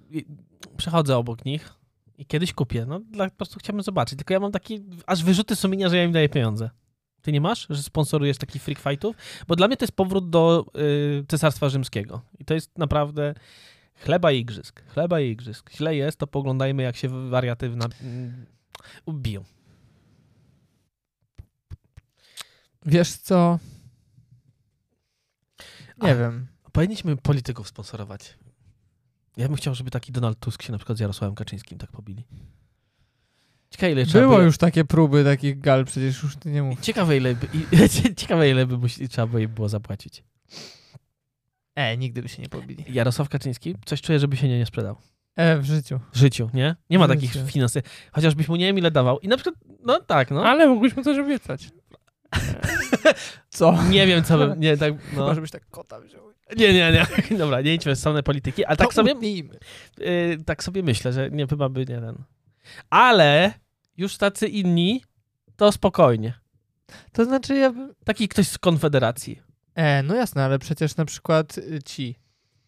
przechodzę 0.78 1.17
obok 1.17 1.45
nich 1.45 1.74
i 2.17 2.26
kiedyś 2.26 2.54
kupię, 2.54 2.86
no 2.86 3.00
dla, 3.00 3.30
po 3.30 3.36
prostu 3.36 3.60
chciałbym 3.60 3.84
zobaczyć, 3.84 4.17
tylko 4.17 4.34
ja 4.34 4.39
mam 4.39 4.52
taki 4.52 4.84
aż 5.06 5.24
wyrzuty 5.24 5.56
sumienia, 5.56 5.89
że 5.89 5.98
ja 5.98 6.04
im 6.04 6.12
daję 6.12 6.30
pieniądze. 6.30 6.69
Ty 7.21 7.32
nie 7.32 7.41
masz, 7.41 7.67
że 7.69 7.84
sponsorujesz 7.84 8.38
takich 8.38 8.62
freak 8.63 8.80
fightów? 8.80 9.15
Bo 9.48 9.56
dla 9.56 9.67
mnie 9.67 9.78
to 9.78 9.84
jest 9.86 9.95
powrót 9.95 10.30
do 10.30 10.65
y, 11.21 11.26
Cesarstwa 11.28 11.69
Rzymskiego 11.69 12.21
i 12.39 12.45
to 12.45 12.54
jest 12.54 12.78
naprawdę 12.78 13.34
chleba 13.95 14.32
i 14.32 14.39
igrzysk, 14.39 14.84
chleba 14.93 15.19
i 15.19 15.30
igrzysk. 15.30 15.71
Źle 15.71 15.95
jest, 15.95 16.17
to 16.17 16.28
poglądajmy 16.28 16.84
jak 16.84 16.95
się 16.95 17.30
wariaty 17.30 17.69
na, 17.69 17.86
mm, 18.02 18.45
ubiją. 19.06 19.43
Wiesz 22.86 23.12
co? 23.17 23.60
Nie 26.02 26.12
A- 26.12 26.15
wiem. 26.15 26.48
Powinniśmy 26.75 27.17
polityków 27.17 27.67
sponsorować. 27.67 28.38
Ja 29.38 29.47
bym 29.47 29.57
chciał, 29.57 29.75
żeby 29.75 29.91
taki 29.91 30.11
Donald 30.11 30.39
Tusk 30.39 30.61
się 30.63 30.71
na 30.71 30.77
przykład 30.77 30.97
z 30.97 31.01
Jarosławem 31.01 31.35
Kaczyńskim 31.35 31.77
tak 31.77 31.91
pobili. 31.91 32.23
Ciekawe 33.69 33.91
ile 33.91 34.05
trzeba 34.05 34.23
Było 34.23 34.38
by- 34.38 34.43
już 34.43 34.57
takie 34.57 34.85
próby 34.85 35.23
takich 35.23 35.59
gal, 35.59 35.85
przecież 35.85 36.23
już 36.23 36.35
ty 36.35 36.49
nie 36.51 36.63
mów. 36.63 36.79
Ciekawe 36.79 37.17
ile 37.17 37.35
by, 37.35 37.47
i, 37.53 37.89
ciekawe 38.21 38.49
ile 38.49 38.65
by 38.65 38.77
musi, 38.77 39.09
trzeba 39.09 39.27
by 39.27 39.43
im 39.43 39.49
było 39.49 39.69
zapłacić. 39.69 40.23
E, 41.75 41.97
nigdy 41.97 42.21
by 42.21 42.29
się 42.29 42.41
nie 42.41 42.49
pobili. 42.49 42.85
Jarosław 42.89 43.29
Kaczyński 43.29 43.75
coś 43.85 44.01
czuję, 44.01 44.19
żeby 44.19 44.38
się 44.38 44.47
nie, 44.47 44.57
nie 44.57 44.65
sprzedał. 44.65 44.95
E, 45.35 45.57
w 45.57 45.65
życiu. 45.65 45.99
W 46.11 46.17
życiu, 46.17 46.49
nie? 46.53 46.75
Nie 46.89 46.99
ma 46.99 47.05
W 47.05 47.09
takich 47.09 47.33
życiu. 47.33 47.47
finansy. 47.47 47.81
Chociażbyś 48.11 48.47
mu 48.47 48.55
nie 48.55 48.65
wiem 48.65 48.77
ile 48.77 48.91
dawał. 48.91 49.19
I 49.19 49.27
na 49.27 49.38
przykład, 49.38 49.55
no 49.83 49.99
tak, 50.01 50.31
no. 50.31 50.45
Ale 50.45 50.67
mógłbyśmy 50.67 51.03
coś 51.03 51.17
obiecać. 51.17 51.69
Co? 53.49 53.83
Nie 53.89 54.07
wiem 54.07 54.23
co 54.23 54.38
bym, 54.38 54.59
nie 54.59 54.77
tak, 54.77 54.93
no. 54.93 54.99
Chyba, 55.09 55.33
żebyś 55.35 55.51
tak 55.51 55.69
kota 55.69 55.99
wziął. 56.01 56.35
Nie, 56.58 56.73
nie, 56.73 56.91
nie. 56.91 57.38
Dobra, 57.38 57.62
nie 57.62 57.73
idźmy 57.73 57.95
w 57.95 57.99
stronę 57.99 58.23
polityki, 58.23 58.65
ale 58.65 58.77
tak 58.77 58.88
To 58.88 58.93
sobie, 58.93 59.13
utnijmy. 59.15 59.55
y, 60.01 60.38
tak 60.45 60.63
sobie 60.63 60.84
myślę, 60.84 61.13
że 61.13 61.31
nie, 61.31 61.47
chyba 61.47 61.69
by 61.69 61.79
nie 61.79 61.86
ten. 62.01 62.15
Ale 62.89 63.53
już 63.97 64.17
tacy 64.17 64.47
inni, 64.47 65.03
to 65.55 65.71
spokojnie. 65.71 66.34
To 67.12 67.25
znaczy 67.25 67.55
ja 67.55 67.71
bym... 67.71 67.93
Taki 68.05 68.27
ktoś 68.27 68.47
z 68.47 68.58
Konfederacji. 68.58 69.41
E, 69.75 70.03
no 70.03 70.15
jasne, 70.15 70.45
ale 70.45 70.60
przecież 70.60 70.95
na 70.97 71.05
przykład 71.05 71.58
y, 71.58 71.79
ci, 71.86 72.15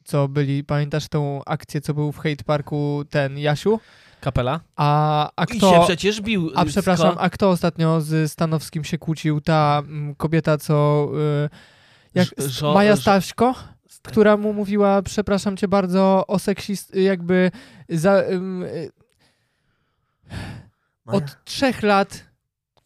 co 0.04 0.28
byli, 0.28 0.64
pamiętasz 0.64 1.08
tą 1.08 1.42
akcję, 1.46 1.82
co 1.82 1.94
był 1.94 2.12
w 2.12 2.18
Hate 2.18 2.44
Parku, 2.46 3.04
ten 3.10 3.38
Jasiu? 3.38 3.80
Kapela. 4.22 4.60
A, 4.76 5.30
a 5.36 5.44
I 5.44 5.48
się 5.54 5.58
kto... 5.58 5.84
przecież 5.84 6.22
bił. 6.22 6.52
A 6.56 6.64
y, 6.64 6.66
przepraszam, 6.68 7.16
sko- 7.16 7.20
a 7.22 7.30
kto 7.30 7.50
ostatnio 7.50 8.02
z 8.02 8.32
Stanowskim 8.32 8.84
się 8.84 8.98
kłócił? 8.98 9.42
Ta 9.42 9.84
mm, 9.88 10.16
kobieta, 10.16 10.58
co... 10.58 11.08
Y, 11.46 11.50
jak, 12.16 12.28
żo- 12.38 12.74
Maja 12.74 12.96
Staśko? 12.96 13.56
która 14.04 14.38
mu 14.38 14.54
mówiła, 14.54 15.02
przepraszam 15.02 15.58
cię 15.58 15.68
bardzo, 15.68 16.24
o 16.28 16.40
seksist, 16.40 16.96
jakby 16.96 17.52
za, 17.90 18.22
y, 18.22 18.92
od 21.06 21.24
trzech 21.46 21.84
lat 21.84 22.28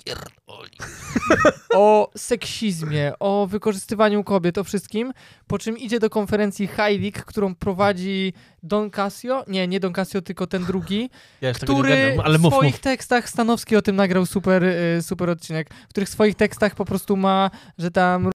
o 1.76 2.12
seksizmie, 2.18 3.14
o 3.20 3.48
wykorzystywaniu 3.48 4.24
kobiet, 4.24 4.58
o 4.58 4.64
wszystkim, 4.64 5.14
po 5.48 5.60
czym 5.60 5.78
idzie 5.78 6.00
do 6.00 6.10
konferencji 6.10 6.70
League, 6.78 7.26
którą 7.26 7.56
prowadzi 7.56 8.34
Don 8.64 8.90
Casio, 8.90 9.44
nie, 9.48 9.68
nie 9.68 9.80
Don 9.80 9.94
Casio, 9.94 10.22
tylko 10.22 10.48
ten 10.48 10.66
drugi, 10.66 11.10
Ja 11.42 11.54
który 11.54 12.16
gadam, 12.18 12.38
w 12.38 12.42
mów, 12.42 12.54
swoich 12.54 12.74
mów. 12.74 12.82
tekstach, 12.82 13.30
Stanowski 13.30 13.76
o 13.76 13.82
tym 13.82 13.96
nagrał 13.96 14.26
super, 14.26 14.64
y, 14.64 15.02
super 15.02 15.30
odcinek, 15.30 15.74
w 15.74 15.90
których 15.90 16.10
w 16.10 16.12
swoich 16.12 16.36
tekstach 16.36 16.76
po 16.76 16.86
prostu 16.86 17.18
ma, 17.18 17.52
że 17.78 17.92
tam 17.92 18.32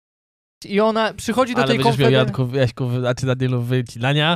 i 0.66 0.80
ona 0.80 1.14
przychodzi 1.14 1.54
do 1.54 1.62
Ale 1.62 1.68
tej 1.68 1.78
będziesz 1.78 1.98
miał 1.98 2.12
konferencji. 2.12 2.42
Janku, 2.42 2.58
Jaśku, 2.58 2.90
a 3.08 3.14
ty 3.14 3.26
Danielu 3.26 3.62
wycinania. 3.62 4.36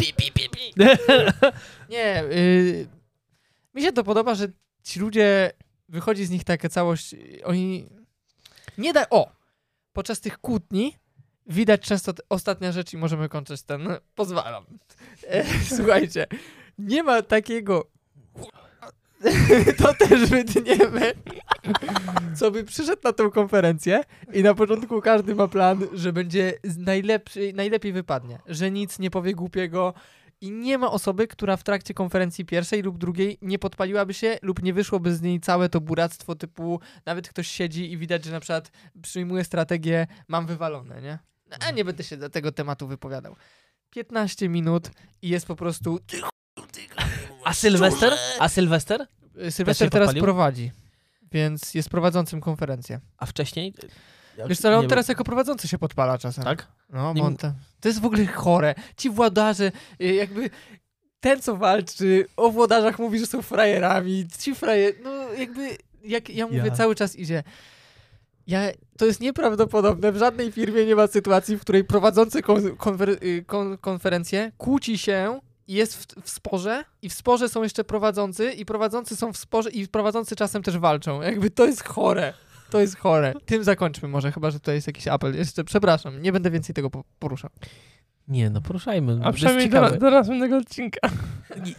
Nie, 1.89 2.23
y, 2.23 2.87
mi 3.73 3.81
się 3.81 3.91
to 3.91 4.03
podoba, 4.03 4.35
że 4.35 4.47
ci 4.83 4.99
ludzie, 4.99 5.51
wychodzi 5.89 6.25
z 6.25 6.29
nich 6.29 6.43
taka 6.43 6.69
całość, 6.69 7.15
oni 7.43 7.85
nie 8.77 8.93
da, 8.93 9.09
o, 9.09 9.31
podczas 9.93 10.19
tych 10.21 10.37
kłótni 10.37 10.95
widać 11.47 11.81
często, 11.81 12.13
ostatnia 12.29 12.71
rzecz 12.71 12.93
i 12.93 12.97
możemy 12.97 13.29
kończyć 13.29 13.63
ten, 13.63 13.87
pozwalam. 14.15 14.65
E, 15.27 15.45
słuchajcie, 15.77 16.27
nie 16.77 17.03
ma 17.03 17.21
takiego, 17.21 17.87
to 19.77 19.93
też 19.93 20.29
wytniemy, 20.29 21.13
co 22.35 22.51
by 22.51 22.63
przyszedł 22.63 23.01
na 23.03 23.13
tę 23.13 23.29
konferencję 23.33 24.03
i 24.33 24.43
na 24.43 24.53
początku 24.53 25.01
każdy 25.01 25.35
ma 25.35 25.47
plan, 25.47 25.87
że 25.93 26.13
będzie 26.13 26.53
najlepszy, 26.77 27.53
najlepiej 27.55 27.93
wypadnie, 27.93 28.39
że 28.47 28.71
nic 28.71 28.99
nie 28.99 29.09
powie 29.09 29.33
głupiego, 29.33 29.93
i 30.41 30.51
nie 30.51 30.77
ma 30.77 30.91
osoby, 30.91 31.27
która 31.27 31.57
w 31.57 31.63
trakcie 31.63 31.93
konferencji 31.93 32.45
pierwszej 32.45 32.81
lub 32.81 32.97
drugiej 32.97 33.37
nie 33.41 33.59
podpaliłaby 33.59 34.13
się 34.13 34.37
lub 34.41 34.63
nie 34.63 34.73
wyszłoby 34.73 35.15
z 35.15 35.21
niej 35.21 35.39
całe 35.39 35.69
to 35.69 35.81
buractwo 35.81 36.35
typu 36.35 36.79
nawet 37.05 37.29
ktoś 37.29 37.47
siedzi 37.47 37.91
i 37.91 37.97
widać, 37.97 38.25
że 38.25 38.31
na 38.31 38.39
przykład 38.39 38.71
przyjmuje 39.01 39.43
strategię 39.43 40.07
mam 40.27 40.45
wywalone, 40.45 41.01
nie? 41.01 41.19
A 41.67 41.71
nie 41.71 41.85
będę 41.85 42.03
się 42.03 42.17
do 42.17 42.29
tego 42.29 42.51
tematu 42.51 42.87
wypowiadał. 42.87 43.35
15 43.89 44.49
minut 44.49 44.91
i 45.21 45.29
jest 45.29 45.45
po 45.45 45.55
prostu... 45.55 45.99
A 47.47 47.53
Sylwester? 47.53 48.13
A 48.39 48.49
Sylwester? 48.49 49.07
Sylwester 49.49 49.87
się 49.87 49.89
teraz 49.91 50.07
podpalił? 50.07 50.23
prowadzi, 50.23 50.71
więc 51.31 51.73
jest 51.73 51.89
prowadzącym 51.89 52.41
konferencję. 52.41 52.99
A 53.17 53.25
wcześniej? 53.25 53.73
Ja 54.37 54.47
Wiesz 54.47 54.59
co, 54.59 54.67
ale 54.67 54.77
on 54.77 54.87
teraz 54.87 55.07
jako 55.07 55.23
prowadzący 55.23 55.67
się 55.67 55.77
podpala 55.77 56.17
czasem. 56.17 56.43
Tak? 56.43 56.67
No, 56.89 57.13
Nie 57.13 57.21
bo 57.21 57.27
on 57.27 57.33
m- 57.43 57.53
to, 57.79 57.87
jest 57.89 58.01
w 58.01 58.05
ogóle 58.05 58.25
chore. 58.25 58.75
Ci 58.97 59.09
włodarze, 59.09 59.71
y, 60.01 60.13
jakby 60.13 60.49
ten, 61.19 61.41
co 61.41 61.57
walczy, 61.57 62.25
o 62.37 62.49
włodarzach 62.49 62.99
mówi, 62.99 63.19
że 63.19 63.25
są 63.25 63.41
frajerami. 63.41 64.27
Ci 64.39 64.55
frajer, 64.55 64.93
no 65.03 65.33
jakby, 65.33 65.77
jak 66.03 66.29
ja 66.29 66.45
mówię, 66.45 66.57
Ja. 66.65 66.71
cały 66.71 66.95
czas 66.95 67.15
idzie. 67.15 67.43
Ja, 68.47 68.59
to 68.97 69.05
jest 69.05 69.19
nieprawdopodobne. 69.21 70.11
W 70.11 70.17
żadnej 70.17 70.51
firmie 70.51 70.85
nie 70.85 70.95
ma 70.95 71.07
sytuacji, 71.07 71.57
w 71.57 71.61
której 71.61 71.83
prowadzący 71.83 72.41
kon, 72.41 72.75
konfer, 72.77 73.09
y, 73.09 73.43
kon, 73.47 73.77
konferencję 73.77 74.51
kłóci 74.57 74.97
się 74.97 75.39
jest 75.67 75.95
w, 75.95 76.21
w 76.23 76.29
sporze 76.29 76.83
i 77.01 77.09
w 77.09 77.13
sporze 77.13 77.49
są 77.49 77.63
jeszcze 77.63 77.83
prowadzący 77.83 78.51
i 78.51 78.65
prowadzący 78.65 79.15
są 79.15 79.33
w 79.33 79.37
sporze 79.37 79.69
i 79.69 79.87
prowadzący 79.87 80.35
czasem 80.35 80.63
też 80.63 80.77
walczą. 80.77 81.21
Jakby 81.21 81.49
to 81.49 81.65
jest 81.65 81.83
chore. 81.83 82.33
To 82.69 82.79
jest 82.79 82.97
chore. 82.97 83.33
Tym 83.45 83.63
zakończmy 83.63 84.07
może, 84.07 84.31
chyba 84.31 84.51
że 84.51 84.59
tutaj 84.59 84.75
jest 84.75 84.87
jakiś 84.87 85.07
apel. 85.07 85.35
Jeszcze, 85.35 85.63
przepraszam, 85.63 86.21
nie 86.21 86.31
będę 86.31 86.51
więcej 86.51 86.75
tego 86.75 86.89
po- 86.89 87.03
poruszał. 87.19 87.49
Nie, 88.27 88.49
no 88.49 88.61
poruszajmy. 88.61 89.19
A 89.23 89.31
przynajmniej 89.31 89.69
do, 89.69 89.91
do 89.97 90.11
następnego 90.11 90.57
odcinka. 90.57 91.09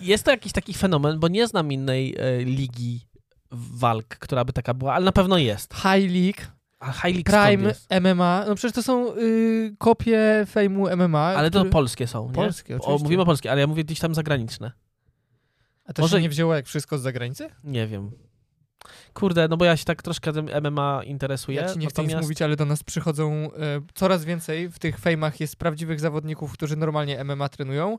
Jest 0.00 0.24
to 0.24 0.30
jakiś 0.30 0.52
taki 0.52 0.74
fenomen, 0.74 1.20
bo 1.20 1.28
nie 1.28 1.46
znam 1.46 1.72
innej 1.72 2.16
e, 2.18 2.44
ligi 2.44 3.08
walk, 3.50 4.06
która 4.06 4.44
by 4.44 4.52
taka 4.52 4.74
była, 4.74 4.94
ale 4.94 5.04
na 5.04 5.12
pewno 5.12 5.38
jest. 5.38 5.74
High 5.74 6.12
League, 6.12 6.52
A 6.80 6.92
High 6.92 7.04
League 7.14 7.22
Prime, 7.46 7.68
jest? 7.68 7.88
MMA, 8.00 8.44
no 8.48 8.54
przecież 8.54 8.74
to 8.74 8.82
są 8.82 9.16
y, 9.16 9.74
kopie 9.78 10.44
fejmu 10.50 10.88
MMA. 10.96 11.18
Ale 11.20 11.50
to 11.50 11.58
który- 11.58 11.70
polskie 11.70 12.06
są, 12.06 12.26
nie? 12.26 12.32
Polskie, 12.34 12.74
o, 12.74 12.78
oczywiście. 12.78 13.02
mówimy 13.02 13.22
o 13.22 13.26
polskie, 13.26 13.50
ale 13.52 13.60
ja 13.60 13.66
mówię 13.66 13.84
gdzieś 13.84 13.98
tam 14.00 14.14
zagraniczne. 14.14 14.72
A 15.84 15.92
to 15.92 16.02
może- 16.02 16.16
się 16.16 16.22
nie 16.22 16.28
wzięło 16.28 16.54
jak 16.54 16.66
wszystko 16.66 16.98
z 16.98 17.02
zagranicy? 17.02 17.50
Nie 17.64 17.86
wiem. 17.86 18.10
Kurde, 19.14 19.48
no 19.48 19.56
bo 19.56 19.64
ja 19.64 19.76
się 19.76 19.84
tak 19.84 20.02
troszkę 20.02 20.32
tym 20.32 20.48
MMA 20.62 21.00
interesuję. 21.04 21.60
Ja 21.60 21.72
ci 21.72 21.78
nie 21.78 21.86
chcę 21.86 22.02
nic 22.02 22.10
natomiast- 22.10 22.22
mówić, 22.22 22.42
ale 22.42 22.56
do 22.56 22.64
nas 22.64 22.82
przychodzą 22.82 23.32
e, 23.32 23.48
coraz 23.94 24.24
więcej. 24.24 24.70
W 24.70 24.78
tych 24.78 24.98
fejmach 24.98 25.40
jest 25.40 25.56
prawdziwych 25.56 26.00
zawodników, 26.00 26.52
którzy 26.52 26.76
normalnie 26.76 27.24
MMA 27.24 27.48
trenują. 27.48 27.96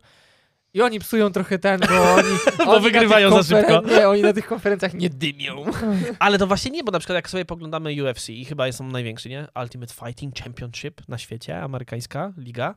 I 0.74 0.82
oni 0.82 1.00
psują 1.00 1.32
trochę 1.32 1.60
ten, 1.60 1.80
bo 1.80 2.14
oni, 2.16 2.30
oni 2.60 2.72
na 2.72 2.80
wygrywają 2.80 3.44
za 3.44 3.44
szybko. 3.44 3.82
Nie, 3.82 4.10
oni 4.10 4.22
na 4.22 4.34
tych 4.34 4.48
konferencjach 4.48 4.94
nie 4.94 5.10
dymią. 5.10 5.66
Ale 6.20 6.38
to 6.38 6.48
właśnie 6.48 6.72
nie, 6.72 6.84
bo 6.84 6.92
na 6.92 7.00
przykład 7.00 7.16
jak 7.16 7.30
sobie 7.30 7.46
poglądamy 7.46 8.04
UFC 8.04 8.30
i 8.30 8.46
chyba 8.46 8.72
są 8.72 8.88
największy, 8.88 9.30
nie? 9.30 9.48
Ultimate 9.62 9.94
Fighting 9.94 10.36
Championship 10.36 11.02
na 11.08 11.18
świecie, 11.18 11.62
amerykańska 11.62 12.34
liga, 12.38 12.76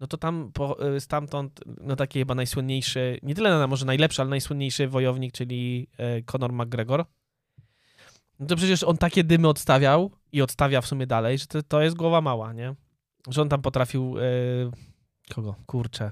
no 0.00 0.06
to 0.06 0.16
tam 0.16 0.50
po, 0.54 0.94
y, 0.94 1.00
stamtąd, 1.00 1.60
no 1.80 1.96
taki 1.96 2.18
chyba 2.18 2.34
najsłynniejszy, 2.34 3.18
nie 3.22 3.34
tyle 3.34 3.58
na 3.58 3.66
może 3.66 3.86
najlepszy, 3.86 4.22
ale 4.22 4.30
najsłynniejszy 4.30 4.88
wojownik, 4.88 5.32
czyli 5.32 5.88
e, 5.98 6.22
Conor 6.22 6.52
McGregor. 6.52 7.04
No 8.38 8.46
to 8.46 8.56
przecież 8.56 8.82
on 8.82 8.96
takie 8.96 9.24
dymy 9.24 9.48
odstawiał 9.48 10.10
i 10.32 10.42
odstawia 10.42 10.80
w 10.80 10.86
sumie 10.86 11.06
dalej, 11.06 11.38
że 11.38 11.46
to, 11.46 11.62
to 11.62 11.82
jest 11.82 11.96
głowa 11.96 12.20
mała, 12.20 12.52
nie? 12.52 12.74
Że 13.28 13.42
on 13.42 13.48
tam 13.48 13.62
potrafił, 13.62 14.18
e, 14.18 14.22
kogo? 15.34 15.54
Kurczę. 15.66 16.10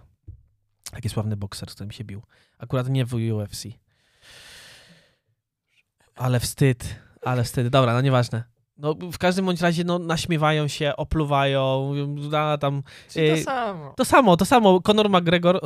Taki 0.95 1.09
sławny 1.09 1.36
bokser, 1.36 1.70
z 1.70 1.74
którym 1.74 1.92
się 1.92 2.05
bił. 2.05 2.22
Akurat 2.59 2.88
nie 2.88 3.05
w 3.05 3.14
UFC. 3.14 3.64
Ale 6.14 6.40
wstyd, 6.40 6.97
ale 7.22 7.45
wstyd. 7.45 7.68
Dobra, 7.68 7.92
no 7.92 8.01
nieważne. 8.01 8.53
No 8.77 8.95
w 9.12 9.18
każdym 9.18 9.47
bądź 9.47 9.61
razie 9.61 9.85
no, 9.85 9.99
naśmiewają 9.99 10.68
się, 10.68 10.97
opluwają, 10.97 11.93
a, 12.37 12.59
tam... 12.59 12.83
Czyli 13.12 13.29
to 13.29 13.37
Yy, 13.37 13.43
samo. 13.43 13.95
To 13.97 14.05
samo, 14.05 14.37
to 14.37 14.45
samo. 14.45 14.81
Conor 14.81 15.11
McGregor 15.11 15.61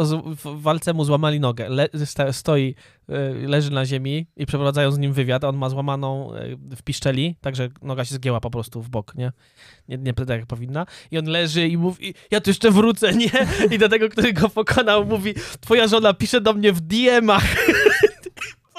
w 0.45 0.63
walce 0.63 0.95
mu 0.95 1.05
złamali 1.05 1.41
nogę. 1.41 1.69
Le, 1.69 1.89
stoi, 2.33 2.75
y, 3.11 3.49
leży 3.49 3.71
na 3.71 3.87
ziemi 3.87 4.27
i 4.37 4.47
przeprowadzają 4.47 4.91
z 4.91 4.99
nim 4.99 5.13
wywiad. 5.13 5.45
On 5.45 5.57
ma 5.57 5.69
złamaną 5.69 6.35
y, 6.35 6.57
w 6.77 6.83
piszczeli, 6.83 7.37
także 7.41 7.69
noga 7.83 8.05
się 8.05 8.15
zgięła 8.15 8.41
po 8.41 8.51
prostu 8.51 8.83
w 8.83 8.89
bok, 8.89 9.15
nie? 9.15 9.33
Nie, 9.89 9.99
nie 9.99 10.15
tak 10.15 10.29
jak 10.29 10.47
powinna. 10.47 10.87
I 11.11 11.19
on 11.19 11.25
leży 11.25 11.69
i 11.69 11.77
mówi, 11.77 12.15
ja 12.31 12.41
tu 12.41 12.51
jeszcze 12.51 12.71
wrócę, 12.71 13.15
nie? 13.15 13.31
I 13.71 13.79
do 13.79 13.89
tego, 13.89 14.09
który 14.09 14.33
go 14.33 14.49
pokonał, 14.49 15.05
mówi, 15.05 15.35
twoja 15.61 15.89
żona 15.89 16.15
pisze 16.15 16.41
do 16.41 16.53
mnie 16.53 16.73
w 16.73 16.81
DM-ach. 16.81 17.57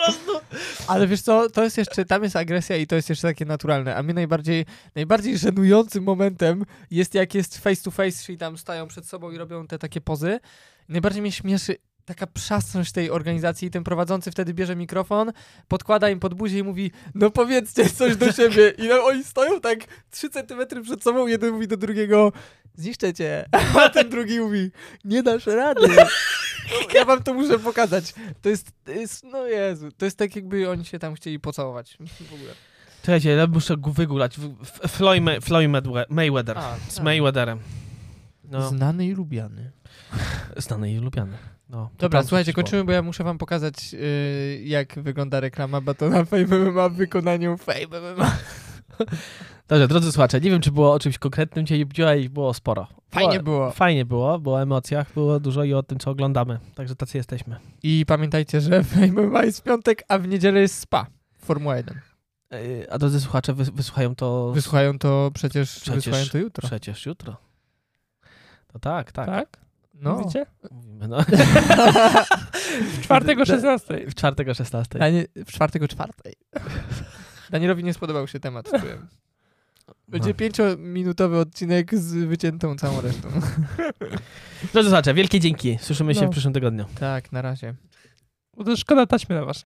Prostu... 0.06 0.46
Ale 0.88 1.08
wiesz 1.08 1.22
co, 1.22 1.50
to 1.50 1.64
jest 1.64 1.78
jeszcze, 1.78 2.06
tam 2.06 2.24
jest 2.24 2.36
agresja 2.36 2.78
i 2.78 2.88
to 2.88 2.96
jest 2.96 3.10
jeszcze 3.10 3.28
takie 3.28 3.46
naturalne. 3.46 3.96
A 3.96 4.04
mnie 4.04 4.14
najbardziej, 4.14 4.66
najbardziej 4.96 5.38
żenującym 5.38 6.04
momentem 6.04 6.66
jest 6.92 7.14
jak 7.14 7.36
jest 7.36 7.58
face 7.58 7.84
to 7.84 7.92
face, 7.92 8.26
czyli 8.26 8.38
tam 8.38 8.58
stają 8.58 8.88
przed 8.88 9.06
sobą 9.06 9.32
i 9.32 9.38
robią 9.38 9.68
te 9.68 9.80
takie 9.80 10.02
pozy. 10.02 10.40
Najbardziej 10.90 11.22
mnie 11.22 11.32
śmieszy 11.32 11.76
taka 12.06 12.28
przasność 12.28 12.92
tej 12.92 13.12
organizacji 13.12 13.68
i 13.68 13.72
ten 13.72 13.84
prowadzący 13.84 14.32
wtedy 14.32 14.54
bierze 14.54 14.76
mikrofon, 14.76 15.32
podkłada 15.68 16.10
im 16.10 16.20
pod 16.20 16.34
buzię 16.34 16.60
i 16.60 16.64
mówi, 16.64 16.92
no 17.16 17.30
powiedzcie 17.30 17.90
coś 17.90 18.16
do 18.16 18.32
siebie. 18.32 18.70
I 18.78 18.88
no, 18.88 19.06
oni 19.06 19.24
stoją 19.24 19.62
tak 19.62 19.80
3 20.12 20.30
centymetry 20.30 20.82
przed 20.82 21.04
sobą, 21.04 21.28
jeden 21.28 21.54
mówi 21.54 21.68
do 21.68 21.78
drugiego, 21.78 22.32
zniszczę 22.76 23.14
cię. 23.14 23.46
A 23.84 23.90
ten 23.90 24.10
drugi 24.10 24.40
mówi, 24.40 24.72
nie 25.06 25.24
dasz 25.24 25.46
rady. 25.46 25.88
Ja 26.96 27.06
wam 27.06 27.24
to 27.24 27.34
muszę 27.34 27.60
pokazać. 27.60 28.14
To 28.42 28.50
jest, 28.50 28.72
to 28.86 28.92
jest, 28.92 29.24
no 29.24 29.48
Jezu, 29.48 29.92
to 29.92 30.06
jest 30.06 30.18
tak 30.18 30.36
jakby 30.36 30.70
oni 30.70 30.86
się 30.86 31.00
tam 31.00 31.14
chcieli 31.16 31.40
pocałować. 31.40 31.98
W 32.30 32.34
ogóle. 32.34 32.52
Czekajcie, 33.02 33.30
ja 33.30 33.48
muszę 33.48 33.78
go 33.78 33.92
wygulać. 33.92 34.36
Floyd, 34.88 35.24
Ma- 35.24 35.40
Floyd 35.42 35.70
Mayweather. 36.10 36.58
A, 36.58 36.76
Z 36.90 36.96
tak. 36.96 37.06
Mayweatherem. 37.06 37.60
No, 38.44 38.70
Znany 38.70 39.08
i 39.08 39.12
lubiany. 39.12 39.72
znany 40.58 40.94
i 40.94 40.98
lubiany. 40.98 41.38
No, 41.70 41.90
Dobra, 41.98 42.24
słuchajcie, 42.24 42.54
kończymy, 42.54 42.84
bo 42.84 42.92
ja 42.92 43.02
muszę 43.02 43.24
wam 43.24 43.38
pokazać, 43.38 43.94
yy, 43.94 44.62
jak 44.64 45.00
wygląda 45.00 45.40
reklama 45.40 45.82
batona 45.82 46.26
Fame 46.26 46.46
MMA 46.46 46.90
w 46.90 46.94
wykonaniu 46.94 47.58
Fame 47.58 48.02
MMA. 48.16 48.38
Dobrze, 49.70 49.88
drodzy 49.88 50.12
słuchacze, 50.12 50.42
nie 50.42 50.52
wiem, 50.52 50.62
czy 50.62 50.72
było 50.72 50.94
o 50.94 51.00
czymś 51.00 51.18
konkretnym 51.18 51.66
dzisiaj, 51.66 51.86
dzisiaj 51.88 52.30
było 52.30 52.54
sporo. 52.54 52.88
Fajnie 53.10 53.40
było. 53.40 53.72
Fajnie 53.72 54.06
było, 54.06 54.40
było 54.40 54.56
o 54.56 54.62
emocjach, 54.62 55.14
było 55.14 55.40
dużo 55.40 55.64
i 55.64 55.74
o 55.74 55.84
tym, 55.84 56.00
co 56.00 56.12
oglądamy. 56.12 56.60
Także 56.76 56.96
tacy 56.96 57.18
jesteśmy. 57.18 57.60
I 57.84 58.06
pamiętajcie, 58.08 58.62
że 58.62 58.84
MMA 59.14 59.44
jest 59.44 59.60
w 59.60 59.64
piątek, 59.64 60.04
a 60.08 60.18
w 60.20 60.28
niedzielę 60.28 60.60
jest 60.60 60.76
SPA. 60.80 61.06
Formuła 61.38 61.78
1. 61.78 62.00
Yy, 62.52 62.88
A 62.92 62.98
drodzy 62.98 63.22
słuchacze, 63.22 63.54
wys- 63.54 63.72
wysłuchają 63.72 64.16
to 64.16 64.52
Wysłuchają 64.52 65.00
to 65.00 65.32
przecież, 65.34 65.76
Przecież- 65.76 65.96
wysłuchają 65.96 66.26
to 66.26 66.38
jutro. 66.38 66.68
przecież 66.68 67.06
jutro. 67.06 67.38
To 68.68 68.80
tak, 68.80 69.12
tak. 69.12 69.26
Tak? 69.26 69.58
No. 69.94 70.16
Mówicie? 70.16 70.46
Mówimy, 70.72 71.08
no. 71.08 71.18
W 72.94 73.02
czwartek 73.02 73.40
o 73.40 73.46
16. 73.46 74.06
W 74.08 74.16
czwartek 74.16 74.50
o 74.50 74.54
16. 74.54 75.00
Danie, 75.00 75.26
w 75.36 75.52
czwartek 75.52 75.84
o 75.84 75.88
czwartej. 75.88 76.34
Danielowi 77.50 77.84
nie 77.84 77.94
spodobał 77.94 78.28
się 78.28 78.40
temat, 78.40 78.66
czułem. 78.80 79.08
Będzie 80.08 80.30
No. 80.30 80.36
pięciominutowy 80.36 81.38
odcinek 81.40 81.96
z 81.96 82.14
wyciętą 82.14 82.76
całą 82.76 83.02
resztą. 83.02 83.30
Drodzy 84.74 84.90
słuchacze, 84.90 85.14
wielkie 85.14 85.40
dzięki. 85.40 85.78
Słyszymy 85.82 86.16
się 86.16 86.22
No. 86.22 86.28
w 86.28 86.32
przyszłym 86.32 86.54
tygodniu. 86.54 86.86
tak, 87.00 87.32
na 87.32 87.42
razie. 87.42 87.74
Bo 88.58 88.64
to 88.64 88.78
szkoda 88.78 89.06
taśmy 89.06 89.36
na 89.36 89.46
was. 89.46 89.58